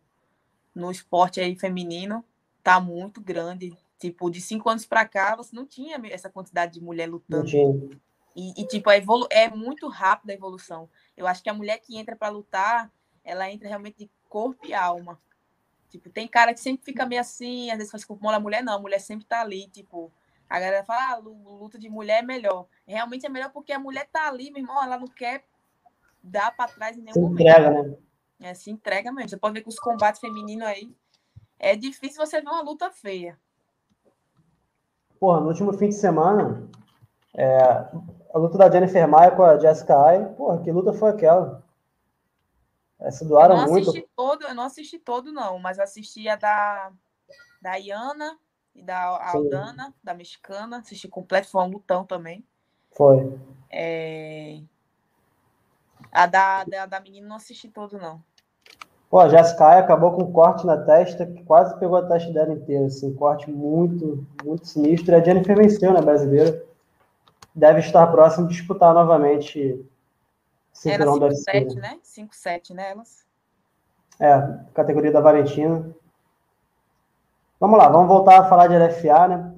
no 0.74 0.92
esporte 0.92 1.40
aí 1.40 1.56
feminino 1.56 2.26
tá 2.64 2.80
muito 2.80 3.22
grande. 3.22 3.78
Tipo, 4.00 4.30
de 4.30 4.42
cinco 4.42 4.70
anos 4.70 4.86
para 4.86 5.08
cá, 5.08 5.36
você 5.36 5.56
não 5.56 5.66
tinha 5.66 6.02
essa 6.12 6.30
quantidade 6.30 6.74
de 6.74 6.82
mulher 6.82 7.08
lutando. 7.08 7.48
E, 8.36 8.62
e, 8.62 8.68
tipo, 8.68 8.90
a 8.90 8.98
evolu 8.98 9.28
é 9.30 9.50
muito 9.50 9.88
rápida 9.88 10.34
a 10.34 10.36
evolução. 10.36 10.90
Eu 11.16 11.28
acho 11.28 11.44
que 11.44 11.50
a 11.50 11.54
mulher 11.54 11.78
que 11.80 11.96
entra 11.98 12.16
para 12.16 12.30
lutar, 12.30 12.92
ela 13.24 13.50
entra 13.50 13.68
realmente 13.68 14.00
de 14.00 14.12
corpo 14.28 14.66
e 14.66 14.74
alma. 14.74 15.20
Tipo, 15.90 16.10
tem 16.10 16.28
cara 16.28 16.54
que 16.54 16.60
sempre 16.60 16.84
fica 16.84 17.06
meio 17.06 17.22
assim, 17.22 17.70
às 17.70 17.78
vezes 17.78 17.92
faz 17.92 18.04
com 18.04 18.18
a 18.28 18.40
mulher 18.40 18.64
não, 18.64 18.74
a 18.74 18.80
mulher 18.80 19.00
sempre 19.00 19.26
tá 19.26 19.42
ali, 19.42 19.68
tipo, 19.68 20.12
a 20.50 20.60
galera 20.60 20.84
fala, 20.84 21.14
ah, 21.14 21.18
luta 21.18 21.80
de 21.80 21.90
mulher 21.90 22.20
é 22.20 22.26
melhor. 22.26 22.68
Realmente 22.86 23.26
é 23.26 23.30
melhor 23.30 23.52
porque 23.52 23.72
a 23.72 23.80
mulher 23.80 24.08
tá 24.12 24.28
ali, 24.28 24.52
meu 24.52 24.62
irmão, 24.62 24.84
ela 24.84 24.98
não 24.98 25.08
quer 25.08 25.44
dar 26.22 26.56
para 26.56 26.72
trás 26.72 26.98
em 26.98 27.02
nenhum 27.02 27.14
se 27.14 27.20
momento. 27.20 27.42
Entrega, 27.42 27.70
né? 27.70 27.98
É, 28.40 28.54
se 28.54 28.70
entrega 28.70 29.12
mesmo. 29.12 29.30
Você 29.30 29.38
pode 29.38 29.54
ver 29.54 29.62
que 29.62 29.70
os 29.70 29.80
combates 29.80 30.22
femininos 30.22 30.68
aí 30.68 30.96
é 31.58 31.76
difícil 31.76 32.24
você 32.26 32.42
ver 32.42 32.48
uma 32.48 32.62
luta 32.62 32.92
feia. 32.92 33.40
Porra, 35.20 35.40
no 35.40 35.48
último 35.48 35.74
fim 35.74 35.88
de 35.88 35.96
semana, 35.96 36.70
é, 37.34 37.58
a 38.34 38.38
luta 38.38 38.58
da 38.58 38.70
Jennifer 38.70 39.08
Maia 39.08 39.32
com 39.32 39.44
a 39.44 39.58
Jessica 39.58 39.98
Ai, 39.98 40.34
porra, 40.36 40.62
que 40.62 40.72
luta 40.72 40.92
foi 40.94 41.12
aquela? 41.12 41.64
Essa 43.00 43.26
doaram 43.26 43.56
eu 43.56 43.62
não 43.62 43.70
muito. 43.70 43.90
Assisti 43.90 44.10
todo, 44.16 44.44
eu 44.44 44.56
não 44.56 44.64
assisti 44.64 45.00
todo, 45.00 45.32
não, 45.32 45.60
mas 45.60 45.80
assisti 45.80 46.28
a 46.28 46.36
da, 46.36 46.92
da 47.62 47.76
Iana 47.76 48.38
e 48.76 48.82
da 48.82 49.00
Aldana, 49.30 49.88
Sim. 49.88 49.94
da 50.04 50.14
mexicana. 50.14 50.78
Assisti 50.78 51.08
completo, 51.08 51.50
foi 51.50 51.64
um 51.64 51.70
lutão 51.70 52.06
também. 52.06 52.44
Foi. 52.92 53.38
É... 53.70 54.60
A 56.12 56.26
da, 56.26 56.64
da, 56.64 56.86
da 56.86 57.00
menina 57.00 57.28
não 57.28 57.36
assisti 57.36 57.70
todo, 57.70 57.98
não. 57.98 58.22
Pô, 59.10 59.20
a 59.20 59.30
Jessica 59.30 59.78
acabou 59.78 60.12
com 60.14 60.24
um 60.24 60.32
corte 60.32 60.66
na 60.66 60.78
testa 60.78 61.26
que 61.26 61.44
quase 61.44 61.78
pegou 61.80 61.98
a 61.98 62.08
testa 62.08 62.32
dela 62.34 62.54
inteira, 62.54 62.88
assim, 62.88 63.12
um 63.12 63.16
corte 63.16 63.50
muito, 63.50 64.26
muito 64.44 64.68
sinistro. 64.68 65.14
E 65.14 65.16
a 65.16 65.24
Jennifer 65.24 65.56
venceu, 65.56 65.94
né, 65.94 66.02
brasileira. 66.02 66.66
Deve 67.54 67.80
estar 67.80 68.08
próximo 68.08 68.48
de 68.48 68.56
disputar 68.56 68.94
novamente 68.94 69.86
da 70.98 71.06
5-7, 71.06 71.76
né? 71.76 72.00
5-7, 72.04 72.74
né, 72.74 72.90
elas? 72.90 73.24
É, 74.20 74.60
categoria 74.74 75.12
da 75.12 75.22
Valentina. 75.22 75.96
Vamos 77.64 77.80
lá, 77.80 77.88
vamos 77.88 78.10
voltar 78.10 78.42
a 78.42 78.50
falar 78.50 78.68
de 78.68 78.78
LFA, 78.78 79.26
né? 79.30 79.56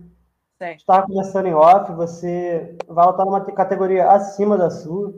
Certo. 0.59 0.79
Estava 0.81 1.07
começando 1.07 1.47
em 1.47 1.55
off, 1.55 1.91
você 1.93 2.77
vai 2.87 3.03
lutar 3.03 3.25
numa 3.25 3.43
categoria 3.43 4.11
acima 4.11 4.55
da 4.55 4.69
sua. 4.69 5.11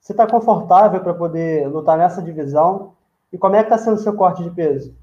Você 0.00 0.14
está 0.14 0.26
confortável 0.26 1.02
para 1.02 1.12
poder 1.12 1.68
lutar 1.68 1.98
nessa 1.98 2.22
divisão? 2.22 2.96
E 3.30 3.36
como 3.36 3.56
é 3.56 3.58
que 3.58 3.66
está 3.66 3.76
sendo 3.76 3.96
o 3.96 4.02
seu 4.02 4.16
corte 4.16 4.42
de 4.42 4.50
peso? 4.50 4.96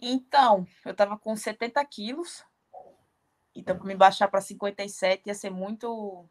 Então, 0.00 0.66
eu 0.84 0.90
estava 0.90 1.16
com 1.16 1.36
70 1.36 1.84
quilos. 1.84 2.44
Então, 3.54 3.76
para 3.76 3.86
me 3.86 3.94
baixar 3.94 4.26
para 4.26 4.40
57 4.40 5.28
ia 5.28 5.34
ser 5.34 5.50
muito. 5.50 6.26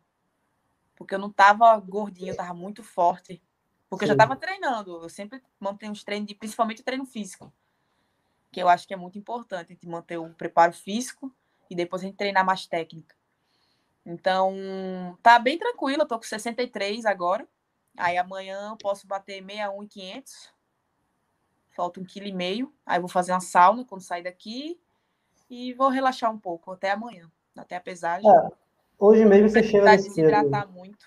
Porque 0.97 1.15
eu 1.15 1.19
não 1.19 1.29
estava 1.29 1.79
gordinho, 1.79 2.27
eu 2.27 2.31
estava 2.31 2.53
muito 2.53 2.83
forte. 2.83 3.41
Porque 3.89 4.03
Sim. 4.03 4.11
eu 4.11 4.17
já 4.17 4.21
estava 4.21 4.35
treinando. 4.35 5.01
Eu 5.01 5.07
sempre 5.07 5.41
mantenho 5.57 5.93
os 5.93 6.03
treinos, 6.03 6.27
de, 6.27 6.35
principalmente 6.35 6.81
o 6.81 6.85
treino 6.85 7.05
físico. 7.05 7.53
Que 8.55 8.61
eu 8.61 8.69
acho 8.69 8.87
que 8.87 8.93
é 8.93 8.97
muito 8.97 9.17
importante 9.17 9.71
a 9.71 9.73
gente 9.73 9.85
manter 9.85 10.17
o 10.17 10.29
preparo 10.29 10.71
físico 10.71 11.29
e 11.69 11.75
depois 11.75 12.01
a 12.01 12.05
gente 12.05 12.15
treinar 12.15 12.45
mais 12.45 12.65
técnica. 12.65 13.13
Então, 14.05 14.55
tá 15.21 15.37
bem 15.37 15.57
tranquilo. 15.57 16.03
Eu 16.03 16.07
tô 16.07 16.17
com 16.17 16.23
63 16.23 17.05
agora. 17.05 17.45
Aí 17.97 18.17
amanhã 18.17 18.69
eu 18.69 18.77
posso 18.77 19.05
bater 19.05 19.43
61 19.43 19.83
e 19.83 19.87
500 19.87 20.55
falta 21.75 21.99
um 21.99 22.05
quilo 22.05 22.27
e 22.27 22.33
meio. 22.33 22.71
Aí 22.85 22.99
vou 22.99 23.09
fazer 23.09 23.33
uma 23.33 23.41
sauna 23.41 23.83
quando 23.83 24.01
sair 24.01 24.23
daqui 24.23 24.79
e 25.49 25.73
vou 25.73 25.89
relaxar 25.89 26.31
um 26.31 26.39
pouco 26.39 26.71
até 26.71 26.91
amanhã, 26.91 27.29
até 27.55 27.75
a 27.75 27.81
pesagem. 27.81 28.29
É, 28.29 28.49
hoje 28.97 29.25
mesmo 29.25 29.49
você 29.49 29.61
chega 29.61 29.91
nesse 29.91 30.07
desidratar 30.07 30.71
muito. 30.71 31.05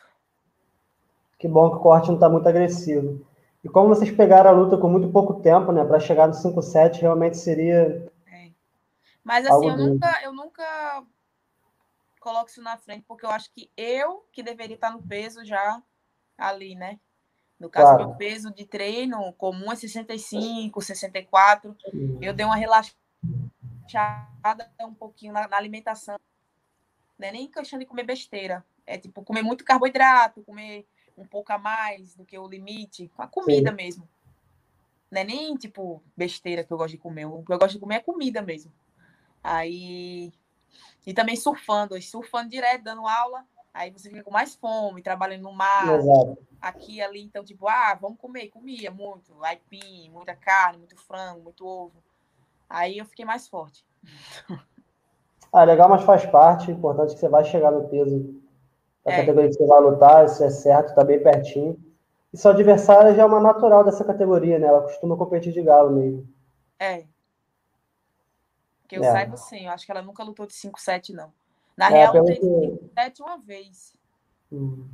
Que 1.39 1.49
bom 1.49 1.71
que 1.71 1.77
o 1.77 1.81
corte 1.81 2.09
não 2.09 2.17
está 2.17 2.29
muito 2.29 2.47
agressivo. 2.47 3.27
E 3.63 3.69
como 3.69 3.89
vocês 3.89 4.11
pegaram 4.11 4.51
a 4.51 4.53
luta 4.53 4.77
com 4.79 4.89
muito 4.89 5.11
pouco 5.11 5.41
tempo, 5.41 5.73
né, 5.73 5.85
para 5.85 5.99
chegar 5.99 6.29
no 6.29 6.35
5-7, 6.35 7.01
realmente 7.01 7.37
seria. 7.37 8.11
É. 8.27 8.51
Mas 9.25 9.47
assim, 9.47 9.69
eu 9.69 9.77
nunca, 9.77 10.21
eu 10.23 10.33
nunca 10.33 11.05
coloco 12.21 12.49
isso 12.49 12.63
na 12.63 12.77
frente, 12.77 13.05
porque 13.07 13.27
eu 13.27 13.31
acho 13.31 13.51
que 13.53 13.71
eu 13.77 14.27
que 14.33 14.43
deveria 14.43 14.75
estar 14.75 14.91
no 14.91 15.03
peso 15.03 15.45
já 15.45 15.83
ali, 16.37 16.75
né? 16.75 16.99
No 17.59 17.69
caso, 17.69 17.97
claro. 17.97 18.09
meu 18.09 18.17
peso 18.17 18.55
de 18.55 18.65
treino 18.65 19.33
comum 19.33 19.73
é 19.73 19.75
65, 19.75 20.81
64. 20.81 21.77
Uhum. 21.93 22.19
Eu 22.23 22.33
dei 22.33 22.47
uma 22.47 22.55
relaxada 22.55 22.95
um 24.81 24.95
pouquinho 24.95 25.33
na, 25.33 25.49
na, 25.49 25.57
alimentação. 25.57 26.17
Não 27.19 27.27
é 27.27 27.33
nem 27.33 27.51
questão 27.51 27.79
de 27.79 27.85
comer 27.85 28.05
besteira. 28.05 28.65
É 28.87 28.97
tipo 28.97 29.25
comer 29.25 29.43
muito 29.43 29.65
carboidrato, 29.65 30.45
comer 30.45 30.87
um 31.19 31.27
pouco 31.27 31.53
a 31.53 31.59
mais 31.59 32.15
do 32.15 32.25
que 32.25 32.39
o 32.39 32.49
limite, 32.49 33.11
com 33.17 33.23
a 33.23 33.27
comida 33.27 33.71
Sim. 33.71 33.77
mesmo. 33.77 34.09
Não 35.11 35.21
é 35.21 35.25
nem 35.25 35.57
tipo 35.57 36.03
besteira 36.17 36.63
que 36.63 36.73
eu 36.73 36.77
gosto 36.77 36.93
de 36.93 36.99
comer. 36.99 37.27
O 37.27 37.43
que 37.43 37.53
eu 37.53 37.59
gosto 37.59 37.75
de 37.75 37.81
comer 37.81 37.97
é 37.97 38.01
comida 38.01 38.43
mesmo. 38.43 38.73
Aí. 39.43 40.33
E 41.07 41.15
também 41.15 41.37
surfando, 41.37 42.01
surfando 42.03 42.51
direto, 42.51 42.85
dando 42.85 43.07
aula. 43.07 43.45
Aí 43.73 43.91
você 43.91 44.11
fica 44.11 44.23
com 44.23 44.31
mais 44.31 44.55
fome, 44.55 45.03
trabalhando 45.03 45.43
no 45.43 45.53
mar. 45.53 45.99
Exato 45.99 46.39
aqui 46.61 47.01
ali, 47.01 47.23
então, 47.23 47.45
tipo, 47.45 47.69
ah, 47.69 47.97
vamos 48.01 48.19
comer, 48.19 48.49
comia 48.49 48.91
muito, 48.91 49.33
aipim, 49.43 50.11
muita 50.11 50.35
carne, 50.35 50.79
muito 50.79 50.97
frango, 50.97 51.43
muito 51.43 51.67
ovo. 51.67 52.03
Aí 52.69 52.99
eu 52.99 53.07
fiquei 53.07 53.25
mais 53.25 53.49
forte. 53.49 53.85
Ah, 55.51 55.65
legal, 55.65 55.89
mas 55.89 56.03
faz 56.03 56.27
parte, 56.27 56.71
importante 56.71 57.15
que 57.15 57.21
você 57.21 57.29
vai 57.29 57.43
chegar 57.43 57.71
no 57.71 57.89
peso 57.89 58.39
a 59.09 59.13
é. 59.13 59.17
categoria 59.21 59.49
que 59.49 59.57
você 59.57 59.67
vai 59.67 59.81
lutar, 59.81 60.25
isso 60.25 60.43
é 60.45 60.51
certo, 60.51 60.91
está 60.91 61.05
bem 61.05 61.23
pertinho. 61.23 61.79
E 62.33 62.37
sua 62.37 62.53
adversária 62.53 63.15
já 63.15 63.23
é 63.23 63.25
uma 63.25 63.41
natural 63.41 63.85
dessa 63.85 64.05
categoria, 64.05 64.59
né? 64.59 64.67
Ela 64.67 64.83
costuma 64.83 65.17
competir 65.17 65.53
de 65.53 65.63
galo 65.63 65.91
mesmo. 65.91 66.29
É. 66.79 67.05
Que 68.87 68.99
eu 68.99 69.05
é. 69.05 69.13
saiba 69.13 69.37
sim, 69.37 69.67
eu 69.67 69.73
acho 69.73 69.85
que 69.85 69.93
ela 69.93 70.03
nunca 70.03 70.23
lutou 70.23 70.47
de 70.47 70.53
5-7, 70.53 71.15
não. 71.15 71.33
Na 71.77 71.87
é, 71.87 71.91
real, 71.91 72.25
tem 72.25 72.41
que... 72.41 72.91
7 72.95 73.23
uma 73.23 73.39
vez. 73.39 73.95
Hum. 74.53 74.87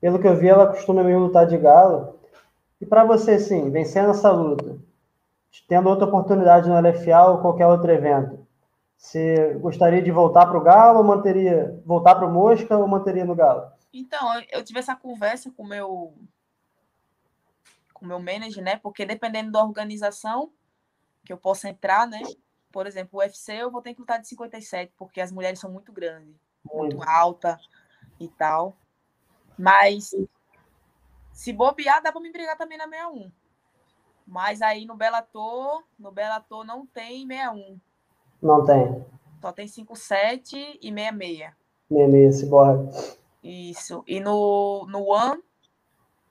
Pelo 0.00 0.18
que 0.18 0.28
eu 0.28 0.36
vi, 0.36 0.48
ela 0.48 0.66
costuma 0.66 1.02
mesmo 1.02 1.26
lutar 1.26 1.46
de 1.46 1.56
galo. 1.56 2.18
E 2.80 2.86
para 2.86 3.04
você, 3.04 3.38
sim, 3.38 3.70
vencendo 3.70 4.10
essa 4.10 4.30
luta, 4.30 4.78
tendo 5.68 5.88
outra 5.88 6.06
oportunidade 6.06 6.68
no 6.68 6.78
LFA 6.78 7.28
ou 7.28 7.38
qualquer 7.38 7.66
outro 7.66 7.90
evento, 7.90 8.43
você 9.04 9.52
gostaria 9.60 10.00
de 10.00 10.10
voltar 10.10 10.46
para 10.46 10.56
o 10.56 10.62
Galo 10.62 10.98
ou 10.98 11.04
manteria 11.04 11.78
voltar 11.84 12.14
para 12.14 12.26
o 12.26 12.32
Mosca 12.32 12.74
ou 12.78 12.88
manteria 12.88 13.22
no 13.22 13.34
Galo? 13.34 13.70
Então, 13.92 14.42
eu 14.50 14.64
tive 14.64 14.78
essa 14.78 14.96
conversa 14.96 15.50
com 15.50 15.62
meu 15.62 16.14
com 17.92 18.06
meu 18.06 18.18
manager, 18.18 18.64
né? 18.64 18.76
Porque 18.76 19.04
dependendo 19.04 19.52
da 19.52 19.62
organização 19.62 20.50
que 21.22 21.30
eu 21.30 21.36
possa 21.36 21.68
entrar, 21.68 22.08
né? 22.08 22.22
Por 22.72 22.86
exemplo, 22.86 23.18
o 23.18 23.22
UFC 23.22 23.52
eu 23.52 23.70
vou 23.70 23.82
ter 23.82 23.92
que 23.92 24.00
lutar 24.00 24.18
de 24.18 24.26
57, 24.26 24.94
porque 24.96 25.20
as 25.20 25.30
mulheres 25.30 25.60
são 25.60 25.70
muito 25.70 25.92
grandes, 25.92 26.34
muito, 26.64 26.96
muito 26.96 27.08
alta 27.08 27.60
e 28.18 28.26
tal. 28.26 28.74
Mas 29.58 30.14
se 31.30 31.52
bobear, 31.52 32.02
dá 32.02 32.10
para 32.10 32.22
me 32.22 32.32
brigar 32.32 32.56
também 32.56 32.78
na 32.78 32.88
61. 32.88 33.30
Mas 34.26 34.62
aí 34.62 34.86
no 34.86 34.96
Bellator, 34.96 35.84
no 35.98 36.10
Bellator 36.10 36.64
não 36.64 36.86
tem 36.86 37.26
61. 37.28 37.78
Não 38.44 38.62
tem. 38.62 39.02
Só 39.40 39.52
tem 39.52 39.66
57 39.66 40.78
e 40.82 40.92
66. 40.92 41.50
66, 41.88 42.36
se 42.36 42.46
borra. 42.46 42.76
Isso. 43.42 44.04
E 44.06 44.20
no, 44.20 44.86
no 44.86 45.02
One, 45.06 45.42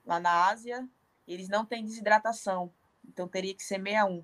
lá 0.06 0.20
na 0.20 0.48
Ásia, 0.48 0.88
eles 1.28 1.50
não 1.50 1.66
têm 1.66 1.84
desidratação. 1.84 2.72
Então 3.04 3.28
teria 3.28 3.56
que 3.56 3.64
ser 3.64 3.82
61. 3.82 4.24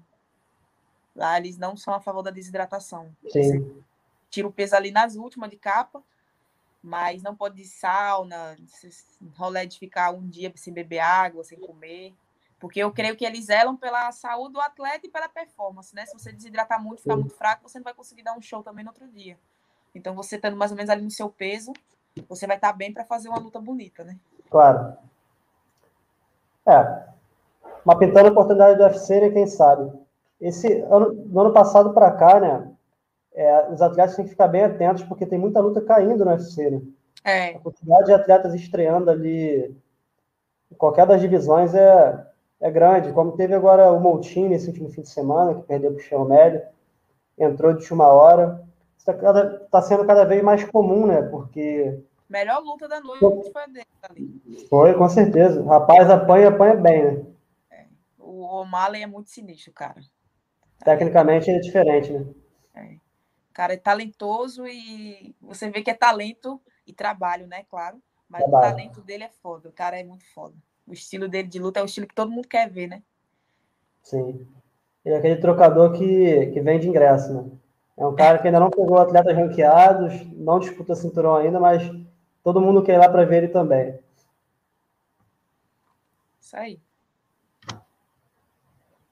Lá 1.15 1.37
eles 1.37 1.57
não 1.57 1.75
são 1.75 1.95
a 1.95 1.99
favor 1.99 2.21
da 2.21 2.29
desidratação. 2.29 3.11
Sim. 3.29 3.83
tira 4.29 4.47
o 4.47 4.53
peso 4.53 4.75
ali 4.75 4.91
nas 4.91 5.15
últimas 5.15 5.49
de 5.49 5.57
capa, 5.57 6.03
mas 6.81 7.23
não 7.23 7.35
pode 7.35 7.55
de 7.55 7.65
sauna, 7.65 8.55
rolê 9.35 9.65
de 9.65 9.79
ficar 9.79 10.11
um 10.11 10.27
dia 10.27 10.53
sem 10.55 10.71
beber 10.71 10.99
água, 10.99 11.43
sem 11.43 11.59
comer. 11.59 12.13
Porque 12.59 12.79
eu 12.79 12.91
creio 12.91 13.15
que 13.15 13.25
eles 13.25 13.45
zelam 13.45 13.75
pela 13.77 14.11
saúde 14.11 14.53
do 14.53 14.59
atleta 14.59 15.07
e 15.07 15.09
pela 15.09 15.29
performance, 15.29 15.95
né? 15.95 16.05
Se 16.05 16.13
você 16.13 16.31
desidratar 16.31 16.83
muito, 16.83 17.01
ficar 17.01 17.15
muito 17.15 17.33
fraco, 17.33 17.67
você 17.67 17.79
não 17.79 17.83
vai 17.83 17.93
conseguir 17.93 18.21
dar 18.21 18.37
um 18.37 18.41
show 18.41 18.61
também 18.61 18.83
no 18.83 18.91
outro 18.91 19.07
dia. 19.07 19.37
Então, 19.95 20.13
você 20.13 20.35
estando 20.35 20.57
mais 20.57 20.71
ou 20.71 20.77
menos 20.77 20.89
ali 20.89 21.01
no 21.01 21.09
seu 21.09 21.29
peso, 21.29 21.71
você 22.27 22.45
vai 22.45 22.57
estar 22.57 22.73
bem 22.73 22.93
para 22.93 23.05
fazer 23.05 23.29
uma 23.29 23.39
luta 23.39 23.59
bonita, 23.59 24.03
né? 24.03 24.17
Claro. 24.49 24.97
É. 26.65 27.07
Uma 27.85 27.97
pintando 27.97 28.29
oportunidade 28.29 28.77
do 28.77 28.83
UFC, 28.83 29.21
né? 29.21 29.29
Quem 29.29 29.47
sabe? 29.47 29.91
Esse 30.39 30.81
ano, 30.81 31.13
do 31.13 31.39
ano 31.39 31.53
passado 31.53 31.93
para 31.93 32.11
cá, 32.11 32.39
né? 32.39 32.71
É, 33.33 33.69
os 33.69 33.81
atletas 33.81 34.15
têm 34.15 34.25
que 34.25 34.31
ficar 34.31 34.49
bem 34.49 34.65
atentos, 34.65 35.03
porque 35.03 35.25
tem 35.25 35.39
muita 35.39 35.61
luta 35.61 35.81
caindo 35.81 36.25
no 36.25 36.31
UFC, 36.31 36.69
né? 36.69 36.81
É. 37.23 37.49
A 37.55 37.59
quantidade 37.59 38.05
de 38.05 38.13
atletas 38.13 38.53
estreando 38.53 39.09
ali 39.09 39.75
em 40.71 40.75
qualquer 40.75 41.05
das 41.05 41.21
divisões 41.21 41.73
é, 41.73 42.28
é 42.59 42.69
grande. 42.69 43.13
Como 43.13 43.35
teve 43.35 43.53
agora 43.53 43.91
o 43.91 43.99
Moutinho 43.99 44.49
nesse 44.49 44.67
último 44.67 44.89
fim 44.89 45.01
de 45.01 45.09
semana, 45.09 45.55
que 45.55 45.63
perdeu 45.63 45.91
para 45.91 45.99
o 45.99 46.03
Xiaomélio, 46.03 46.61
entrou 47.37 47.73
de 47.73 47.93
uma 47.93 48.07
hora. 48.07 48.67
Está 48.97 49.13
tá 49.71 49.81
sendo 49.81 50.05
cada 50.05 50.25
vez 50.25 50.43
mais 50.43 50.63
comum, 50.65 51.07
né? 51.07 51.21
Porque. 51.23 52.03
Melhor 52.29 52.61
luta 52.61 52.87
da 52.87 52.99
noite 52.99 53.51
foi 53.51 53.67
dele 53.71 53.87
ali. 54.03 54.67
Foi, 54.69 54.93
com 54.93 55.09
certeza. 55.09 55.61
O 55.61 55.67
rapaz 55.67 56.09
apanha, 56.09 56.49
apanha 56.49 56.75
bem, 56.75 57.03
né? 57.03 57.25
É. 57.71 57.85
O 58.19 58.43
O'Malley 58.43 59.01
é 59.01 59.07
muito 59.07 59.29
sinistro, 59.29 59.71
cara. 59.73 59.99
Tecnicamente 60.83 61.49
ele 61.49 61.57
é 61.57 61.61
diferente, 61.61 62.11
né? 62.11 62.25
É. 62.75 62.83
O 63.49 63.53
cara 63.53 63.73
é 63.73 63.77
talentoso 63.77 64.67
e 64.67 65.35
você 65.41 65.69
vê 65.69 65.81
que 65.81 65.89
é 65.89 65.95
talento 65.95 66.61
e 66.85 66.93
trabalho, 66.93 67.47
né? 67.47 67.63
Claro. 67.69 67.99
Mas 68.27 68.43
trabalho. 68.43 68.67
o 68.67 68.69
talento 68.69 69.01
dele 69.01 69.23
é 69.23 69.29
foda. 69.29 69.69
O 69.69 69.73
cara 69.73 69.99
é 69.99 70.03
muito 70.03 70.25
foda. 70.33 70.55
O 70.89 70.93
estilo 70.93 71.29
dele 71.29 71.47
de 71.47 71.59
luta 71.59 71.79
é 71.79 71.83
o 71.83 71.85
estilo 71.85 72.07
que 72.07 72.15
todo 72.15 72.31
mundo 72.31 72.47
quer 72.47 72.67
ver, 72.67 72.87
né? 72.87 73.03
Sim. 74.01 74.47
E 75.05 75.09
é 75.11 75.17
aquele 75.17 75.35
trocador 75.35 75.93
que, 75.93 76.47
que 76.47 76.59
vende 76.61 76.89
ingresso, 76.89 77.31
né? 77.31 77.45
É 77.95 78.07
um 78.07 78.15
cara 78.15 78.39
que 78.39 78.47
ainda 78.47 78.59
não 78.59 78.71
pegou 78.71 78.97
atletas 78.97 79.35
ranqueados, 79.35 80.25
não 80.33 80.57
disputa 80.59 80.95
cinturão 80.95 81.35
ainda, 81.35 81.59
mas 81.59 81.83
todo 82.43 82.59
mundo 82.59 82.81
quer 82.81 82.95
ir 82.95 82.97
lá 82.97 83.07
para 83.07 83.23
ver 83.23 83.43
ele 83.43 83.49
também. 83.49 83.99
Isso 86.39 86.57
aí. 86.57 86.81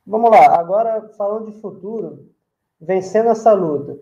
Vamos 0.05 0.31
lá, 0.31 0.57
agora 0.57 1.09
falando 1.09 1.51
de 1.51 1.61
futuro, 1.61 2.27
vencendo 2.81 3.29
essa 3.29 3.53
luta, 3.53 3.99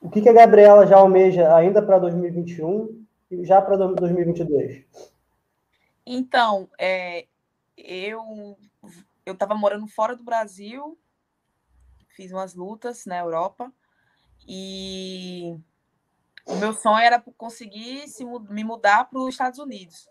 o 0.00 0.08
que, 0.08 0.20
que 0.20 0.28
a 0.28 0.34
Gabriela 0.34 0.86
já 0.86 0.98
almeja 0.98 1.56
ainda 1.56 1.82
para 1.82 1.98
2021 1.98 3.04
e 3.32 3.44
já 3.44 3.60
para 3.60 3.76
2022? 3.76 4.84
Então, 6.10 6.70
é, 6.78 7.26
eu 7.76 8.58
eu 9.26 9.34
estava 9.34 9.54
morando 9.54 9.86
fora 9.86 10.16
do 10.16 10.24
Brasil, 10.24 10.98
fiz 12.08 12.32
umas 12.32 12.54
lutas 12.54 13.04
na 13.04 13.18
Europa 13.18 13.70
e 14.48 15.54
o 16.46 16.56
meu 16.56 16.72
sonho 16.72 16.96
era 16.96 17.20
conseguir 17.36 18.08
se, 18.08 18.24
me 18.24 18.64
mudar 18.64 19.04
para 19.04 19.18
os 19.18 19.34
Estados 19.34 19.58
Unidos. 19.58 20.08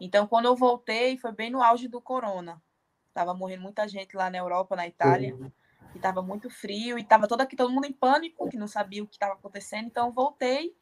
Então, 0.00 0.24
quando 0.28 0.44
eu 0.44 0.54
voltei, 0.54 1.18
foi 1.18 1.32
bem 1.32 1.50
no 1.50 1.60
auge 1.60 1.88
do 1.88 2.00
corona. 2.00 2.62
Tava 3.12 3.34
morrendo 3.34 3.62
muita 3.62 3.88
gente 3.88 4.16
lá 4.16 4.30
na 4.30 4.38
Europa, 4.38 4.76
na 4.76 4.86
Itália, 4.86 5.34
uhum. 5.34 5.50
e 5.96 5.98
tava 5.98 6.22
muito 6.22 6.48
frio, 6.48 6.96
e 6.96 7.02
tava 7.02 7.26
todo 7.26 7.40
aqui 7.40 7.56
todo 7.56 7.72
mundo 7.72 7.88
em 7.88 7.92
pânico, 7.92 8.48
que 8.48 8.56
não 8.56 8.68
sabia 8.68 9.02
o 9.02 9.06
que 9.08 9.16
estava 9.16 9.32
acontecendo. 9.32 9.86
Então, 9.86 10.12
voltei 10.12 10.76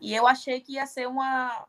e 0.00 0.12
eu 0.12 0.26
achei 0.26 0.60
que 0.60 0.72
ia 0.72 0.86
ser 0.88 1.06
uma 1.06 1.68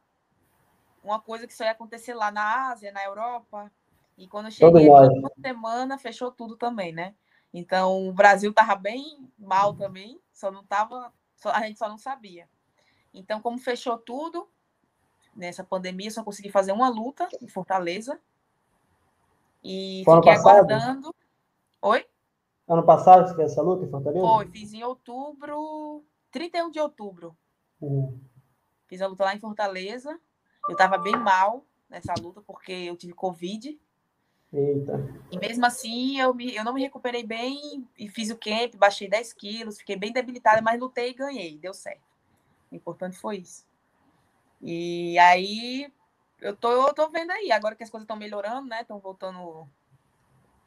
uma 1.03 1.19
coisa 1.19 1.45
que 1.45 1.53
só 1.53 1.63
ia 1.63 1.71
acontecer 1.71 2.13
lá 2.13 2.31
na 2.31 2.71
Ásia, 2.71 2.91
na 2.91 3.03
Europa. 3.03 3.71
E 4.17 4.27
quando 4.27 4.45
eu 4.45 4.51
cheguei, 4.51 4.89
uma 4.89 5.31
semana 5.41 5.97
fechou 5.97 6.31
tudo 6.31 6.55
também, 6.55 6.93
né? 6.93 7.13
Então, 7.53 8.07
o 8.07 8.13
Brasil 8.13 8.51
tava 8.53 8.75
bem 8.75 9.29
mal 9.37 9.75
também, 9.75 10.19
só 10.33 10.49
não 10.49 10.63
tava, 10.63 11.13
só, 11.35 11.51
a 11.51 11.61
gente 11.61 11.77
só 11.77 11.87
não 11.87 11.97
sabia. 11.97 12.49
Então, 13.13 13.39
como 13.41 13.59
fechou 13.59 13.97
tudo, 13.97 14.49
nessa 15.35 15.63
pandemia, 15.63 16.09
só 16.09 16.23
consegui 16.23 16.49
fazer 16.49 16.71
uma 16.71 16.89
luta 16.89 17.27
em 17.41 17.47
Fortaleza. 17.47 18.19
E 19.63 20.01
Foi 20.03 20.15
fiquei 20.17 20.33
aguardando. 20.33 21.13
Oi? 21.81 22.05
Ano 22.67 22.83
passado 22.83 23.27
você 23.27 23.35
fez 23.35 23.51
essa 23.51 23.61
luta 23.61 23.85
em 23.85 23.89
Fortaleza? 23.89 24.25
Foi, 24.25 24.47
fiz 24.47 24.73
em 24.73 24.83
outubro, 24.83 26.03
31 26.31 26.71
de 26.71 26.79
outubro. 26.79 27.37
Uhum. 27.79 28.19
Fiz 28.87 29.01
a 29.01 29.07
luta 29.07 29.25
lá 29.25 29.35
em 29.35 29.39
Fortaleza. 29.39 30.19
Eu 30.67 30.73
estava 30.73 30.97
bem 30.97 31.15
mal 31.15 31.65
nessa 31.89 32.13
luta 32.19 32.41
porque 32.41 32.71
eu 32.71 32.95
tive 32.95 33.13
Covid. 33.13 33.80
Eita. 34.52 34.93
E 35.32 35.38
mesmo 35.38 35.65
assim, 35.65 36.19
eu, 36.19 36.34
me, 36.34 36.56
eu 36.56 36.63
não 36.63 36.73
me 36.73 36.82
recuperei 36.82 37.23
bem 37.23 37.88
e 37.97 38.08
fiz 38.08 38.30
o 38.30 38.38
camp, 38.38 38.76
baixei 38.76 39.10
10 39.10 39.34
quilos, 39.34 39.78
fiquei 39.78 39.95
bem 39.95 40.13
debilitada, 40.13 40.62
mas 40.62 40.80
lutei 40.80 41.10
e 41.10 41.13
ganhei, 41.13 41.58
deu 41.58 41.73
certo. 41.73 42.04
O 42.71 42.76
importante 42.76 43.17
foi 43.17 43.38
isso. 43.38 43.65
E 44.62 45.17
aí, 45.19 45.91
eu 46.39 46.56
tô, 46.56 46.71
eu 46.71 46.93
tô 46.93 47.10
vendo 47.10 47.32
aí, 47.32 47.52
agora 47.52 47.76
que 47.76 47.84
as 47.84 47.89
coisas 47.89 48.06
estão 48.06 48.15
melhorando, 48.15 48.67
né? 48.67 48.82
Estão 48.82 48.99
voltando. 48.99 49.67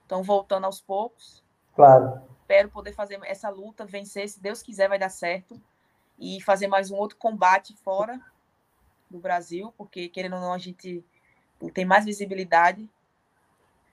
Estão 0.03 0.23
voltando 0.23 0.65
aos 0.65 0.81
poucos. 0.81 1.43
Claro. 1.75 2.23
Espero 2.41 2.69
poder 2.69 2.93
fazer 2.93 3.19
essa 3.25 3.49
luta, 3.49 3.85
vencer, 3.85 4.29
se 4.29 4.41
Deus 4.41 4.63
quiser, 4.63 4.89
vai 4.89 4.99
dar 4.99 5.09
certo. 5.09 5.61
E 6.19 6.41
fazer 6.43 6.67
mais 6.67 6.91
um 6.91 6.97
outro 6.97 7.17
combate 7.17 7.75
fora 7.77 8.21
do 9.11 9.19
Brasil, 9.19 9.73
porque 9.77 10.09
querendo 10.09 10.37
ou 10.37 10.41
não, 10.41 10.53
a 10.53 10.59
gente 10.59 11.05
tem 11.73 11.85
mais 11.85 12.05
visibilidade. 12.05 12.89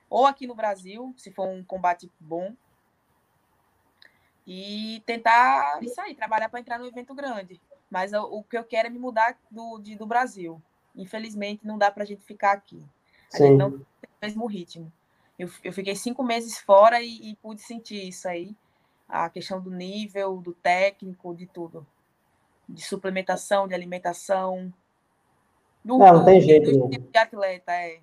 Ou 0.09 0.25
aqui 0.25 0.45
no 0.45 0.55
Brasil, 0.55 1.13
se 1.17 1.31
for 1.31 1.47
um 1.47 1.63
combate 1.63 2.11
bom. 2.19 2.53
E 4.45 5.01
tentar 5.05 5.81
isso 5.81 5.99
aí, 6.01 6.13
trabalhar 6.13 6.49
para 6.49 6.59
entrar 6.59 6.77
no 6.77 6.85
evento 6.85 7.13
grande. 7.13 7.59
Mas 7.89 8.11
o, 8.13 8.43
que 8.43 8.57
eu 8.57 8.63
quero 8.63 8.87
é 8.87 8.91
me 8.91 8.99
mudar 8.99 9.37
do, 9.49 9.79
de, 9.79 9.95
do 9.95 10.05
Brasil. 10.05 10.61
Infelizmente, 10.95 11.65
não 11.65 11.77
dá 11.77 11.89
para 11.89 12.03
a 12.03 12.05
gente 12.05 12.23
ficar 12.23 12.51
aqui. 12.51 12.83
A 13.33 13.37
Sim. 13.37 13.43
gente 13.45 13.57
não 13.57 13.71
tem 13.71 13.79
o 13.79 14.25
mesmo 14.25 14.45
ritmo. 14.45 14.91
Eu, 15.37 15.49
eu 15.63 15.73
fiquei 15.73 15.95
cinco 15.95 16.23
meses 16.23 16.57
fora 16.59 17.01
e, 17.01 17.31
e 17.31 17.35
pude 17.35 17.61
sentir 17.61 18.07
isso 18.07 18.27
aí. 18.27 18.55
A 19.07 19.29
questão 19.29 19.61
do 19.61 19.69
nível, 19.69 20.37
do 20.37 20.53
técnico, 20.53 21.35
de 21.35 21.45
tudo. 21.45 21.85
De 22.67 22.83
suplementação, 22.83 23.67
de 23.67 23.73
alimentação, 23.73 24.73
do, 25.83 25.97
não, 25.97 26.13
não 26.13 26.25
tem 26.25 26.41
jeito. 26.41 26.71
Do 26.71 26.89
tipo 26.89 27.11
de 27.11 27.17
atleta, 27.17 27.71
é. 27.71 27.99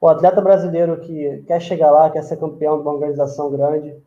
O 0.00 0.06
atleta 0.06 0.40
brasileiro 0.40 1.00
que 1.00 1.42
quer 1.46 1.60
chegar 1.60 1.90
lá, 1.90 2.10
quer 2.10 2.22
ser 2.22 2.36
campeão 2.36 2.76
de 2.76 2.82
uma 2.82 2.92
organização 2.92 3.50
grande, 3.50 4.00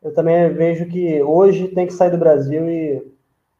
eu 0.00 0.12
também 0.14 0.52
vejo 0.52 0.86
que 0.86 1.22
hoje 1.22 1.68
tem 1.68 1.86
que 1.86 1.92
sair 1.92 2.10
do 2.10 2.18
Brasil 2.18 2.68
e 2.68 3.14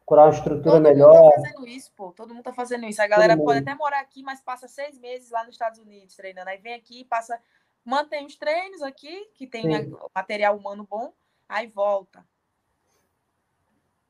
procurar 0.05 0.25
uma 0.25 0.33
estrutura 0.33 0.75
Todo 0.75 0.81
melhor. 0.83 1.13
mundo 1.13 1.31
tá 1.31 1.41
fazendo 1.41 1.67
isso, 1.67 1.91
pô. 1.95 2.11
Todo 2.11 2.33
mundo 2.33 2.43
tá 2.43 2.53
fazendo 2.53 2.85
isso. 2.85 3.01
A 3.01 3.07
galera 3.07 3.35
pode 3.35 3.59
até 3.59 3.73
morar 3.73 3.99
aqui, 3.99 4.21
mas 4.21 4.41
passa 4.41 4.67
seis 4.67 4.97
meses 4.99 5.31
lá 5.31 5.43
nos 5.43 5.55
Estados 5.55 5.79
Unidos 5.79 6.15
treinando. 6.15 6.49
Aí 6.49 6.59
vem 6.59 6.75
aqui, 6.75 7.03
passa, 7.03 7.39
mantém 7.83 8.25
os 8.25 8.35
treinos 8.35 8.81
aqui, 8.83 9.29
que 9.33 9.47
tem 9.47 9.63
Sim. 9.63 9.95
material 10.15 10.55
humano 10.55 10.87
bom, 10.89 11.11
aí 11.49 11.67
volta. 11.67 12.23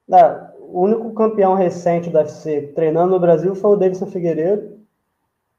O 0.07 0.81
único 0.81 1.13
campeão 1.13 1.53
recente 1.53 2.09
do 2.09 2.17
UFC 2.17 2.73
treinando 2.75 3.11
no 3.11 3.19
Brasil 3.19 3.55
foi 3.55 3.71
o 3.71 3.75
Davidson 3.75 4.07
Figueiredo. 4.07 4.75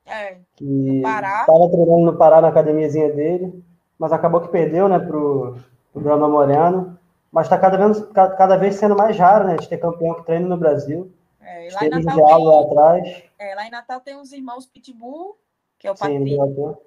É, 0.04 0.38
que 0.54 0.98
estava 0.98 1.68
treinando 1.68 2.06
no 2.06 2.16
Pará 2.16 2.40
na 2.40 2.48
academiazinha 2.48 3.12
dele, 3.12 3.64
mas 3.98 4.12
acabou 4.12 4.40
que 4.40 4.48
perdeu, 4.48 4.88
né, 4.88 5.00
pro, 5.00 5.58
pro 5.92 6.00
Bruno 6.00 6.30
Moreno. 6.30 6.96
Mas 7.32 7.46
está 7.46 7.58
cada 7.58 7.76
vez, 7.76 8.00
cada 8.14 8.56
vez 8.56 8.76
sendo 8.76 8.96
mais 8.96 9.16
raro, 9.18 9.46
né, 9.46 9.56
de 9.56 9.68
ter 9.68 9.78
campeão 9.78 10.14
que 10.14 10.24
treina 10.24 10.46
no 10.46 10.56
Brasil. 10.56 11.12
É, 11.40 11.68
lá, 11.72 11.84
em 11.84 11.90
Natal 11.90 12.26
tem, 12.26 12.44
lá 12.44 12.60
atrás. 12.62 13.22
É, 13.38 13.54
lá 13.54 13.66
em 13.66 13.70
Natal 13.70 14.00
tem 14.00 14.16
os 14.16 14.32
irmãos 14.32 14.66
Pitbull, 14.66 15.36
que 15.78 15.86
é 15.86 15.90
o 15.90 15.94
Patrício. 15.94 16.78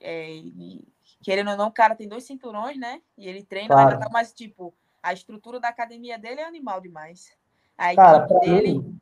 É, 0.00 0.30
e, 0.30 0.86
querendo 1.22 1.50
ou 1.50 1.56
não, 1.56 1.68
o 1.68 1.72
cara 1.72 1.94
tem 1.94 2.08
dois 2.08 2.24
cinturões, 2.24 2.78
né? 2.78 3.00
E 3.18 3.28
ele 3.28 3.42
treina 3.42 3.68
claro. 3.68 3.82
lá 3.82 3.90
em 3.90 3.94
Natal, 3.94 4.10
mas 4.12 4.32
tipo, 4.32 4.72
a 5.02 5.12
estrutura 5.12 5.58
da 5.58 5.68
academia 5.68 6.18
dele 6.18 6.40
é 6.40 6.44
animal 6.46 6.80
demais. 6.80 7.30
A 7.76 7.94
Cara, 7.94 8.24
equipe 8.24 8.40
dele. 8.40 8.78
Mim, 8.78 9.00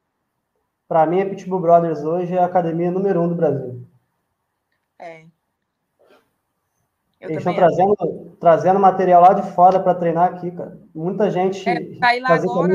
pra 0.86 1.06
mim, 1.06 1.20
a 1.20 1.28
Pitbull 1.28 1.60
Brothers 1.60 2.02
hoje 2.02 2.34
é 2.34 2.38
a 2.38 2.46
academia 2.46 2.90
número 2.90 3.20
um 3.20 3.28
do 3.28 3.34
Brasil. 3.34 3.86
É. 4.98 5.24
Eu 7.20 7.30
Eles 7.30 7.38
estão 7.38 7.54
trazendo, 7.54 8.36
trazendo 8.38 8.78
material 8.78 9.20
lá 9.20 9.32
de 9.32 9.50
fora 9.52 9.80
para 9.80 9.94
treinar 9.94 10.32
aqui, 10.32 10.52
cara. 10.52 10.80
Muita 10.94 11.30
gente. 11.30 11.68
É, 11.68 11.98
tá 11.98 12.12
lá 12.20 12.34
agora. 12.34 12.72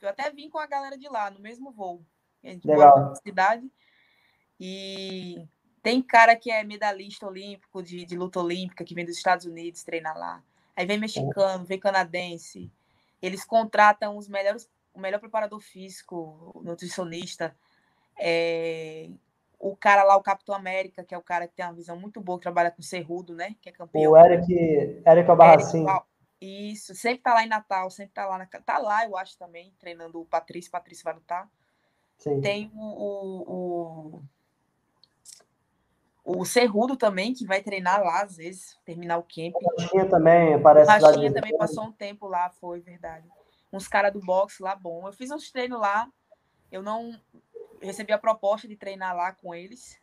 Eu 0.00 0.08
até 0.08 0.30
vim 0.30 0.48
com 0.48 0.58
a 0.58 0.66
galera 0.66 0.96
de 0.96 1.08
lá, 1.08 1.30
no 1.30 1.40
mesmo 1.40 1.72
voo. 1.72 2.00
A 2.44 2.48
gente 2.48 2.66
Legal. 2.66 2.96
na 2.96 3.14
cidade. 3.16 3.70
E 4.58 5.46
tem 5.82 6.00
cara 6.00 6.36
que 6.36 6.50
é 6.50 6.62
medalhista 6.62 7.26
olímpico 7.26 7.82
de, 7.82 8.04
de 8.04 8.16
luta 8.16 8.38
olímpica, 8.38 8.84
que 8.84 8.94
vem 8.94 9.04
dos 9.04 9.16
Estados 9.16 9.44
Unidos 9.44 9.82
treinar 9.82 10.16
lá. 10.16 10.42
Aí 10.80 10.86
vem 10.86 10.96
mexicano, 10.96 11.62
vem 11.62 11.78
canadense. 11.78 12.72
Eles 13.20 13.44
contratam 13.44 14.16
os 14.16 14.26
melhores, 14.26 14.66
o 14.94 14.98
melhor 14.98 15.20
preparador 15.20 15.60
físico, 15.60 16.58
nutricionista. 16.64 17.54
É, 18.18 19.10
o 19.58 19.76
cara 19.76 20.04
lá, 20.04 20.16
o 20.16 20.22
Capitão 20.22 20.54
América, 20.54 21.04
que 21.04 21.14
é 21.14 21.18
o 21.18 21.22
cara 21.22 21.46
que 21.46 21.52
tem 21.52 21.66
uma 21.66 21.74
visão 21.74 21.98
muito 21.98 22.18
boa, 22.18 22.38
que 22.38 22.44
trabalha 22.44 22.70
com 22.70 22.80
Cerrudo, 22.80 23.34
né? 23.34 23.56
Que 23.60 23.68
é 23.68 23.72
campeão. 23.72 24.12
O 24.12 24.16
Eric, 24.16 25.02
Eric 25.06 25.28
Albarracin. 25.28 25.84
Isso, 26.40 26.94
sempre 26.94 27.24
tá 27.24 27.34
lá 27.34 27.44
em 27.44 27.48
Natal, 27.48 27.90
sempre 27.90 28.14
tá 28.14 28.24
lá. 28.24 28.38
Na, 28.38 28.46
tá 28.46 28.78
lá, 28.78 29.04
eu 29.04 29.18
acho, 29.18 29.36
também, 29.36 29.74
treinando 29.78 30.18
o 30.18 30.24
Patrício. 30.24 30.70
Patrício 30.70 31.04
vai 31.04 31.12
lutar. 31.12 31.46
Sim. 32.16 32.40
Tem 32.40 32.72
o, 32.74 32.80
o, 32.80 34.14
o 34.16 34.22
Cerrudo 36.44 36.96
também, 36.96 37.32
que 37.32 37.46
vai 37.46 37.62
treinar 37.62 38.02
lá, 38.02 38.22
às 38.22 38.36
vezes, 38.36 38.78
terminar 38.84 39.18
o 39.18 39.22
camp. 39.22 39.54
O 39.56 39.76
Baixinha 39.76 40.08
também, 40.08 40.60
parece. 40.60 40.84
O 40.84 41.00
Baixinha 41.00 41.32
também 41.32 41.56
passou 41.56 41.84
um 41.84 41.92
tempo 41.92 42.26
lá, 42.26 42.50
foi 42.50 42.80
verdade. 42.80 43.26
Uns 43.72 43.88
caras 43.88 44.12
do 44.12 44.20
boxe 44.20 44.62
lá, 44.62 44.74
bom. 44.74 45.06
Eu 45.06 45.12
fiz 45.12 45.30
uns 45.30 45.50
treinos 45.50 45.80
lá, 45.80 46.08
eu 46.70 46.82
não 46.82 47.18
recebi 47.80 48.12
a 48.12 48.18
proposta 48.18 48.68
de 48.68 48.76
treinar 48.76 49.16
lá 49.16 49.32
com 49.32 49.54
eles. 49.54 49.98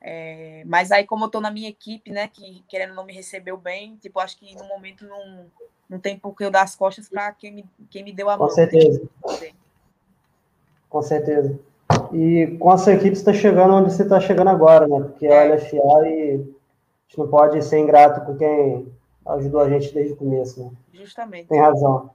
É, 0.00 0.62
mas 0.66 0.92
aí, 0.92 1.04
como 1.04 1.24
eu 1.24 1.30
tô 1.30 1.40
na 1.40 1.50
minha 1.50 1.68
equipe, 1.68 2.10
né, 2.10 2.28
que 2.28 2.62
querendo 2.68 2.94
não 2.94 3.04
me 3.04 3.12
recebeu 3.12 3.56
bem, 3.56 3.96
tipo, 3.96 4.20
acho 4.20 4.36
que 4.38 4.54
no 4.54 4.64
momento 4.64 5.04
não, 5.06 5.50
não 5.88 5.98
tem 5.98 6.18
por 6.18 6.34
que 6.36 6.44
eu 6.44 6.50
dar 6.50 6.62
as 6.62 6.76
costas 6.76 7.08
para 7.08 7.32
quem 7.32 7.52
me, 7.52 7.64
quem 7.90 8.04
me 8.04 8.12
deu 8.12 8.30
a 8.30 8.36
mão. 8.36 8.46
Com 8.46 8.54
certeza. 8.54 9.08
Com 10.88 11.02
certeza. 11.02 11.58
E 12.12 12.56
com 12.58 12.70
a 12.70 12.78
sua 12.78 12.94
equipe, 12.94 13.14
você 13.16 13.20
está 13.22 13.32
chegando 13.32 13.74
onde 13.74 13.92
você 13.92 14.02
está 14.02 14.20
chegando 14.20 14.48
agora, 14.48 14.86
né? 14.86 15.00
Porque 15.00 15.26
é 15.26 15.52
a 15.52 15.54
LFA 15.54 16.08
e 16.08 16.32
a 16.32 17.08
gente 17.08 17.18
não 17.18 17.28
pode 17.28 17.62
ser 17.64 17.78
ingrato 17.78 18.24
com 18.24 18.36
quem 18.36 18.92
ajudou 19.26 19.60
a 19.60 19.68
gente 19.68 19.92
desde 19.92 20.12
o 20.12 20.16
começo, 20.16 20.62
né? 20.62 20.70
Justamente. 20.92 21.48
Tem 21.48 21.60
razão. 21.60 22.10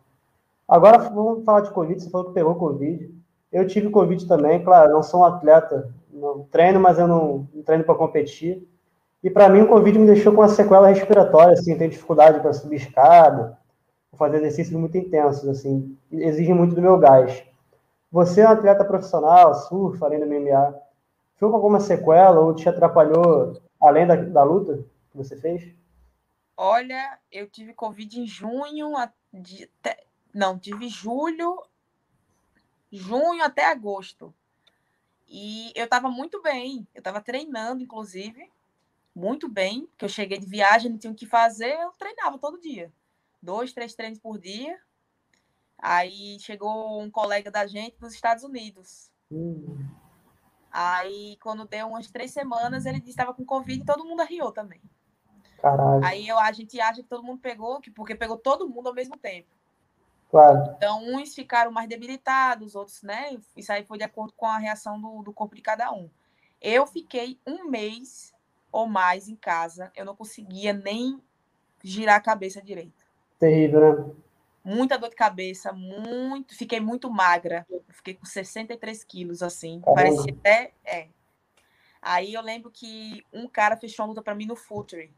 Agora 0.67 0.98
vamos 0.98 1.44
falar 1.44 1.62
de 1.62 1.72
Covid. 1.72 2.02
Você 2.02 2.10
falou 2.10 2.28
que 2.28 2.34
pegou 2.34 2.56
Covid. 2.56 3.12
Eu 3.52 3.67
tive 3.67 3.89
Covid 3.89 4.26
também, 4.28 4.63
claro, 4.63 4.94
não 4.94 5.04
sou 5.04 5.22
um 5.22 5.26
atleta, 5.26 5.94
não 6.12 6.46
treino, 6.50 6.80
mas 6.80 6.98
eu 6.98 7.08
não, 7.08 7.48
não 7.54 7.63
treino 7.63 7.84
para 7.84 7.96
competir. 7.96 8.65
E 9.22 9.30
para 9.30 9.50
mim 9.50 9.62
o 9.62 9.67
Covid 9.67 10.00
me 10.00 10.08
deixou 10.08 10.34
com 10.34 10.41
uma 10.41 10.48
sequela 10.48 10.88
respiratória, 10.88 11.54
assim, 11.54 11.78
tenho 11.78 11.91
dificuldade 11.91 12.39
para 12.39 12.54
subir 12.54 12.78
escada, 12.78 13.58
fazer 14.17 14.38
exercícios 14.38 14.80
muito 14.80 14.98
intensos, 14.98 15.48
assim, 15.48 15.98
exige 16.12 16.54
muito 16.54 16.74
do 16.74 16.82
meu 16.82 16.98
gás. 16.98 17.44
Você 18.12 18.41
é 18.41 18.47
um 18.47 18.52
atleta 18.52 18.84
profissional, 18.84 19.54
surfa, 19.54 20.06
além 20.06 20.19
do 20.19 20.26
MMA. 20.26 20.78
Ficou 21.36 21.50
com 21.50 21.56
alguma 21.56 21.80
sequela 21.80 22.41
ou 22.41 22.54
te 22.54 22.67
atrapalhou 22.67 23.62
além 23.82 24.06
da, 24.06 24.15
da 24.15 24.43
luta 24.43 24.86
que 25.10 25.17
você 25.17 25.36
fez? 25.38 25.74
Olha, 26.58 27.17
eu 27.32 27.50
tive 27.50 27.74
Covid 27.74 28.19
em 28.19 28.28
junho, 28.28 28.95
até, 28.97 30.06
não, 30.34 30.60
tive 30.60 30.89
julho, 30.89 31.63
junho 32.91 33.43
até 33.43 33.65
agosto. 33.65 34.34
E 35.28 35.71
eu 35.74 35.86
estava 35.86 36.10
muito 36.10 36.41
bem, 36.41 36.86
eu 36.93 37.00
estava 37.00 37.21
treinando, 37.21 37.82
inclusive, 37.82 38.52
muito 39.15 39.47
bem, 39.47 39.88
que 39.97 40.04
eu 40.04 40.10
cheguei 40.10 40.38
de 40.38 40.45
viagem, 40.45 40.91
não 40.91 40.97
tinha 40.97 41.12
o 41.12 41.15
que 41.15 41.26
fazer, 41.26 41.74
eu 41.80 41.91
treinava 41.91 42.38
todo 42.38 42.60
dia. 42.60 42.91
Dois, 43.41 43.74
três 43.74 43.95
treinos 43.95 44.19
por 44.19 44.38
dia, 44.38 44.78
Aí 45.82 46.38
chegou 46.39 47.02
um 47.02 47.10
colega 47.10 47.50
da 47.50 47.65
gente 47.65 47.98
dos 47.98 48.13
Estados 48.13 48.44
Unidos. 48.44 49.12
Uhum. 49.32 49.84
Aí, 50.72 51.38
quando 51.41 51.65
deu 51.65 51.88
umas 51.88 52.10
três 52.10 52.32
semanas, 52.32 52.86
ele 52.86 53.02
estava 53.06 53.34
com 53.34 53.44
Covid 53.44 53.82
e 53.82 53.86
todo 53.86 54.06
mundo 54.06 54.22
arriou 54.22 54.52
também. 54.52 54.82
Caralho. 55.62 56.06
Aí 56.06 56.28
eu, 56.28 56.39
a 56.39 56.52
gente 56.52 56.80
acha 56.80 57.02
que 57.02 57.10
todo 57.10 57.24
mundo 57.24 57.39
pegou, 57.39 57.82
porque 57.96 58.15
pegou 58.15 58.38
todo 58.38 58.70
mundo 58.70 58.88
ao 58.88 58.94
mesmo 58.94 59.17
tempo. 59.17 59.50
Claro. 60.30 60.74
Então, 60.78 61.04
uns 61.13 61.36
ficaram 61.36 61.72
mais 61.72 61.89
debilitados, 61.89 62.74
outros, 62.74 63.02
né? 63.04 63.38
Isso 63.56 63.72
aí 63.72 63.84
foi 63.84 63.98
de 63.98 64.04
acordo 64.04 64.34
com 64.34 64.46
a 64.46 64.58
reação 64.58 65.00
do, 65.00 65.24
do 65.24 65.34
corpo 65.34 65.56
de 65.56 65.62
cada 65.62 65.91
um. 65.91 66.10
Eu 66.62 66.88
fiquei 66.88 67.38
um 67.46 67.70
mês 67.70 68.34
ou 68.72 68.88
mais 68.88 69.28
em 69.28 69.36
casa, 69.36 69.91
eu 69.96 70.06
não 70.06 70.15
conseguia 70.15 70.72
nem 70.72 71.22
girar 71.84 72.15
a 72.15 72.22
cabeça 72.22 72.62
direito. 72.62 73.04
Terrível, 73.38 73.80
né? 73.82 74.13
Muita 74.63 74.97
dor 74.97 75.10
de 75.10 75.15
cabeça, 75.15 75.71
muito, 75.71 76.56
fiquei 76.56 76.80
muito 76.80 77.10
magra, 77.10 77.65
fiquei 77.89 78.13
com 78.13 78.26
63 78.26 79.04
quilos, 79.04 79.41
assim, 79.41 79.82
Caramba. 79.82 80.02
parecia 80.02 80.34
até, 80.34 80.74
é. 80.86 81.08
Aí 82.02 82.34
eu 82.34 82.41
lembro 82.41 82.71
que 82.71 83.26
um 83.32 83.47
cara 83.47 83.78
fechou 83.78 84.04
uma 84.04 84.10
luta 84.10 84.21
para 84.21 84.36
mim 84.36 84.45
no 84.45 84.56
Future, 84.56 85.13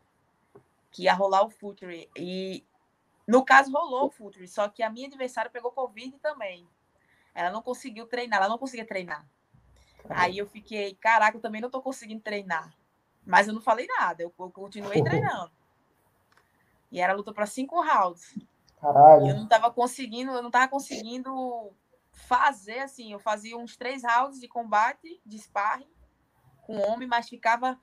que 0.92 1.04
ia 1.04 1.14
rolar 1.14 1.44
o 1.44 1.50
Future, 1.50 2.10
e 2.16 2.64
no 3.28 3.44
caso 3.44 3.72
rolou 3.72 4.08
o 4.08 4.12
Future, 4.12 4.48
só 4.48 4.68
que 4.68 4.84
a 4.84 4.90
minha 4.90 5.08
adversária 5.08 5.52
pegou 5.52 5.72
Covid 5.72 6.18
também, 6.20 6.68
ela 7.34 7.50
não 7.50 7.62
conseguiu 7.62 8.06
treinar, 8.06 8.40
ela 8.40 8.50
não 8.50 8.58
conseguia 8.58 8.86
treinar. 8.86 9.26
Aí 10.10 10.38
eu 10.38 10.48
fiquei, 10.48 10.96
caraca, 10.96 11.38
eu 11.38 11.42
também 11.42 11.62
não 11.62 11.70
tô 11.70 11.82
conseguindo 11.82 12.22
treinar. 12.22 12.74
Mas 13.26 13.48
eu 13.48 13.54
não 13.54 13.62
falei 13.62 13.88
nada, 13.88 14.22
eu, 14.22 14.34
eu 14.38 14.52
continuei 14.52 15.02
treinando. 15.04 15.52
E 16.92 17.00
era 17.00 17.14
luta 17.14 17.34
para 17.34 17.46
cinco 17.46 17.82
rounds. 17.82 18.38
Caralho. 18.84 19.28
Eu 19.30 19.36
não 19.36 19.48
tava 19.48 19.72
conseguindo, 19.72 20.34
eu 20.34 20.44
não 20.44 20.52
tava 20.52 20.68
conseguindo 20.68 21.72
fazer 22.12 22.80
assim. 22.80 23.14
Eu 23.14 23.20
fazia 23.20 23.58
uns 23.58 23.78
três 23.78 24.04
rounds 24.04 24.42
de 24.42 24.48
combate, 24.48 25.22
de 25.26 25.40
sparring 25.40 25.90
com 26.64 26.78
homem, 26.82 27.08
mas 27.08 27.30
ficava 27.30 27.80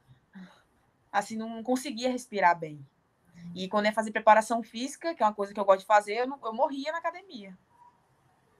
assim, 1.11 1.37
não 1.37 1.63
conseguia 1.63 2.11
respirar 2.11 2.59
bem. 2.59 2.87
E 3.55 3.67
quando 3.67 3.87
ia 3.87 3.95
fazer 3.95 4.13
preparação 4.13 4.63
física, 4.63 5.15
que 5.15 5.23
é 5.23 5.27
uma 5.27 5.35
coisa 5.35 5.55
que 5.55 5.59
eu 5.59 5.65
gosto 5.65 5.81
de 5.81 5.87
fazer, 5.87 6.19
eu, 6.19 6.27
não, 6.27 6.39
eu 6.45 6.53
morria 6.53 6.93
na 6.93 6.99
academia. 6.99 7.59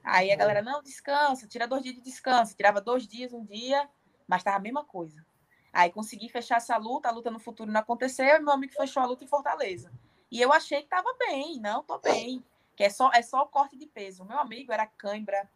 Aí 0.03 0.31
a 0.31 0.35
galera, 0.35 0.63
não, 0.63 0.81
descansa, 0.81 1.47
tira 1.47 1.67
dois 1.67 1.83
dias 1.83 1.93
de 1.93 2.01
descanso. 2.01 2.55
Tirava 2.55 2.81
dois 2.81 3.07
dias, 3.07 3.33
um 3.33 3.45
dia, 3.45 3.87
mas 4.27 4.43
tava 4.43 4.57
a 4.57 4.59
mesma 4.59 4.83
coisa. 4.83 5.23
Aí 5.71 5.91
consegui 5.91 6.27
fechar 6.27 6.57
essa 6.57 6.75
luta, 6.75 7.07
a 7.07 7.11
luta 7.11 7.29
no 7.29 7.39
futuro 7.39 7.71
não 7.71 7.79
aconteceu, 7.79 8.25
e 8.25 8.39
meu 8.39 8.51
amigo 8.51 8.73
fechou 8.73 9.03
a 9.03 9.05
luta 9.05 9.23
em 9.23 9.27
Fortaleza. 9.27 9.91
E 10.31 10.41
eu 10.41 10.53
achei 10.53 10.79
que 10.79 10.85
estava 10.85 11.13
bem, 11.19 11.59
não, 11.59 11.83
tô 11.83 11.99
bem. 11.99 12.43
Que 12.75 12.85
é 12.85 12.89
só, 12.89 13.11
é 13.13 13.21
só 13.21 13.41
o 13.43 13.47
corte 13.47 13.77
de 13.77 13.85
peso. 13.85 14.23
Meu 14.23 14.39
amigo 14.39 14.71
era 14.71 14.87
cãibra, 14.87 15.49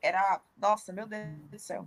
era. 0.00 0.40
Nossa, 0.56 0.92
meu 0.92 1.06
Deus 1.06 1.26
do 1.50 1.58
céu. 1.58 1.86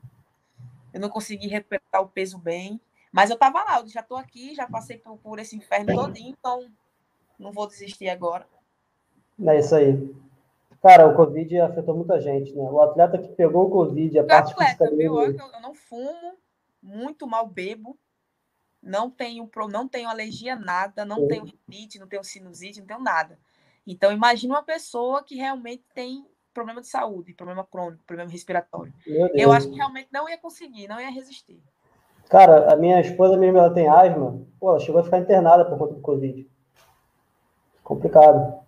Eu 0.94 1.00
não 1.00 1.10
consegui 1.10 1.48
recuperar 1.48 2.02
o 2.02 2.08
peso 2.08 2.38
bem. 2.38 2.80
Mas 3.12 3.32
eu 3.32 3.34
estava 3.34 3.64
lá, 3.64 3.80
eu 3.80 3.88
já 3.88 4.02
estou 4.02 4.18
aqui, 4.18 4.54
já 4.54 4.68
passei 4.68 4.98
por, 4.98 5.18
por 5.18 5.40
esse 5.40 5.56
inferno 5.56 5.96
todinho, 5.96 6.30
então 6.30 6.70
não 7.40 7.52
vou 7.52 7.68
desistir 7.68 8.08
agora. 8.08 8.48
É 9.48 9.58
isso 9.58 9.74
aí. 9.74 10.16
Cara, 10.82 11.08
o 11.08 11.16
Covid 11.16 11.60
afetou 11.60 11.96
muita 11.96 12.22
gente, 12.22 12.54
né? 12.54 12.64
O 12.70 12.80
atleta 12.82 13.18
que 13.18 13.30
pegou 13.30 13.66
o 13.66 13.70
Covid, 13.72 14.20
a 14.20 14.24
parte 14.24 14.54
atleta, 14.54 14.86
física 14.86 14.96
dele... 14.96 15.08
Eu, 15.08 15.38
eu 15.38 15.62
não 15.62 15.74
fumo, 15.74 16.36
muito 16.82 17.26
mal 17.26 17.48
bebo, 17.48 17.98
não 18.82 19.10
tenho, 19.10 19.50
não 19.72 19.88
tenho 19.88 20.10
alergia 20.10 20.54
a 20.54 20.60
nada, 20.60 21.06
não 21.06 21.28
tenho 21.28 21.46
rinite, 21.68 22.00
não 22.00 22.08
tenho 22.08 22.24
sinusite, 22.24 22.80
não 22.80 22.88
tenho 22.88 23.02
nada. 23.02 23.38
Então, 23.86 24.12
imagina 24.12 24.54
uma 24.54 24.64
pessoa 24.64 25.24
que 25.24 25.36
realmente 25.36 25.84
tem 25.94 26.26
problema 26.54 26.82
de 26.82 26.88
saúde, 26.88 27.34
problema 27.34 27.64
crônico, 27.64 28.04
problema 28.06 28.30
respiratório. 28.30 28.94
Eu 29.34 29.52
acho 29.52 29.70
que 29.70 29.76
realmente 29.76 30.10
não 30.12 30.28
ia 30.28 30.38
conseguir, 30.38 30.88
não 30.88 31.00
ia 31.00 31.10
resistir. 31.10 31.62
Cara, 32.30 32.72
a 32.72 32.76
minha 32.76 33.02
esposa 33.02 33.36
mesmo, 33.38 33.58
ela 33.58 33.74
tem 33.74 33.88
asma. 33.88 34.40
Pô, 34.60 34.70
ela 34.70 34.80
chegou 34.80 35.02
a 35.02 35.04
ficar 35.04 35.20
internada 35.20 35.66
por 35.66 35.78
conta 35.78 35.96
do 35.96 36.02
Covid. 36.02 36.48
Complicado. 37.84 38.60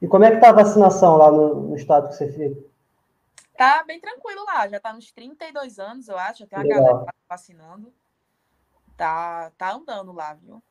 E 0.00 0.06
como 0.06 0.24
é 0.24 0.30
que 0.30 0.40
tá 0.40 0.50
a 0.50 0.52
vacinação 0.52 1.16
lá 1.16 1.30
no, 1.30 1.68
no 1.68 1.76
estado 1.76 2.08
que 2.08 2.14
você 2.14 2.30
fica? 2.30 2.60
Tá 3.56 3.82
bem 3.84 4.00
tranquilo 4.00 4.44
lá, 4.44 4.68
já 4.68 4.78
tá 4.78 4.92
nos 4.92 5.10
32 5.12 5.78
anos, 5.78 6.08
eu 6.08 6.18
acho, 6.18 6.40
já 6.40 6.46
tem 6.46 6.58
uma 6.58 6.64
Legal. 6.64 6.84
galera 6.84 7.14
vacinando. 7.28 7.92
Tá, 8.96 9.50
tá 9.56 9.72
andando 9.72 10.12
lá, 10.12 10.34
viu? 10.34 10.62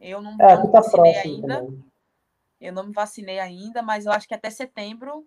Eu 0.00 0.20
não, 0.20 0.32
é, 0.40 0.56
não 0.56 0.70
tá 0.70 0.80
vacinei 0.80 1.16
ainda. 1.16 1.60
Também. 1.60 1.84
Eu 2.60 2.72
não 2.72 2.84
me 2.84 2.92
vacinei 2.92 3.38
ainda, 3.38 3.82
mas 3.82 4.06
eu 4.06 4.12
acho 4.12 4.26
que 4.26 4.34
até 4.34 4.50
setembro 4.50 5.26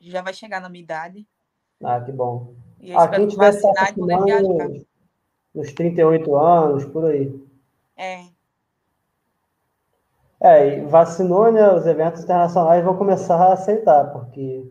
já 0.00 0.22
vai 0.22 0.34
chegar 0.34 0.60
na 0.60 0.68
minha 0.68 0.82
idade. 0.82 1.26
Ah, 1.82 2.00
que 2.00 2.12
bom. 2.12 2.54
E 2.80 2.90
eu 2.92 2.98
ah, 2.98 3.08
quem 3.08 3.28
tiver 3.28 3.52
vacinar 3.52 3.90
e 3.90 3.94
poder 3.94 4.24
viajar. 4.24 4.70
Nos 5.54 5.72
38 5.72 6.36
anos, 6.36 6.84
por 6.86 7.04
aí. 7.04 7.32
É. 7.96 8.24
É, 10.40 10.78
e 10.78 10.80
vacinou, 10.86 11.50
né? 11.52 11.72
Os 11.72 11.86
eventos 11.86 12.24
internacionais 12.24 12.84
vão 12.84 12.96
começar 12.96 13.36
a 13.36 13.52
aceitar, 13.52 14.12
porque 14.12 14.68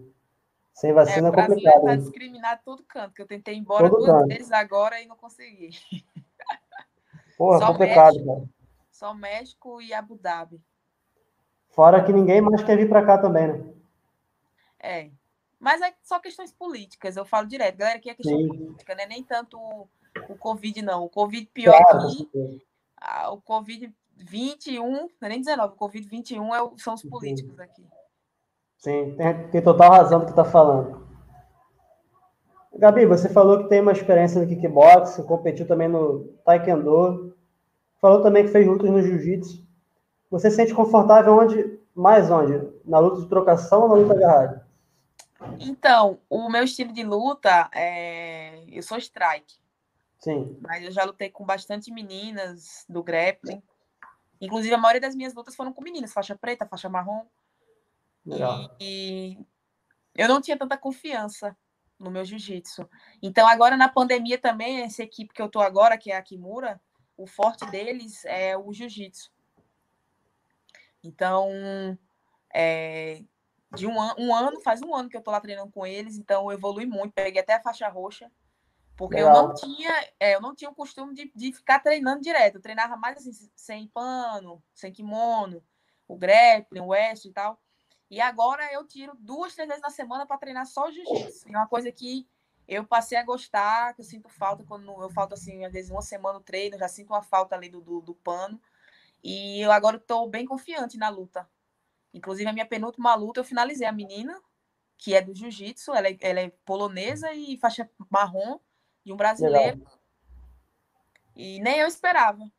sem 0.74 0.92
vacina 0.92 1.28
é, 1.28 1.32
é 1.32 1.34
complicado. 1.34 1.80
Está 1.80 1.96
discriminado 1.96 2.62
todo 2.66 2.84
canto, 2.84 3.14
que 3.14 3.22
eu 3.22 3.28
tentei 3.28 3.56
ir 3.56 3.60
embora 3.60 3.90
todo 3.90 4.00
duas 4.00 4.12
canto. 4.12 4.28
vezes 4.28 4.52
agora 4.52 5.00
e 5.02 5.06
não 5.06 5.16
consegui. 5.16 5.70
Porra, 7.38 7.60
Só 7.60 7.68
complicado, 7.68 8.14
México, 8.14 8.26
cara. 8.26 8.50
Só 8.92 9.14
México 9.14 9.82
e 9.82 9.94
Abu 9.94 10.16
Dhabi. 10.16 10.62
Fora 11.70 12.04
que 12.04 12.14
ninguém 12.14 12.42
mais 12.42 12.64
quer 12.64 12.78
vir 12.78 12.88
para 12.88 13.06
cá 13.06 13.18
também, 13.18 13.48
né? 13.48 13.74
É. 14.80 15.10
Mas 15.60 15.82
é 15.82 15.94
só 16.04 16.20
questões 16.20 16.52
políticas, 16.52 17.16
eu 17.16 17.26
falo 17.26 17.48
direto. 17.48 17.78
Galera, 17.78 17.98
aqui 17.98 18.10
é 18.10 18.16
questão 18.16 18.38
Sim. 18.38 18.48
política, 18.48 18.94
né? 18.96 19.06
Nem 19.06 19.24
tanto 19.24 19.58
o, 19.58 19.88
o 20.30 20.38
Covid, 20.38 20.82
não. 20.82 21.06
O 21.06 21.10
Covid 21.10 21.46
pior 21.54 21.78
claro, 21.78 22.08
aqui, 22.08 22.30
a, 22.98 23.32
o 23.32 23.42
Covid 23.42 23.92
21, 24.18 24.92
não 24.92 25.10
é 25.22 25.30
nem 25.30 25.40
19, 25.40 25.74
o 25.74 25.78
Covid 25.78 26.08
21 26.08 26.54
é, 26.54 26.72
são 26.78 26.94
os 26.94 27.04
políticos 27.04 27.60
aqui. 27.60 27.84
Sim, 28.84 29.16
tem, 29.16 29.48
tem 29.48 29.62
total 29.62 29.92
razão 29.92 30.20
do 30.20 30.26
que 30.26 30.32
está 30.34 30.44
falando. 30.44 31.08
Gabi, 32.76 33.06
você 33.06 33.30
falou 33.30 33.64
que 33.64 33.70
tem 33.70 33.80
uma 33.80 33.94
experiência 33.94 34.42
no 34.42 34.48
kickbox, 34.48 35.16
competiu 35.26 35.66
também 35.66 35.88
no 35.88 36.26
taekwondo, 36.44 37.34
falou 38.02 38.22
também 38.22 38.44
que 38.44 38.52
fez 38.52 38.68
lutas 38.68 38.90
no 38.90 39.02
jiu-jitsu. 39.02 39.66
Você 40.30 40.50
se 40.50 40.58
sente 40.58 40.74
confortável 40.74 41.34
onde, 41.34 41.80
mais 41.96 42.30
onde? 42.30 42.60
Na 42.84 43.00
luta 43.00 43.22
de 43.22 43.30
trocação 43.30 43.84
ou 43.84 43.88
na 43.88 43.96
luta 43.96 44.16
agarrada? 44.16 44.68
Então, 45.62 46.20
o 46.30 46.50
meu 46.50 46.66
estilo 46.66 46.92
de 46.92 47.04
luta 47.04 47.70
é. 47.74 48.66
Eu 48.68 48.84
sou 48.84 48.98
strike. 48.98 49.56
Sim. 50.20 50.58
Mas 50.60 50.84
eu 50.84 50.92
já 50.92 51.06
lutei 51.06 51.30
com 51.30 51.46
bastante 51.46 51.90
meninas 51.90 52.86
do 52.90 53.02
grappling. 53.02 53.64
Inclusive, 54.42 54.74
a 54.74 54.78
maioria 54.78 55.00
das 55.00 55.16
minhas 55.16 55.34
lutas 55.34 55.56
foram 55.56 55.72
com 55.72 55.82
meninas, 55.82 56.12
faixa 56.12 56.36
preta, 56.36 56.66
faixa 56.66 56.90
marrom. 56.90 57.22
Legal. 58.26 58.76
E, 58.80 59.38
eu 60.16 60.28
não 60.28 60.42
tinha 60.42 60.58
tanta 60.58 60.78
confiança 60.78 61.56
no 62.00 62.12
meu 62.12 62.26
jiu-jitsu. 62.26 62.90
Então, 63.22 63.48
agora 63.48 63.78
na 63.78 63.90
pandemia 63.90 64.38
também, 64.38 64.82
essa 64.82 65.04
equipe 65.04 65.34
que 65.34 65.42
eu 65.42 65.50
tô 65.50 65.60
agora, 65.60 65.98
que 65.98 66.12
é 66.12 66.18
a 66.18 66.22
Kimura, 66.22 66.82
o 67.18 67.26
forte 67.26 67.66
deles 67.68 68.24
é 68.26 68.58
o 68.58 68.74
jiu-jitsu. 68.74 69.32
Então, 71.04 71.50
é, 72.54 73.24
de 73.76 73.88
um, 73.88 74.00
an 74.00 74.16
um 74.18 74.34
ano, 74.34 74.62
faz 74.62 74.82
um 74.82 74.96
ano 74.96 75.10
que 75.10 75.18
eu 75.18 75.22
tô 75.22 75.32
lá 75.32 75.42
treinando 75.42 75.72
com 75.72 75.86
eles, 75.86 76.18
então 76.18 76.50
eu 76.50 76.58
evolui 76.58 76.86
muito, 76.86 77.14
peguei 77.14 77.42
até 77.42 77.56
a 77.56 77.62
faixa 77.62 77.90
roxa, 77.90 78.32
porque 78.96 79.16
Legal. 79.16 79.36
eu 79.36 79.48
não 79.48 79.54
tinha, 79.54 79.92
é, 80.20 80.36
eu 80.36 80.42
não 80.42 80.56
tinha 80.56 80.70
o 80.70 80.76
costume 80.76 81.14
de, 81.14 81.32
de 81.36 81.52
ficar 81.52 81.80
treinando 81.80 82.22
direto, 82.22 82.56
eu 82.56 82.62
treinava 82.62 82.96
mais 82.96 83.18
assim, 83.18 83.50
sem 83.56 83.88
pano, 83.88 84.64
sem 84.74 84.94
kimono, 84.94 85.64
o 86.08 86.16
grappling, 86.16 86.82
o 86.82 86.88
west 86.88 87.26
e 87.26 87.32
tal. 87.32 87.60
E 88.10 88.22
agora 88.22 88.72
eu 88.72 88.86
tiro 88.86 89.16
duas, 89.20 89.56
três 89.56 89.68
vezes 89.68 89.82
na 89.82 89.90
semana 89.90 90.26
para 90.26 90.38
treinar 90.38 90.66
só 90.66 90.88
o 90.88 90.92
jiu-jitsu. 90.92 91.48
É 91.48 91.58
uma 91.58 91.68
coisa 91.68 91.92
que 91.92 92.28
eu 92.68 92.86
passei 92.86 93.18
a 93.18 93.24
gostar, 93.24 93.94
que 93.94 94.02
eu 94.02 94.06
sinto 94.06 94.30
falta 94.30 94.64
quando 94.64 94.90
eu 95.02 95.10
falto 95.10 95.34
assim, 95.34 95.66
às 95.66 95.74
vezes 95.74 95.92
uma 95.92 96.02
semana 96.02 96.40
no 96.40 96.44
treino, 96.44 96.78
já 96.78 96.88
sinto 96.88 97.10
uma 97.10 97.22
falta 97.22 97.56
ali 97.56 97.70
do, 97.70 97.82
do, 97.82 98.02
do 98.02 98.14
pano. 98.16 98.62
E 99.24 99.62
eu 99.62 99.72
agora 99.72 99.98
estou 99.98 100.30
bem 100.30 100.46
confiante 100.46 100.98
na 100.98 101.10
luta. 101.10 101.50
Inclusive, 102.14 102.50
a 102.50 102.54
minha 102.54 102.66
penúltima 102.66 103.16
luta, 103.16 103.40
eu 103.40 103.44
finalizei 103.44 103.88
a 103.88 103.92
menina, 103.92 104.40
que 104.98 105.16
é 105.16 105.22
do 105.22 105.34
jiu-jitsu, 105.34 105.94
ela, 105.94 106.08
é, 106.08 106.18
ela, 106.22 106.40
é 106.42 106.50
polonesa 106.64 107.34
e 107.34 107.58
faixa 107.58 107.90
marrom 108.10 108.60
de 109.04 109.12
um 109.12 109.18
brasileiro. 109.18 109.80
Legal. 109.80 110.00
E 111.36 111.60
nem 111.62 111.80
eu 111.80 111.88
esperava. 111.88 112.50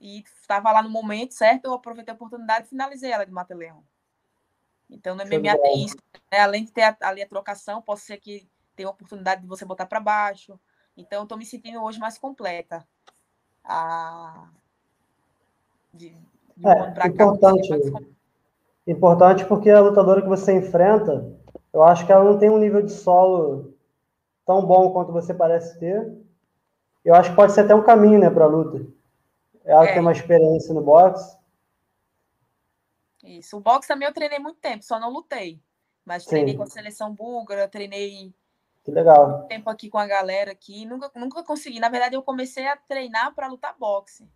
E 0.00 0.20
estava 0.20 0.72
lá 0.72 0.82
no 0.82 0.88
momento 0.88 1.34
certo, 1.34 1.66
eu 1.66 1.74
aproveitei 1.74 2.12
a 2.12 2.14
oportunidade 2.14 2.66
e 2.66 2.70
finalizei 2.70 3.10
ela 3.10 3.26
de 3.26 3.32
mata-leão. 3.32 3.84
Então, 4.90 5.14
no 5.14 5.24
MMA 5.24 5.58
tem 5.60 5.84
isso. 5.84 5.96
Né? 6.32 6.40
Além 6.40 6.64
de 6.64 6.72
ter 6.72 6.82
a, 6.82 6.96
ali 7.02 7.22
a 7.22 7.28
trocação, 7.28 7.82
pode 7.82 8.00
ser 8.00 8.18
que 8.18 8.48
tenha 8.74 8.88
a 8.88 8.92
oportunidade 8.92 9.42
de 9.42 9.46
você 9.46 9.64
botar 9.64 9.86
para 9.86 10.00
baixo. 10.00 10.58
Então, 10.96 11.22
estou 11.22 11.38
me 11.38 11.44
sentindo 11.44 11.82
hoje 11.82 11.98
mais 11.98 12.18
completa. 12.18 12.86
A, 13.64 14.48
de, 15.92 16.10
de 16.56 16.66
um 16.66 16.70
é, 16.70 17.06
importante, 17.06 17.68
cá, 17.68 18.00
importante 18.86 19.44
porque 19.44 19.70
a 19.70 19.80
lutadora 19.80 20.22
que 20.22 20.28
você 20.28 20.56
enfrenta, 20.56 21.36
eu 21.72 21.82
acho 21.82 22.06
que 22.06 22.12
ela 22.12 22.24
não 22.24 22.38
tem 22.38 22.48
um 22.48 22.58
nível 22.58 22.82
de 22.82 22.92
solo 22.92 23.74
tão 24.46 24.64
bom 24.64 24.90
quanto 24.92 25.12
você 25.12 25.34
parece 25.34 25.78
ter. 25.78 26.10
Eu 27.04 27.14
acho 27.14 27.30
que 27.30 27.36
pode 27.36 27.52
ser 27.52 27.60
até 27.60 27.74
um 27.74 27.84
caminho, 27.84 28.18
né, 28.18 28.30
para 28.30 28.44
a 28.44 28.48
luta. 28.48 28.86
Ela 29.64 29.84
é. 29.84 29.92
tem 29.92 30.00
uma 30.00 30.12
experiência 30.12 30.72
no 30.72 30.80
boxe. 30.80 31.36
Isso. 33.28 33.58
O 33.58 33.60
boxe 33.60 33.86
também 33.86 34.08
eu 34.08 34.14
treinei 34.14 34.38
muito 34.38 34.58
tempo, 34.58 34.82
só 34.82 34.98
não 34.98 35.10
lutei. 35.10 35.60
Mas 36.04 36.22
Sim. 36.22 36.30
treinei 36.30 36.56
com 36.56 36.62
a 36.62 36.66
seleção 36.66 37.14
búlgara, 37.14 37.68
treinei 37.68 38.34
que 38.82 38.90
legal. 38.90 39.28
muito 39.28 39.48
tempo 39.48 39.68
aqui 39.68 39.90
com 39.90 39.98
a 39.98 40.06
galera 40.06 40.52
aqui. 40.52 40.86
Nunca, 40.86 41.10
nunca 41.14 41.42
consegui. 41.42 41.78
Na 41.78 41.90
verdade, 41.90 42.16
eu 42.16 42.22
comecei 42.22 42.66
a 42.66 42.76
treinar 42.76 43.34
para 43.34 43.46
lutar 43.46 43.76
boxe. 43.78 44.26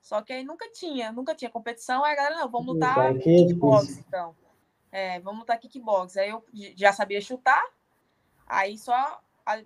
Só 0.00 0.22
que 0.22 0.32
aí 0.32 0.44
nunca 0.44 0.70
tinha, 0.70 1.10
nunca 1.10 1.34
tinha 1.34 1.50
competição. 1.50 2.04
Aí 2.04 2.12
a 2.12 2.16
galera, 2.16 2.36
não, 2.36 2.48
vamos 2.48 2.74
lutar 2.74 3.12
kickbox, 3.18 3.98
então. 3.98 4.36
É, 4.92 5.18
vamos 5.20 5.40
lutar 5.40 5.58
kickbox. 5.58 6.16
Aí 6.16 6.30
eu 6.30 6.44
já 6.76 6.92
sabia 6.92 7.20
chutar, 7.20 7.64
aí 8.46 8.76
só 8.78 9.20
a, 9.46 9.62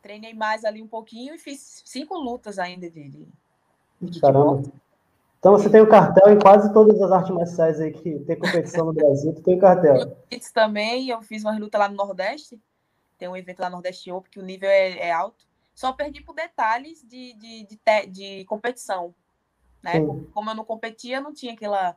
treinei 0.00 0.34
mais 0.34 0.64
ali 0.64 0.80
um 0.82 0.88
pouquinho 0.88 1.34
e 1.34 1.38
fiz 1.38 1.82
cinco 1.84 2.16
lutas 2.16 2.58
ainda 2.58 2.88
de, 2.88 3.28
de 4.00 4.20
Caramba. 4.20 4.62
Então 5.38 5.52
você 5.52 5.70
tem 5.70 5.80
o 5.80 5.88
cartel 5.88 6.32
em 6.32 6.38
quase 6.38 6.72
todas 6.72 7.00
as 7.00 7.12
artes 7.12 7.30
marciais 7.30 7.80
aí 7.80 7.92
que 7.92 8.18
tem 8.20 8.38
competição 8.38 8.86
no 8.86 8.92
Brasil, 8.92 9.34
tu 9.34 9.42
tem 9.42 9.56
o 9.56 9.60
cartel. 9.60 10.16
Isso 10.30 10.52
também, 10.52 11.08
eu 11.08 11.22
fiz 11.22 11.44
uma 11.44 11.56
luta 11.58 11.78
lá 11.78 11.88
no 11.88 11.96
Nordeste, 11.96 12.60
tem 13.18 13.28
um 13.28 13.36
evento 13.36 13.60
lá 13.60 13.68
no 13.68 13.76
Nordeste 13.76 14.10
Open 14.10 14.30
que 14.30 14.40
o 14.40 14.44
nível 14.44 14.68
é, 14.68 14.98
é 14.98 15.12
alto. 15.12 15.46
Só 15.74 15.92
perdi 15.92 16.22
por 16.22 16.34
detalhes 16.34 17.02
de, 17.02 17.34
de, 17.34 17.66
de, 17.66 17.76
te, 17.76 18.06
de 18.06 18.44
competição. 18.46 19.14
Né? 19.82 20.00
Como 20.32 20.50
eu 20.50 20.54
não 20.54 20.64
competia, 20.64 21.20
não 21.20 21.32
tinha 21.32 21.52
aquela, 21.52 21.94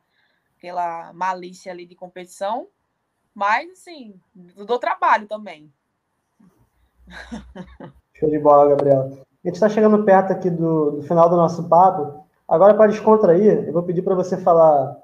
aquela 0.58 1.14
malícia 1.14 1.72
ali 1.72 1.86
de 1.86 1.96
competição. 1.96 2.68
Mas, 3.34 3.72
assim, 3.72 4.20
dou 4.68 4.78
trabalho 4.78 5.28
também. 5.28 5.72
Show 8.14 8.30
de 8.30 8.40
bola, 8.40 8.70
Gabriela. 8.70 9.06
A 9.06 9.48
gente 9.48 9.56
está 9.56 9.70
chegando 9.70 10.04
perto 10.04 10.34
aqui 10.34 10.50
do, 10.50 10.92
do, 10.92 11.02
final 11.04 11.30
do 11.30 11.38
nosso 11.38 11.68
papo. 11.70 12.28
Agora, 12.50 12.74
para 12.74 12.90
descontrair, 12.90 13.68
eu 13.68 13.72
vou 13.72 13.84
pedir 13.84 14.02
para 14.02 14.16
você 14.16 14.36
falar 14.36 14.98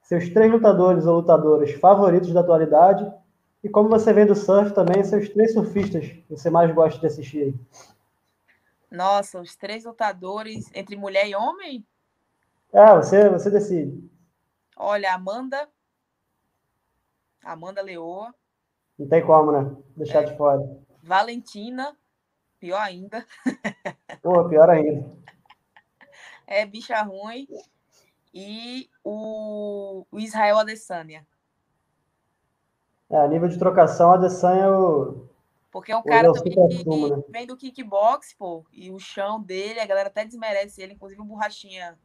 seus 0.00 0.28
três 0.28 0.52
lutadores 0.52 1.06
ou 1.06 1.16
lutadoras 1.16 1.72
favoritos 1.72 2.32
da 2.32 2.40
atualidade 2.40 3.12
e 3.64 3.68
como 3.68 3.88
você 3.88 4.12
vem 4.12 4.24
do 4.24 4.36
surf 4.36 4.72
também, 4.72 5.02
seus 5.02 5.28
três 5.28 5.52
surfistas 5.52 6.06
que 6.06 6.24
você 6.30 6.48
mais 6.48 6.72
gosta 6.72 7.00
de 7.00 7.06
assistir 7.06 7.42
aí. 7.42 7.54
Nossa, 8.88 9.40
os 9.40 9.56
três 9.56 9.84
lutadores 9.84 10.70
entre 10.72 10.94
mulher 10.94 11.26
e 11.26 11.34
homem? 11.34 11.84
É, 12.72 12.94
você, 12.94 13.28
você 13.28 13.50
decide. 13.50 14.08
Olha, 14.76 15.14
Amanda. 15.14 15.68
Amanda 17.42 17.82
Leoa. 17.82 18.32
Não 18.96 19.08
tem 19.08 19.26
como, 19.26 19.50
né? 19.50 19.76
Deixar 19.96 20.22
é. 20.22 20.26
de 20.26 20.36
fora. 20.36 20.62
Valentina. 21.02 21.96
Pior 22.60 22.80
ainda. 22.80 23.26
Pô, 24.22 24.48
pior 24.48 24.70
ainda. 24.70 25.23
É 26.46 26.64
bicha 26.66 27.00
ruim. 27.02 27.46
E 28.32 28.90
o, 29.02 30.04
o 30.10 30.18
Israel 30.18 30.58
Adesanya. 30.58 31.26
É, 33.10 33.16
a 33.16 33.28
nível 33.28 33.48
de 33.48 33.58
trocação, 33.58 34.10
a 34.10 34.14
Adesanya 34.14 34.62
é 34.62 34.70
o, 34.70 35.28
porque 35.74 35.90
é 35.90 35.96
um 35.96 36.04
cara 36.04 36.32
também 36.32 36.52
que 36.52 37.10
né? 37.10 37.22
vem 37.30 37.46
do 37.48 37.56
kickbox, 37.56 38.32
pô, 38.34 38.64
e 38.72 38.92
o 38.92 38.98
chão 39.00 39.42
dele, 39.42 39.80
a 39.80 39.86
galera 39.86 40.08
até 40.08 40.24
desmerece 40.24 40.80
ele, 40.80 40.92
inclusive 40.92 41.20
o 41.20 41.24
Borrachinha 41.24 41.98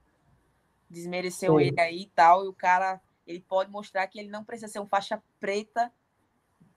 desmereceu 0.90 1.60
Sim. 1.60 1.66
ele 1.66 1.80
aí 1.80 2.02
e 2.02 2.08
tal, 2.08 2.44
e 2.44 2.48
o 2.48 2.54
cara. 2.54 3.00
ele 3.28 3.42
pode 3.42 3.70
mostrar 3.70 4.08
que 4.08 4.20
ele 4.20 4.28
não 4.28 4.44
precisa 4.44 4.72
ser 4.72 4.80
um 4.80 4.88
faixa 4.88 5.22
preta 5.40 5.94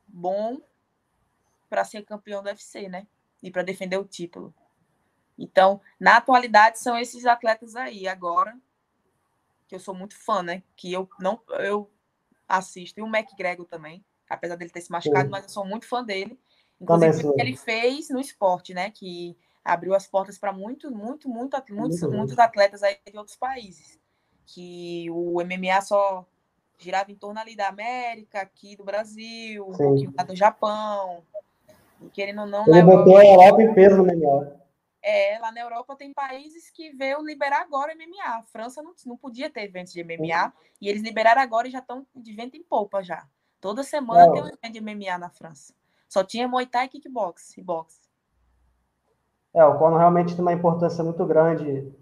bom 0.06 0.60
para 1.70 1.82
ser 1.82 2.04
campeão 2.04 2.42
do 2.42 2.50
UFC, 2.50 2.90
né? 2.90 3.06
E 3.42 3.50
para 3.50 3.62
defender 3.62 3.96
o 3.96 4.04
título. 4.04 4.52
Então, 5.38 5.80
na 5.98 6.18
atualidade, 6.18 6.78
são 6.78 6.96
esses 6.96 7.26
atletas 7.26 7.74
aí. 7.74 8.06
Agora, 8.06 8.56
que 9.66 9.74
eu 9.74 9.80
sou 9.80 9.94
muito 9.94 10.16
fã, 10.16 10.42
né? 10.42 10.62
Que 10.76 10.92
eu 10.92 11.08
não 11.18 11.40
eu 11.60 11.90
assisto. 12.48 13.00
E 13.00 13.02
o 13.02 13.06
McGregor 13.06 13.66
também, 13.66 14.04
apesar 14.28 14.56
dele 14.56 14.70
ter 14.70 14.82
se 14.82 14.90
machucado, 14.90 15.24
Sim. 15.24 15.30
mas 15.30 15.44
eu 15.44 15.50
sou 15.50 15.64
muito 15.64 15.86
fã 15.88 16.04
dele. 16.04 16.38
Inclusive, 16.80 17.26
o 17.26 17.34
que 17.34 17.40
ele 17.40 17.56
fez 17.56 18.10
no 18.10 18.20
esporte, 18.20 18.74
né? 18.74 18.90
Que 18.90 19.36
abriu 19.64 19.94
as 19.94 20.06
portas 20.06 20.38
para 20.38 20.52
muito, 20.52 20.90
muito, 20.90 21.28
muito, 21.28 21.56
muitos, 21.70 22.02
muitos 22.02 22.38
atletas 22.38 22.82
aí 22.82 22.98
de 23.10 23.16
outros 23.16 23.36
países. 23.36 23.98
Que 24.46 25.06
o 25.10 25.40
MMA 25.40 25.80
só 25.80 26.26
girava 26.78 27.12
em 27.12 27.14
torno 27.14 27.38
ali 27.38 27.54
da 27.54 27.68
América, 27.68 28.40
aqui 28.40 28.76
do 28.76 28.84
Brasil, 28.84 29.66
um 29.66 29.72
pouquinho 29.72 30.12
lá 30.16 30.24
do 30.24 30.36
Japão. 30.36 31.22
E 32.02 32.10
querendo 32.10 32.42
ou 32.42 32.46
não. 32.46 32.66
Ele 32.66 32.82
botou 32.82 33.16
a 33.16 33.24
Europa 33.24 33.62
em 33.62 33.72
peso 33.72 33.96
no 33.96 34.04
MMA. 34.04 34.61
É, 35.02 35.38
lá 35.40 35.50
na 35.50 35.60
Europa 35.60 35.96
tem 35.96 36.12
países 36.12 36.70
que 36.70 36.92
veio 36.92 37.20
liberar 37.22 37.62
agora 37.62 37.94
MMA. 37.94 38.24
A 38.24 38.42
França 38.42 38.82
não, 38.82 38.92
não 39.04 39.16
podia 39.16 39.50
ter 39.50 39.62
eventos 39.62 39.92
de 39.92 40.04
MMA 40.04 40.46
uhum. 40.46 40.52
e 40.80 40.88
eles 40.88 41.02
liberaram 41.02 41.42
agora 41.42 41.66
e 41.66 41.70
já 41.70 41.80
estão 41.80 42.06
de 42.14 42.32
vento 42.32 42.56
em 42.56 42.62
polpa 42.62 43.02
já. 43.02 43.26
Toda 43.60 43.82
semana 43.82 44.26
é. 44.26 44.30
tem 44.32 44.42
um 44.42 44.46
evento 44.46 44.72
de 44.72 44.80
MMA 44.80 45.18
na 45.18 45.28
França. 45.28 45.74
Só 46.08 46.22
tinha 46.22 46.46
Muay 46.46 46.66
Thai, 46.66 46.88
kickbox 46.88 47.56
e 47.56 47.62
boxe. 47.62 48.00
É, 49.54 49.64
o 49.64 49.78
Conor 49.78 49.98
realmente 49.98 50.34
tem 50.34 50.42
uma 50.42 50.52
importância 50.52 51.02
muito 51.04 51.24
grande 51.26 51.92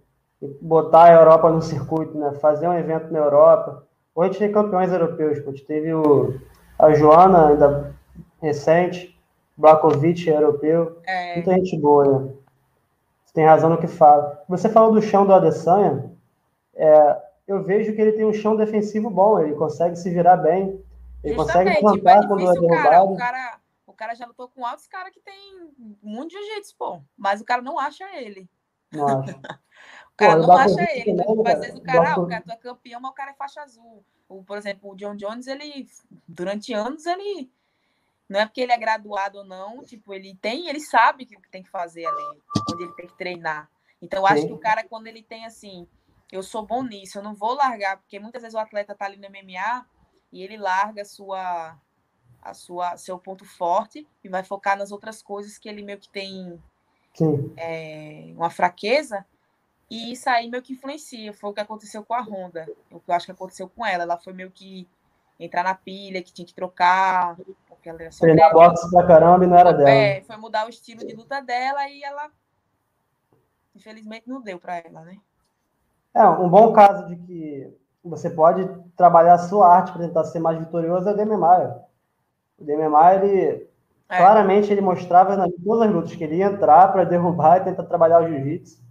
botar 0.61 1.05
a 1.05 1.12
Europa 1.12 1.51
no 1.51 1.61
circuito, 1.61 2.16
né? 2.16 2.32
Fazer 2.40 2.68
um 2.68 2.74
evento 2.74 3.12
na 3.12 3.18
Europa. 3.18 3.86
Hoje 4.14 4.30
a 4.30 4.32
gente 4.32 4.38
tem 4.38 4.53
campeões 4.53 4.92
europeus, 4.92 5.38
a 5.38 5.51
gente 5.51 5.64
teve 5.64 5.92
o, 5.92 6.40
a 6.78 6.92
Joana, 6.92 7.48
ainda 7.48 7.94
recente, 8.40 9.18
Blakovic, 9.57 10.28
europeu. 10.28 10.98
É. 11.07 11.34
Muita 11.36 11.53
gente 11.55 11.78
boa, 11.78 12.05
né? 12.07 12.32
Você 13.31 13.35
tem 13.35 13.45
razão 13.45 13.70
no 13.70 13.78
que 13.78 13.87
fala. 13.87 14.43
Você 14.49 14.68
falou 14.68 14.91
do 14.91 15.01
chão 15.01 15.24
do 15.24 15.33
Adesanya. 15.33 16.11
É, 16.74 17.22
eu 17.47 17.62
vejo 17.62 17.95
que 17.95 18.01
ele 18.01 18.11
tem 18.11 18.24
um 18.24 18.33
chão 18.33 18.57
defensivo 18.57 19.09
bom, 19.09 19.39
ele 19.39 19.55
consegue 19.55 19.95
se 19.95 20.11
virar 20.11 20.37
bem. 20.37 20.85
Ele 21.22 21.35
Justamente, 21.37 21.81
consegue 21.81 22.03
plantar 22.03 22.26
quando 22.26 22.51
é 22.51 22.53
derrubado. 22.53 23.12
O 23.12 23.16
cara, 23.16 23.61
o 23.87 23.93
cara 23.93 24.14
já 24.16 24.26
lutou 24.26 24.49
com 24.49 24.66
altos 24.66 24.89
caras 24.89 25.12
que 25.12 25.20
tem 25.20 25.70
muito 26.03 26.33
jiu-jitsu, 26.33 26.74
pô. 26.76 27.01
Mas 27.16 27.41
o 27.41 27.45
cara 27.45 27.62
não 27.62 27.78
acha 27.78 28.05
ele. 28.16 28.51
Não 28.93 29.07
acha. 29.07 29.31
o 30.12 30.16
cara 30.16 30.41
pô, 30.41 30.47
não 30.49 30.53
acha 30.53 30.83
ele. 30.91 31.11
Então, 31.12 31.43
às 31.47 31.61
vezes 31.61 31.78
o 31.78 31.83
cara, 31.83 32.14
ah, 32.14 32.20
o 32.20 32.26
cara 32.26 32.45
é 32.49 32.57
campeão, 32.57 33.01
mas 33.01 33.11
o 33.12 33.14
cara 33.14 33.31
é 33.31 33.35
faixa 33.35 33.62
azul. 33.62 34.05
O, 34.28 34.43
por 34.43 34.59
exemplo, 34.59 34.91
o 34.91 34.97
John 34.97 35.14
Jones, 35.14 35.47
ele, 35.47 35.87
durante 36.26 36.72
anos, 36.72 37.07
ele 37.07 37.49
não 38.31 38.39
é 38.39 38.47
porque 38.47 38.61
ele 38.61 38.70
é 38.70 38.78
graduado 38.78 39.39
ou 39.39 39.45
não, 39.45 39.83
tipo, 39.83 40.14
ele 40.14 40.39
tem, 40.41 40.68
ele 40.68 40.78
sabe 40.78 41.24
o 41.24 41.26
que 41.26 41.51
tem 41.51 41.64
que 41.64 41.68
fazer 41.68 42.07
ali, 42.07 42.41
onde 42.70 42.85
ele 42.85 42.93
tem 42.93 43.09
que 43.09 43.18
treinar. 43.18 43.68
Então, 44.01 44.20
eu 44.20 44.26
acho 44.26 44.43
Sim. 44.43 44.47
que 44.47 44.53
o 44.53 44.59
cara, 44.59 44.85
quando 44.85 45.09
ele 45.09 45.20
tem 45.20 45.45
assim, 45.45 45.85
eu 46.31 46.41
sou 46.41 46.64
bom 46.64 46.85
nisso, 46.85 47.18
eu 47.18 47.24
não 47.24 47.35
vou 47.35 47.55
largar, 47.55 47.97
porque 47.97 48.20
muitas 48.20 48.43
vezes 48.43 48.55
o 48.55 48.61
atleta 48.61 48.95
tá 48.95 49.07
ali 49.07 49.16
no 49.16 49.28
MMA 49.28 49.85
e 50.33 50.45
ele 50.45 50.57
larga 50.57 51.03
a 51.03 51.05
sua, 51.05 51.76
a 52.41 52.55
sua, 52.55 52.97
seu 52.97 53.18
ponto 53.18 53.45
forte 53.45 54.07
e 54.22 54.28
vai 54.28 54.45
focar 54.45 54.78
nas 54.78 54.93
outras 54.93 55.20
coisas 55.20 55.59
que 55.59 55.68
ele 55.68 55.83
meio 55.83 55.99
que 55.99 56.09
tem 56.09 56.62
é, 57.57 58.33
uma 58.37 58.49
fraqueza. 58.49 59.26
E 59.91 60.12
isso 60.12 60.31
aí 60.31 60.49
meio 60.49 60.62
que 60.62 60.74
influencia. 60.74 61.33
Foi 61.33 61.51
o 61.51 61.53
que 61.53 61.61
aconteceu 61.61 62.05
com 62.05 62.14
a 62.14 62.20
Honda. 62.20 62.68
O 62.93 63.01
que 63.01 63.11
eu 63.11 63.14
acho 63.16 63.26
que 63.26 63.33
aconteceu 63.33 63.68
com 63.68 63.85
ela. 63.85 64.05
Ela 64.05 64.16
foi 64.16 64.33
meio 64.33 64.53
que 64.53 64.89
entrar 65.41 65.64
na 65.64 65.74
pilha, 65.74 66.22
que 66.22 66.32
tinha 66.32 66.47
que 66.47 66.55
trocar. 66.55 67.36
Porque 67.66 67.88
ela 67.88 68.03
era 68.03 68.11
Treinar 68.11 68.53
boxe 68.53 68.91
pra 68.91 69.07
caramba 69.07 69.45
e 69.45 69.49
não 69.49 69.57
era 69.57 69.72
dela. 69.72 69.91
É, 69.91 70.20
foi 70.22 70.36
mudar 70.36 70.66
o 70.66 70.68
estilo 70.68 71.07
de 71.07 71.14
luta 71.14 71.41
dela 71.41 71.88
e 71.88 72.03
ela, 72.05 72.30
infelizmente, 73.74 74.28
não 74.28 74.43
deu 74.43 74.59
para 74.59 74.76
ela, 74.76 75.01
né? 75.01 75.16
É, 76.14 76.24
um 76.26 76.49
bom 76.49 76.72
caso 76.72 77.07
de 77.07 77.16
que 77.16 77.78
você 78.05 78.28
pode 78.28 78.68
trabalhar 78.97 79.34
a 79.34 79.38
sua 79.38 79.74
arte 79.74 79.93
para 79.93 80.07
tentar 80.07 80.24
ser 80.24 80.41
mais 80.41 80.59
vitorioso 80.59 81.09
é 81.09 81.12
o 81.12 81.16
Demi 81.16 81.36
Maia. 81.36 81.76
O 82.59 82.64
Demi 82.64 82.88
Maia, 82.88 83.24
ele, 83.24 83.68
é. 84.09 84.16
claramente, 84.16 84.70
ele 84.70 84.80
mostrava 84.80 85.36
nas 85.36 85.51
todas 85.64 85.88
as 85.88 85.95
lutas 85.95 86.14
que 86.14 86.24
ele 86.24 86.36
ia 86.36 86.47
entrar 86.47 86.88
para 86.88 87.05
derrubar 87.05 87.59
e 87.59 87.64
tentar 87.64 87.84
trabalhar 87.84 88.22
o 88.22 88.28
jiu-jitsu. 88.28 88.82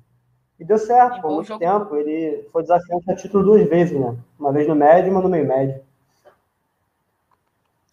E 0.59 0.65
deu 0.65 0.77
certo, 0.77 1.21
por 1.21 1.31
muito 1.31 1.47
jogo... 1.47 1.59
tempo. 1.59 1.95
Ele 1.95 2.47
foi 2.51 2.63
desafiante 2.63 3.11
a 3.11 3.15
título 3.15 3.43
duas 3.43 3.69
vezes, 3.69 3.99
né? 3.99 4.17
Uma 4.37 4.51
vez 4.51 4.67
no 4.67 4.75
médio 4.75 5.09
e 5.09 5.11
uma 5.11 5.21
no 5.21 5.29
meio 5.29 5.47
médio. 5.47 5.81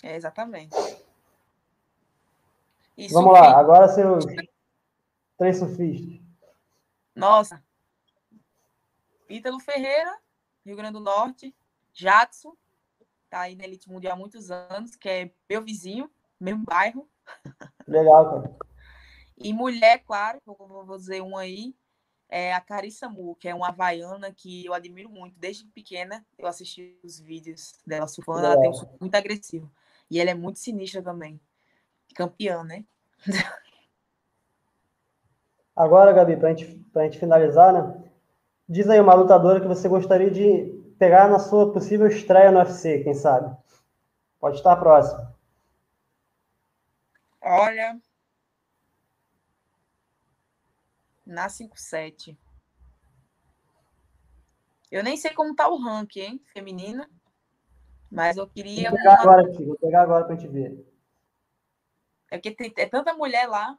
É, 0.07 0.15
exatamente. 0.15 0.73
E 2.97 3.09
Vamos 3.09 3.33
lá, 3.33 3.59
agora 3.59 3.89
seus 3.89 4.25
três 5.37 5.59
surfistas. 5.59 6.21
Nossa. 7.13 7.61
Ítalo 9.29 9.59
Ferreira, 9.59 10.17
Rio 10.65 10.77
Grande 10.77 10.93
do 10.93 11.01
Norte. 11.01 11.53
Jadson, 11.93 12.57
tá 13.29 13.41
aí 13.41 13.57
na 13.57 13.65
Elite 13.65 13.91
Mundial 13.91 14.13
há 14.13 14.17
muitos 14.17 14.49
anos, 14.49 14.95
que 14.95 15.09
é 15.09 15.31
meu 15.51 15.61
vizinho, 15.61 16.09
mesmo 16.39 16.63
bairro. 16.65 17.09
Legal, 17.89 18.31
cara. 18.31 18.57
E 19.37 19.53
mulher, 19.53 20.05
claro, 20.05 20.41
vou, 20.47 20.87
vou 20.87 20.97
dizer 20.97 21.21
um 21.21 21.37
aí, 21.37 21.75
é 22.29 22.55
a 22.55 22.61
Carissa 22.61 23.09
Mu, 23.09 23.35
que 23.35 23.49
é 23.49 23.55
uma 23.55 23.69
havaiana 23.69 24.33
que 24.33 24.65
eu 24.65 24.73
admiro 24.73 25.11
muito. 25.11 25.37
Desde 25.37 25.65
pequena 25.65 26.25
eu 26.39 26.47
assisti 26.47 26.97
os 27.03 27.19
vídeos 27.19 27.75
dela 27.85 28.07
surfando, 28.07 28.47
ela 28.47 28.61
tem 28.61 28.71
um 28.71 28.75
surf 28.75 28.95
muito 29.01 29.15
agressivo. 29.17 29.69
E 30.11 30.21
ela 30.21 30.31
é 30.31 30.35
muito 30.35 30.59
sinistra 30.59 31.03
também. 31.03 31.41
Campeã, 32.15 32.63
né? 32.63 32.85
Agora, 35.75 36.13
Gabi, 36.13 36.37
para 36.37 36.55
gente, 36.55 36.87
a 36.95 37.03
gente 37.03 37.19
finalizar, 37.19 37.73
né? 37.73 38.11
Diz 38.69 38.89
aí 38.89 38.99
uma 38.99 39.15
lutadora 39.15 39.61
que 39.61 39.67
você 39.69 39.89
gostaria 39.89 40.31
de 40.31 40.73
pegar 40.99 41.29
na 41.29 41.39
sua 41.39 41.73
possível 41.73 42.07
estreia 42.07 42.51
no 42.51 42.59
UFC, 42.59 43.03
quem 43.05 43.15
sabe? 43.15 43.55
Pode 44.41 44.57
estar 44.57 44.75
próximo. 44.77 45.37
Olha. 47.43 48.01
Na 51.25 51.49
57. 51.49 52.39
Eu 54.91 55.05
nem 55.05 55.17
sei 55.17 55.33
como 55.35 55.55
tá 55.55 55.69
o 55.69 55.77
ranking, 55.77 56.21
hein, 56.21 56.41
feminina. 56.53 57.09
Mas 58.11 58.37
eu 58.37 58.47
queria. 58.47 58.91
Vou 58.91 58.99
pegar 58.99 59.13
uma... 59.13 59.21
agora 59.21 59.47
aqui, 59.47 59.65
vou 59.65 59.77
pegar 59.77 60.03
agora 60.03 60.25
para 60.25 60.35
a 60.35 60.37
gente 60.37 60.51
ver. 60.51 60.87
É 62.31 62.39
porque 62.39 62.51
tem, 62.51 62.73
é 62.77 62.87
tanta 62.87 63.15
mulher 63.15 63.47
lá, 63.47 63.79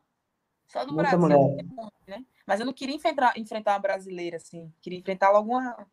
só 0.67 0.85
do 0.85 0.93
Muita 0.93 1.17
Brasil. 1.17 1.37
Mulher. 1.37 1.65
Né? 2.07 2.25
Mas 2.45 2.59
eu 2.59 2.65
não 2.65 2.73
queria 2.73 2.95
enfrentar, 2.95 3.37
enfrentar 3.37 3.73
uma 3.73 3.79
brasileira, 3.79 4.37
assim. 4.37 4.71
Queria 4.81 4.99
enfrentar 4.99 5.27
alguma. 5.27 5.87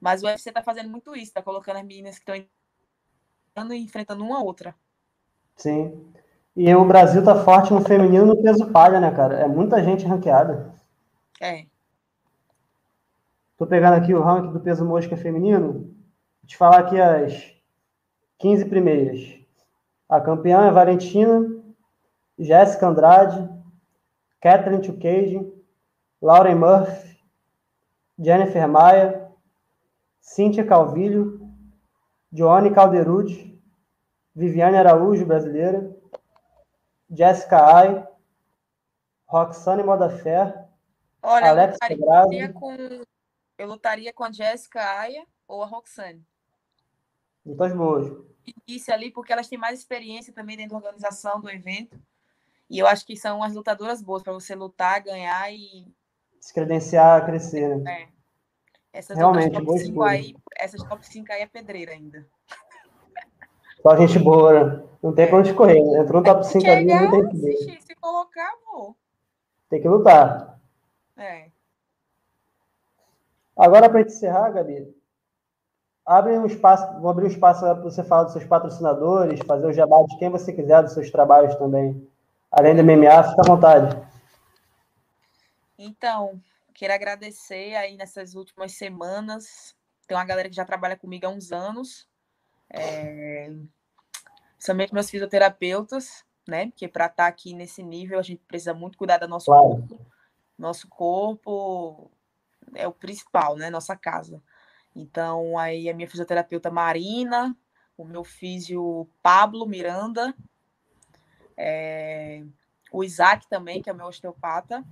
Mas 0.00 0.22
o 0.22 0.26
UFC 0.26 0.50
tá 0.50 0.62
fazendo 0.62 0.90
muito 0.90 1.14
isso, 1.14 1.32
tá 1.32 1.42
colocando 1.42 1.76
as 1.76 1.84
meninas 1.84 2.18
que 2.18 2.22
estão 2.22 2.34
entrando 2.34 3.74
e 3.74 3.78
enfrentando 3.78 4.24
uma 4.24 4.42
outra. 4.42 4.74
Sim. 5.56 6.12
E 6.56 6.74
o 6.74 6.84
Brasil 6.84 7.24
tá 7.24 7.44
forte 7.44 7.72
no 7.72 7.80
feminino 7.80 8.26
no 8.26 8.42
peso 8.42 8.70
palha, 8.70 9.00
né, 9.00 9.10
cara? 9.10 9.40
É 9.40 9.46
muita 9.46 9.82
gente 9.82 10.04
ranqueada. 10.04 10.74
É. 11.40 11.66
Tô 13.56 13.66
pegando 13.66 13.94
aqui 13.94 14.12
o 14.12 14.20
ranking 14.20 14.52
do 14.52 14.60
peso 14.60 14.84
mosca 14.84 15.16
feminino. 15.16 15.94
Vou 16.42 16.48
te 16.48 16.56
falar 16.56 16.80
aqui 16.80 17.00
as 17.00 17.54
15 18.38 18.64
primeiras. 18.64 19.40
A 20.08 20.20
campeã 20.20 20.66
é 20.66 20.72
Valentina, 20.72 21.40
Jéssica 22.36 22.88
Andrade, 22.88 23.48
Catherine 24.40 24.84
Chukage, 24.84 25.52
Lauren 26.20 26.56
Murphy, 26.56 27.16
Jennifer 28.18 28.66
Maia, 28.66 29.30
Cíntia 30.20 30.66
Calvilho, 30.66 31.48
Joane 32.32 32.74
Calderud, 32.74 33.62
Viviane 34.34 34.76
Araújo, 34.76 35.24
brasileira, 35.24 35.96
Jessica 37.08 37.72
Ai, 37.72 38.08
Roxane 39.26 39.84
Modafé, 39.84 40.66
Olha, 41.22 41.50
Alex 41.50 41.78
eu 41.88 41.96
lutaria, 41.96 42.52
com, 42.52 42.76
eu 43.58 43.66
lutaria 43.68 44.12
com 44.12 44.24
a 44.24 44.32
Jessica 44.32 44.82
Aia 44.98 45.24
ou 45.46 45.62
a 45.62 45.66
Roxane. 45.66 46.26
Lutas 47.44 47.74
boas. 47.74 48.12
Início 48.66 48.92
ali, 48.92 49.10
porque 49.10 49.32
elas 49.32 49.48
têm 49.48 49.58
mais 49.58 49.78
experiência 49.78 50.32
também 50.32 50.56
dentro 50.56 50.72
da 50.72 50.86
organização 50.86 51.40
do 51.40 51.50
evento. 51.50 52.00
E 52.68 52.78
eu 52.78 52.86
acho 52.86 53.04
que 53.04 53.16
são 53.16 53.42
as 53.42 53.54
lutadoras 53.54 54.00
boas 54.00 54.22
para 54.22 54.32
você 54.32 54.54
lutar, 54.54 55.02
ganhar 55.02 55.52
e. 55.52 55.86
Se 56.40 56.52
credenciar, 56.54 57.24
crescer, 57.24 57.76
né? 57.78 58.02
É. 58.02 58.08
Essas 58.92 59.16
Realmente, 59.16 59.52
top 59.52 59.78
5 59.78 60.02
aí, 60.02 60.36
essas 60.56 60.82
top 60.82 61.06
5 61.06 61.32
aí 61.32 61.42
é 61.42 61.46
pedreira 61.46 61.92
ainda. 61.92 62.26
Só 63.80 63.96
gente 63.96 64.18
boa, 64.18 64.52
né? 64.64 64.84
Não 65.02 65.14
tem 65.14 65.26
pra 65.26 65.38
onde 65.38 65.54
correr. 65.54 65.82
Né? 65.82 66.00
Entrou 66.00 66.20
no 66.20 66.26
top 66.26 66.46
5 66.46 66.70
ali, 66.70 66.84
não 66.84 67.10
tem 67.10 67.28
que 67.28 67.36
ver. 67.38 67.80
Se 67.80 67.94
colocar, 67.96 68.54
vou. 68.64 68.96
Tem 69.68 69.80
que 69.80 69.88
lutar. 69.88 70.60
É. 71.16 71.50
Agora, 73.56 73.88
para 73.88 74.02
encerrar, 74.02 74.50
Gabi, 74.50 74.94
abre 76.04 76.38
um 76.38 76.46
espaço, 76.46 77.00
vou 77.00 77.10
abrir 77.10 77.24
um 77.24 77.30
espaço 77.30 77.60
para 77.60 77.74
você 77.74 78.02
falar 78.02 78.24
dos 78.24 78.32
seus 78.32 78.44
patrocinadores, 78.44 79.40
fazer 79.46 79.66
o 79.66 79.72
jabá 79.72 80.02
de 80.02 80.16
quem 80.18 80.30
você 80.30 80.52
quiser 80.52 80.82
dos 80.82 80.92
seus 80.92 81.10
trabalhos 81.10 81.54
também. 81.56 82.08
Além 82.50 82.74
do 82.74 82.82
MMA, 82.82 83.30
fica 83.30 83.42
à 83.42 83.46
vontade. 83.46 83.96
Então, 85.78 86.40
quero 86.74 86.92
agradecer 86.92 87.74
aí 87.76 87.96
nessas 87.96 88.34
últimas 88.34 88.72
semanas. 88.72 89.74
Tem 90.06 90.16
uma 90.16 90.24
galera 90.24 90.48
que 90.48 90.56
já 90.56 90.64
trabalha 90.64 90.96
comigo 90.96 91.26
há 91.26 91.30
uns 91.30 91.50
anos. 91.50 92.06
É... 92.68 93.50
Somente 94.58 94.92
meus 94.92 95.10
fisioterapeutas, 95.10 96.24
né? 96.46 96.66
Porque 96.66 96.86
para 96.86 97.06
estar 97.06 97.24
tá 97.24 97.26
aqui 97.26 97.54
nesse 97.54 97.82
nível, 97.82 98.18
a 98.18 98.22
gente 98.22 98.42
precisa 98.46 98.74
muito 98.74 98.98
cuidar 98.98 99.18
do 99.18 99.28
nosso 99.28 99.46
claro. 99.46 99.68
corpo. 99.68 100.06
Nosso 100.58 100.88
corpo 100.88 102.10
é 102.74 102.86
o 102.86 102.92
principal, 102.92 103.56
né? 103.56 103.70
Nossa 103.70 103.96
casa. 103.96 104.42
Então, 104.94 105.58
aí 105.58 105.88
a 105.88 105.94
minha 105.94 106.08
fisioterapeuta 106.08 106.70
Marina, 106.70 107.56
o 107.96 108.04
meu 108.04 108.22
físio 108.22 109.08
Pablo 109.22 109.66
Miranda, 109.66 110.34
é, 111.56 112.44
o 112.90 113.02
Isaac 113.02 113.48
também, 113.48 113.82
que 113.82 113.88
é 113.88 113.92
o 113.92 113.96
meu 113.96 114.06
osteopata, 114.06 114.84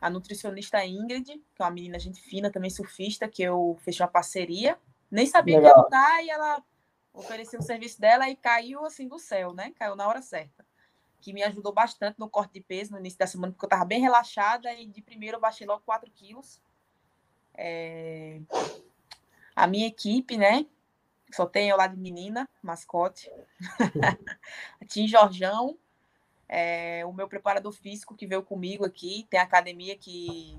a 0.00 0.10
nutricionista 0.10 0.84
Ingrid, 0.84 1.26
que 1.26 1.62
é 1.62 1.64
uma 1.64 1.70
menina 1.70 1.98
gente 1.98 2.20
fina, 2.20 2.50
também 2.50 2.70
surfista, 2.70 3.28
que 3.28 3.42
eu 3.42 3.78
fechei 3.82 4.04
uma 4.04 4.12
parceria. 4.12 4.78
Nem 5.10 5.26
sabia 5.26 5.58
Legal. 5.58 5.72
que 5.72 5.78
ia 5.78 5.82
lutar 5.82 6.24
e 6.24 6.30
ela 6.30 6.62
ofereceu 7.12 7.60
o 7.60 7.62
serviço 7.62 8.00
dela 8.00 8.28
e 8.28 8.36
caiu 8.36 8.84
assim 8.84 9.08
do 9.08 9.18
céu, 9.18 9.52
né? 9.52 9.72
Caiu 9.78 9.96
na 9.96 10.06
hora 10.06 10.22
certa. 10.22 10.64
Que 11.20 11.32
me 11.32 11.42
ajudou 11.42 11.72
bastante 11.72 12.18
no 12.18 12.30
corte 12.30 12.54
de 12.54 12.60
peso 12.60 12.92
no 12.92 12.98
início 12.98 13.18
da 13.18 13.26
semana, 13.26 13.52
porque 13.52 13.64
eu 13.64 13.68
estava 13.68 13.84
bem 13.84 14.00
relaxada 14.00 14.72
e 14.72 14.86
de 14.86 15.02
primeiro 15.02 15.36
eu 15.36 15.40
baixei 15.40 15.66
logo 15.66 15.82
4 15.84 16.10
quilos. 16.10 16.62
É 17.54 18.40
a 19.54 19.66
minha 19.66 19.86
equipe, 19.86 20.36
né? 20.36 20.66
Só 21.32 21.46
tem 21.46 21.68
eu 21.68 21.76
lá 21.76 21.86
de 21.86 21.96
menina, 21.96 22.48
mascote. 22.62 23.30
Tim 24.88 25.06
Jorjão, 25.06 25.78
é, 26.48 27.04
o 27.06 27.12
meu 27.12 27.28
preparador 27.28 27.72
físico 27.72 28.16
que 28.16 28.26
veio 28.26 28.42
comigo 28.42 28.84
aqui, 28.84 29.26
tem 29.30 29.38
academia 29.38 29.96
que 29.96 30.58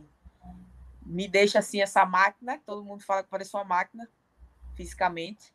me 1.06 1.28
deixa 1.28 1.60
assim 1.60 1.82
essa 1.82 2.06
máquina, 2.06 2.62
todo 2.66 2.86
mundo 2.86 3.04
fala 3.04 3.24
que 3.24 3.30
parece 3.30 3.54
uma 3.56 3.66
máquina 3.66 4.08
fisicamente. 4.76 5.54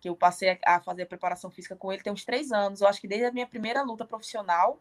Que 0.00 0.08
eu 0.08 0.16
passei 0.16 0.58
a 0.64 0.80
fazer 0.80 1.02
a 1.02 1.06
preparação 1.06 1.50
física 1.50 1.76
com 1.76 1.92
ele 1.92 2.02
tem 2.02 2.12
uns 2.12 2.24
três 2.24 2.52
anos. 2.52 2.80
Eu 2.80 2.88
acho 2.88 3.00
que 3.00 3.08
desde 3.08 3.26
a 3.26 3.32
minha 3.32 3.46
primeira 3.46 3.82
luta 3.82 4.04
profissional. 4.04 4.80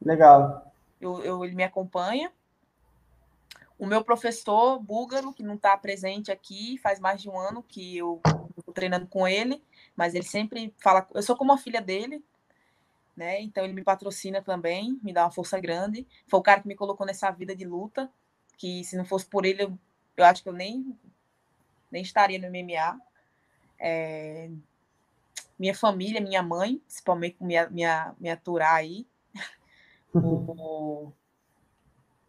Legal. 0.00 0.72
Eu, 1.00 1.20
eu 1.24 1.44
ele 1.44 1.56
me 1.56 1.64
acompanha. 1.64 2.30
O 3.78 3.86
meu 3.86 4.02
professor 4.02 4.78
búlgaro, 4.78 5.32
que 5.32 5.42
não 5.42 5.54
está 5.54 5.76
presente 5.76 6.32
aqui, 6.32 6.78
faz 6.78 6.98
mais 6.98 7.20
de 7.20 7.28
um 7.28 7.38
ano 7.38 7.62
que 7.62 7.98
eu 7.98 8.20
estou 8.56 8.72
treinando 8.72 9.06
com 9.06 9.28
ele, 9.28 9.62
mas 9.94 10.14
ele 10.14 10.24
sempre 10.24 10.74
fala. 10.78 11.06
Eu 11.14 11.22
sou 11.22 11.36
como 11.36 11.52
a 11.52 11.58
filha 11.58 11.80
dele, 11.82 12.24
né? 13.14 13.40
Então 13.42 13.64
ele 13.64 13.74
me 13.74 13.84
patrocina 13.84 14.40
também, 14.40 14.98
me 15.02 15.12
dá 15.12 15.24
uma 15.24 15.30
força 15.30 15.60
grande. 15.60 16.06
Foi 16.26 16.40
o 16.40 16.42
cara 16.42 16.62
que 16.62 16.68
me 16.68 16.74
colocou 16.74 17.06
nessa 17.06 17.30
vida 17.30 17.54
de 17.54 17.66
luta, 17.66 18.10
que 18.56 18.82
se 18.84 18.96
não 18.96 19.04
fosse 19.04 19.26
por 19.26 19.44
ele, 19.44 19.62
eu, 19.62 19.78
eu 20.16 20.24
acho 20.24 20.42
que 20.42 20.48
eu 20.48 20.54
nem, 20.54 20.98
nem 21.90 22.02
estaria 22.02 22.38
no 22.38 22.48
MMA. 22.48 22.98
É, 23.78 24.50
minha 25.58 25.74
família, 25.74 26.20
minha 26.20 26.42
mãe, 26.42 26.78
principalmente 26.78 27.36
me, 27.42 27.54
me, 27.68 27.82
me 28.18 28.30
aturar 28.30 28.74
aí. 28.74 29.06
o, 30.14 31.12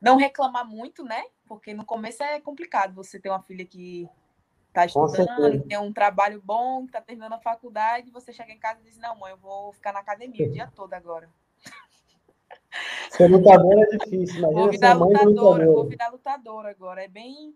não 0.02 0.18
reclamar 0.18 0.68
muito, 0.68 1.04
né? 1.04 1.24
Porque 1.48 1.74
no 1.74 1.86
começo 1.86 2.22
é 2.24 2.40
complicado 2.40 2.94
você 2.94 3.20
ter 3.20 3.30
uma 3.30 3.42
filha 3.42 3.66
que 3.66 4.08
está 4.68 4.86
estudando, 4.86 5.64
tem 5.64 5.78
um 5.78 5.94
trabalho 5.94 6.42
bom, 6.44 6.82
que 6.82 6.90
está 6.90 7.02
terminando 7.02 7.34
a 7.34 7.40
faculdade, 7.40 8.10
e 8.10 8.12
você 8.12 8.32
chega 8.32 8.52
em 8.52 8.60
casa 8.60 8.80
e 8.82 8.84
diz, 8.84 8.98
não, 8.98 9.16
mãe, 9.18 9.32
eu 9.32 9.38
vou 9.38 9.74
ficar 9.74 9.92
na 9.92 10.00
academia 10.00 10.48
o 10.48 10.52
dia 10.52 10.72
todo 10.76 10.94
agora. 10.94 11.30
Ser 13.10 13.28
lutadora 13.28 13.82
é 13.82 13.98
difícil, 13.98 14.42
mas 14.42 14.54
vou 14.54 14.70
virar 14.70 14.94
lutadora, 14.94 15.66
vou 15.66 15.86
virar 15.88 16.10
lutadora 16.10 16.70
agora. 16.70 17.04
É 17.04 17.08
bem. 17.08 17.56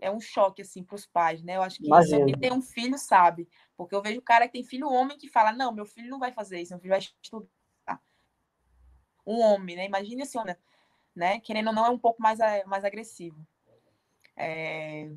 É 0.00 0.10
um 0.10 0.20
choque, 0.20 0.62
assim, 0.62 0.82
para 0.82 0.96
os 0.96 1.06
pais, 1.06 1.42
né? 1.42 1.56
Eu 1.56 1.62
acho 1.62 1.78
que 1.78 1.86
só 1.86 2.02
quem 2.02 2.38
tem 2.38 2.52
um 2.52 2.60
filho 2.60 2.98
sabe. 2.98 3.48
Porque 3.76 3.94
eu 3.94 4.02
vejo 4.02 4.18
o 4.18 4.22
cara 4.22 4.46
que 4.46 4.52
tem 4.52 4.64
filho 4.64 4.90
homem 4.90 5.16
que 5.16 5.28
fala: 5.28 5.52
não, 5.52 5.72
meu 5.72 5.86
filho 5.86 6.10
não 6.10 6.18
vai 6.18 6.32
fazer 6.32 6.60
isso, 6.60 6.72
meu 6.72 6.80
filho 6.80 6.90
vai 6.90 6.98
estudar. 6.98 7.48
Um 9.26 9.40
homem, 9.40 9.76
né? 9.76 9.86
Imagina 9.86 10.24
assim, 10.24 10.38
olha, 10.38 10.58
né? 11.14 11.40
Querendo 11.40 11.68
ou 11.68 11.72
não, 11.72 11.86
é 11.86 11.90
um 11.90 11.98
pouco 11.98 12.20
mais, 12.20 12.38
mais 12.66 12.84
agressivo. 12.84 13.46
É... 14.36 15.10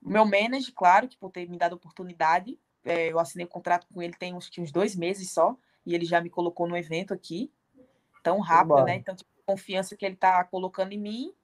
Meu 0.00 0.24
manager, 0.24 0.72
claro, 0.74 1.08
que 1.08 1.16
por 1.16 1.30
ter 1.30 1.48
me 1.48 1.56
dado 1.56 1.74
oportunidade, 1.74 2.58
é, 2.84 3.12
eu 3.12 3.18
assinei 3.18 3.46
o 3.46 3.48
um 3.48 3.52
contrato 3.52 3.86
com 3.92 4.02
ele 4.02 4.14
tem 4.14 4.34
uns, 4.34 4.50
uns 4.58 4.72
dois 4.72 4.96
meses 4.96 5.30
só, 5.30 5.56
e 5.86 5.94
ele 5.94 6.04
já 6.04 6.20
me 6.20 6.28
colocou 6.28 6.66
no 6.66 6.76
evento 6.76 7.14
aqui, 7.14 7.52
tão 8.22 8.40
rápido, 8.40 8.84
né? 8.84 8.96
Então, 8.96 9.14
tipo, 9.14 9.30
confiança 9.46 9.96
que 9.96 10.04
ele 10.04 10.14
está 10.14 10.42
colocando 10.44 10.92
em 10.92 10.98
mim, 10.98 11.34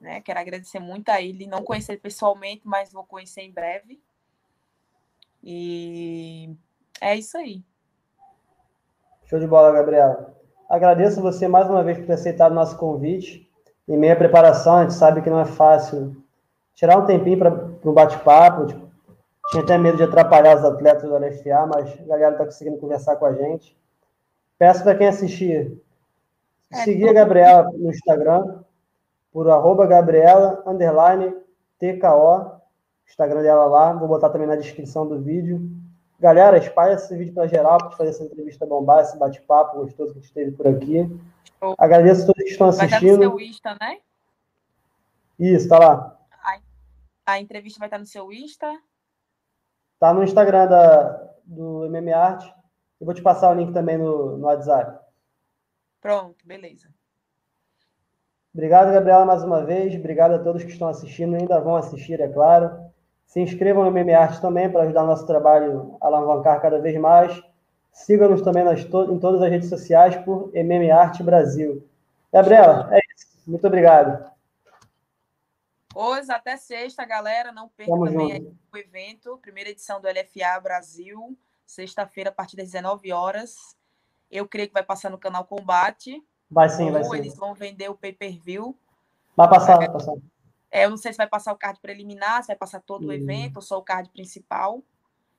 né? 0.00 0.20
Quero 0.22 0.40
agradecer 0.40 0.78
muito 0.78 1.10
a 1.10 1.20
ele, 1.20 1.46
não 1.46 1.62
conhecer 1.62 2.00
pessoalmente, 2.00 2.62
mas 2.64 2.92
vou 2.92 3.04
conhecer 3.04 3.42
em 3.42 3.52
breve. 3.52 4.02
E 5.42 6.54
é 7.00 7.16
isso 7.16 7.36
aí. 7.36 7.62
Show 9.26 9.38
de 9.38 9.46
bola, 9.46 9.72
Gabriela. 9.72 10.41
Agradeço 10.68 11.20
você 11.20 11.46
mais 11.46 11.68
uma 11.68 11.82
vez 11.82 11.98
por 11.98 12.06
ter 12.06 12.14
aceitado 12.14 12.52
o 12.52 12.54
nosso 12.54 12.76
convite. 12.76 13.48
Em 13.88 13.96
meia 13.96 14.16
preparação, 14.16 14.76
a 14.76 14.82
gente 14.82 14.94
sabe 14.94 15.22
que 15.22 15.30
não 15.30 15.40
é 15.40 15.44
fácil 15.44 16.16
tirar 16.74 16.98
um 16.98 17.06
tempinho 17.06 17.38
para 17.38 17.50
o 17.84 17.92
bate-papo. 17.92 18.66
Tipo, 18.66 18.88
tinha 19.50 19.62
até 19.62 19.76
medo 19.76 19.96
de 19.96 20.04
atrapalhar 20.04 20.56
os 20.56 20.64
atletas 20.64 21.02
do 21.02 21.16
LFA, 21.16 21.66
mas 21.66 22.00
a 22.00 22.04
galera 22.06 22.32
está 22.32 22.44
conseguindo 22.44 22.78
conversar 22.78 23.16
com 23.16 23.26
a 23.26 23.32
gente. 23.34 23.76
Peço 24.58 24.82
para 24.82 24.94
quem 24.94 25.08
assistir, 25.08 25.78
é, 26.72 26.76
seguir 26.84 27.08
a 27.08 27.12
Gabriela 27.12 27.70
no 27.74 27.90
Instagram, 27.90 28.60
por 29.32 29.48
arroba 29.50 29.86
Gabriela, 29.86 30.62
underline, 30.66 31.34
TKO, 31.78 32.52
Instagram 33.08 33.42
dela 33.42 33.66
lá, 33.66 33.92
vou 33.92 34.08
botar 34.08 34.30
também 34.30 34.46
na 34.46 34.56
descrição 34.56 35.06
do 35.06 35.20
vídeo. 35.20 35.60
Galera, 36.22 36.56
espalha 36.56 36.92
esse 36.92 37.16
vídeo 37.16 37.34
para 37.34 37.48
geral, 37.48 37.78
para 37.78 37.90
fazer 37.96 38.10
essa 38.10 38.22
entrevista 38.22 38.64
bombar, 38.64 39.00
esse 39.00 39.18
bate-papo 39.18 39.78
gostoso 39.78 40.12
que 40.12 40.20
a 40.20 40.22
gente 40.22 40.32
teve 40.32 40.52
por 40.52 40.68
aqui. 40.68 40.98
Show. 41.58 41.74
Agradeço 41.76 42.22
a 42.22 42.26
todos 42.26 42.44
que 42.44 42.50
estão 42.50 42.68
assistindo. 42.68 43.00
Vai 43.00 43.08
estar 43.08 43.16
no 43.16 43.38
seu 43.38 43.40
Insta, 43.40 43.76
né? 43.80 43.98
Isso, 45.36 45.68
tá 45.68 45.78
lá. 45.80 46.16
A, 46.30 46.60
a 47.26 47.40
entrevista 47.40 47.80
vai 47.80 47.88
estar 47.88 47.98
no 47.98 48.06
seu 48.06 48.32
Insta? 48.32 48.72
Tá 49.98 50.14
no 50.14 50.22
Instagram 50.22 50.68
da, 50.68 51.28
do 51.44 51.86
MM 51.86 52.12
Art. 52.12 52.46
Eu 53.00 53.04
vou 53.04 53.14
te 53.14 53.20
passar 53.20 53.50
o 53.50 53.54
link 53.54 53.72
também 53.72 53.98
no, 53.98 54.38
no 54.38 54.46
WhatsApp. 54.46 55.04
Pronto, 56.00 56.46
beleza. 56.46 56.88
Obrigado, 58.54 58.92
Gabriela, 58.92 59.24
mais 59.24 59.42
uma 59.42 59.64
vez. 59.64 59.92
Obrigado 59.92 60.34
a 60.34 60.38
todos 60.38 60.62
que 60.62 60.70
estão 60.70 60.86
assistindo, 60.86 61.34
ainda 61.34 61.58
vão 61.58 61.74
assistir, 61.74 62.20
é 62.20 62.28
claro. 62.28 62.70
Se 63.32 63.40
inscrevam 63.40 63.82
no 63.82 63.90
MMArt 63.90 64.42
também 64.42 64.70
para 64.70 64.82
ajudar 64.82 65.04
nosso 65.04 65.26
trabalho 65.26 65.96
a 66.02 66.06
alavancar 66.06 66.60
cada 66.60 66.78
vez 66.78 67.00
mais. 67.00 67.42
Siga-nos 67.90 68.42
também 68.42 68.62
nas 68.62 68.84
to 68.84 69.10
em 69.10 69.18
todas 69.18 69.40
as 69.40 69.48
redes 69.48 69.70
sociais 69.70 70.14
por 70.16 70.52
MMArt 70.54 71.22
Brasil. 71.22 71.82
Gabriela, 72.30 72.90
é 72.92 72.98
isso. 73.16 73.26
Muito 73.46 73.66
obrigado. 73.66 74.30
Hoje 75.94 76.30
até 76.30 76.58
sexta, 76.58 77.06
galera. 77.06 77.52
Não 77.52 77.70
perca 77.70 77.90
Tamo 77.90 78.04
também 78.04 78.54
o 78.70 78.76
evento, 78.76 79.38
primeira 79.38 79.70
edição 79.70 79.98
do 79.98 80.08
LFA 80.08 80.60
Brasil, 80.62 81.34
sexta-feira, 81.64 82.28
a 82.28 82.34
partir 82.34 82.58
das 82.58 82.66
19 82.66 83.12
horas. 83.12 83.56
Eu 84.30 84.46
creio 84.46 84.68
que 84.68 84.74
vai 84.74 84.84
passar 84.84 85.08
no 85.08 85.16
canal 85.16 85.46
Combate. 85.46 86.22
Vai 86.50 86.68
sim, 86.68 86.90
vai 86.90 87.02
sim. 87.02 87.16
Eles 87.16 87.34
vão 87.34 87.54
vender 87.54 87.88
o 87.88 87.94
pay-per-view. 87.94 88.76
Vai 89.34 89.48
passar, 89.48 89.78
vai 89.78 89.90
passar. 89.90 90.12
É, 90.72 90.86
eu 90.86 90.90
não 90.90 90.96
sei 90.96 91.12
se 91.12 91.18
vai 91.18 91.28
passar 91.28 91.52
o 91.52 91.58
card 91.58 91.78
preliminar, 91.80 92.42
se 92.42 92.48
vai 92.48 92.56
passar 92.56 92.80
todo 92.80 93.02
uhum. 93.02 93.10
o 93.10 93.12
evento, 93.12 93.56
ou 93.56 93.62
só 93.62 93.78
o 93.78 93.82
card 93.82 94.08
principal. 94.08 94.82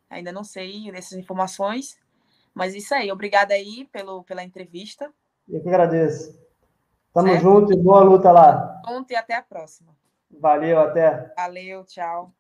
Ainda 0.08 0.32
não 0.32 0.44
sei 0.44 0.92
dessas 0.92 1.18
informações. 1.18 1.98
Mas 2.54 2.76
isso 2.76 2.94
aí, 2.94 3.12
obrigada 3.12 3.56
aí 3.56 3.86
pelo, 3.92 4.24
pela 4.24 4.44
entrevista. 4.44 5.12
Eu 5.50 5.60
que 5.60 5.68
agradeço. 5.68 6.40
Tamo 7.12 7.30
certo? 7.30 7.42
junto 7.42 7.74
e 7.74 7.76
boa 7.76 8.04
luta 8.04 8.32
lá. 8.32 8.80
Junto 8.88 9.12
e 9.12 9.16
até 9.16 9.34
a 9.34 9.42
próxima. 9.42 9.96
Valeu, 10.40 10.80
até. 10.80 11.34
Valeu, 11.36 11.84
tchau. 11.84 12.32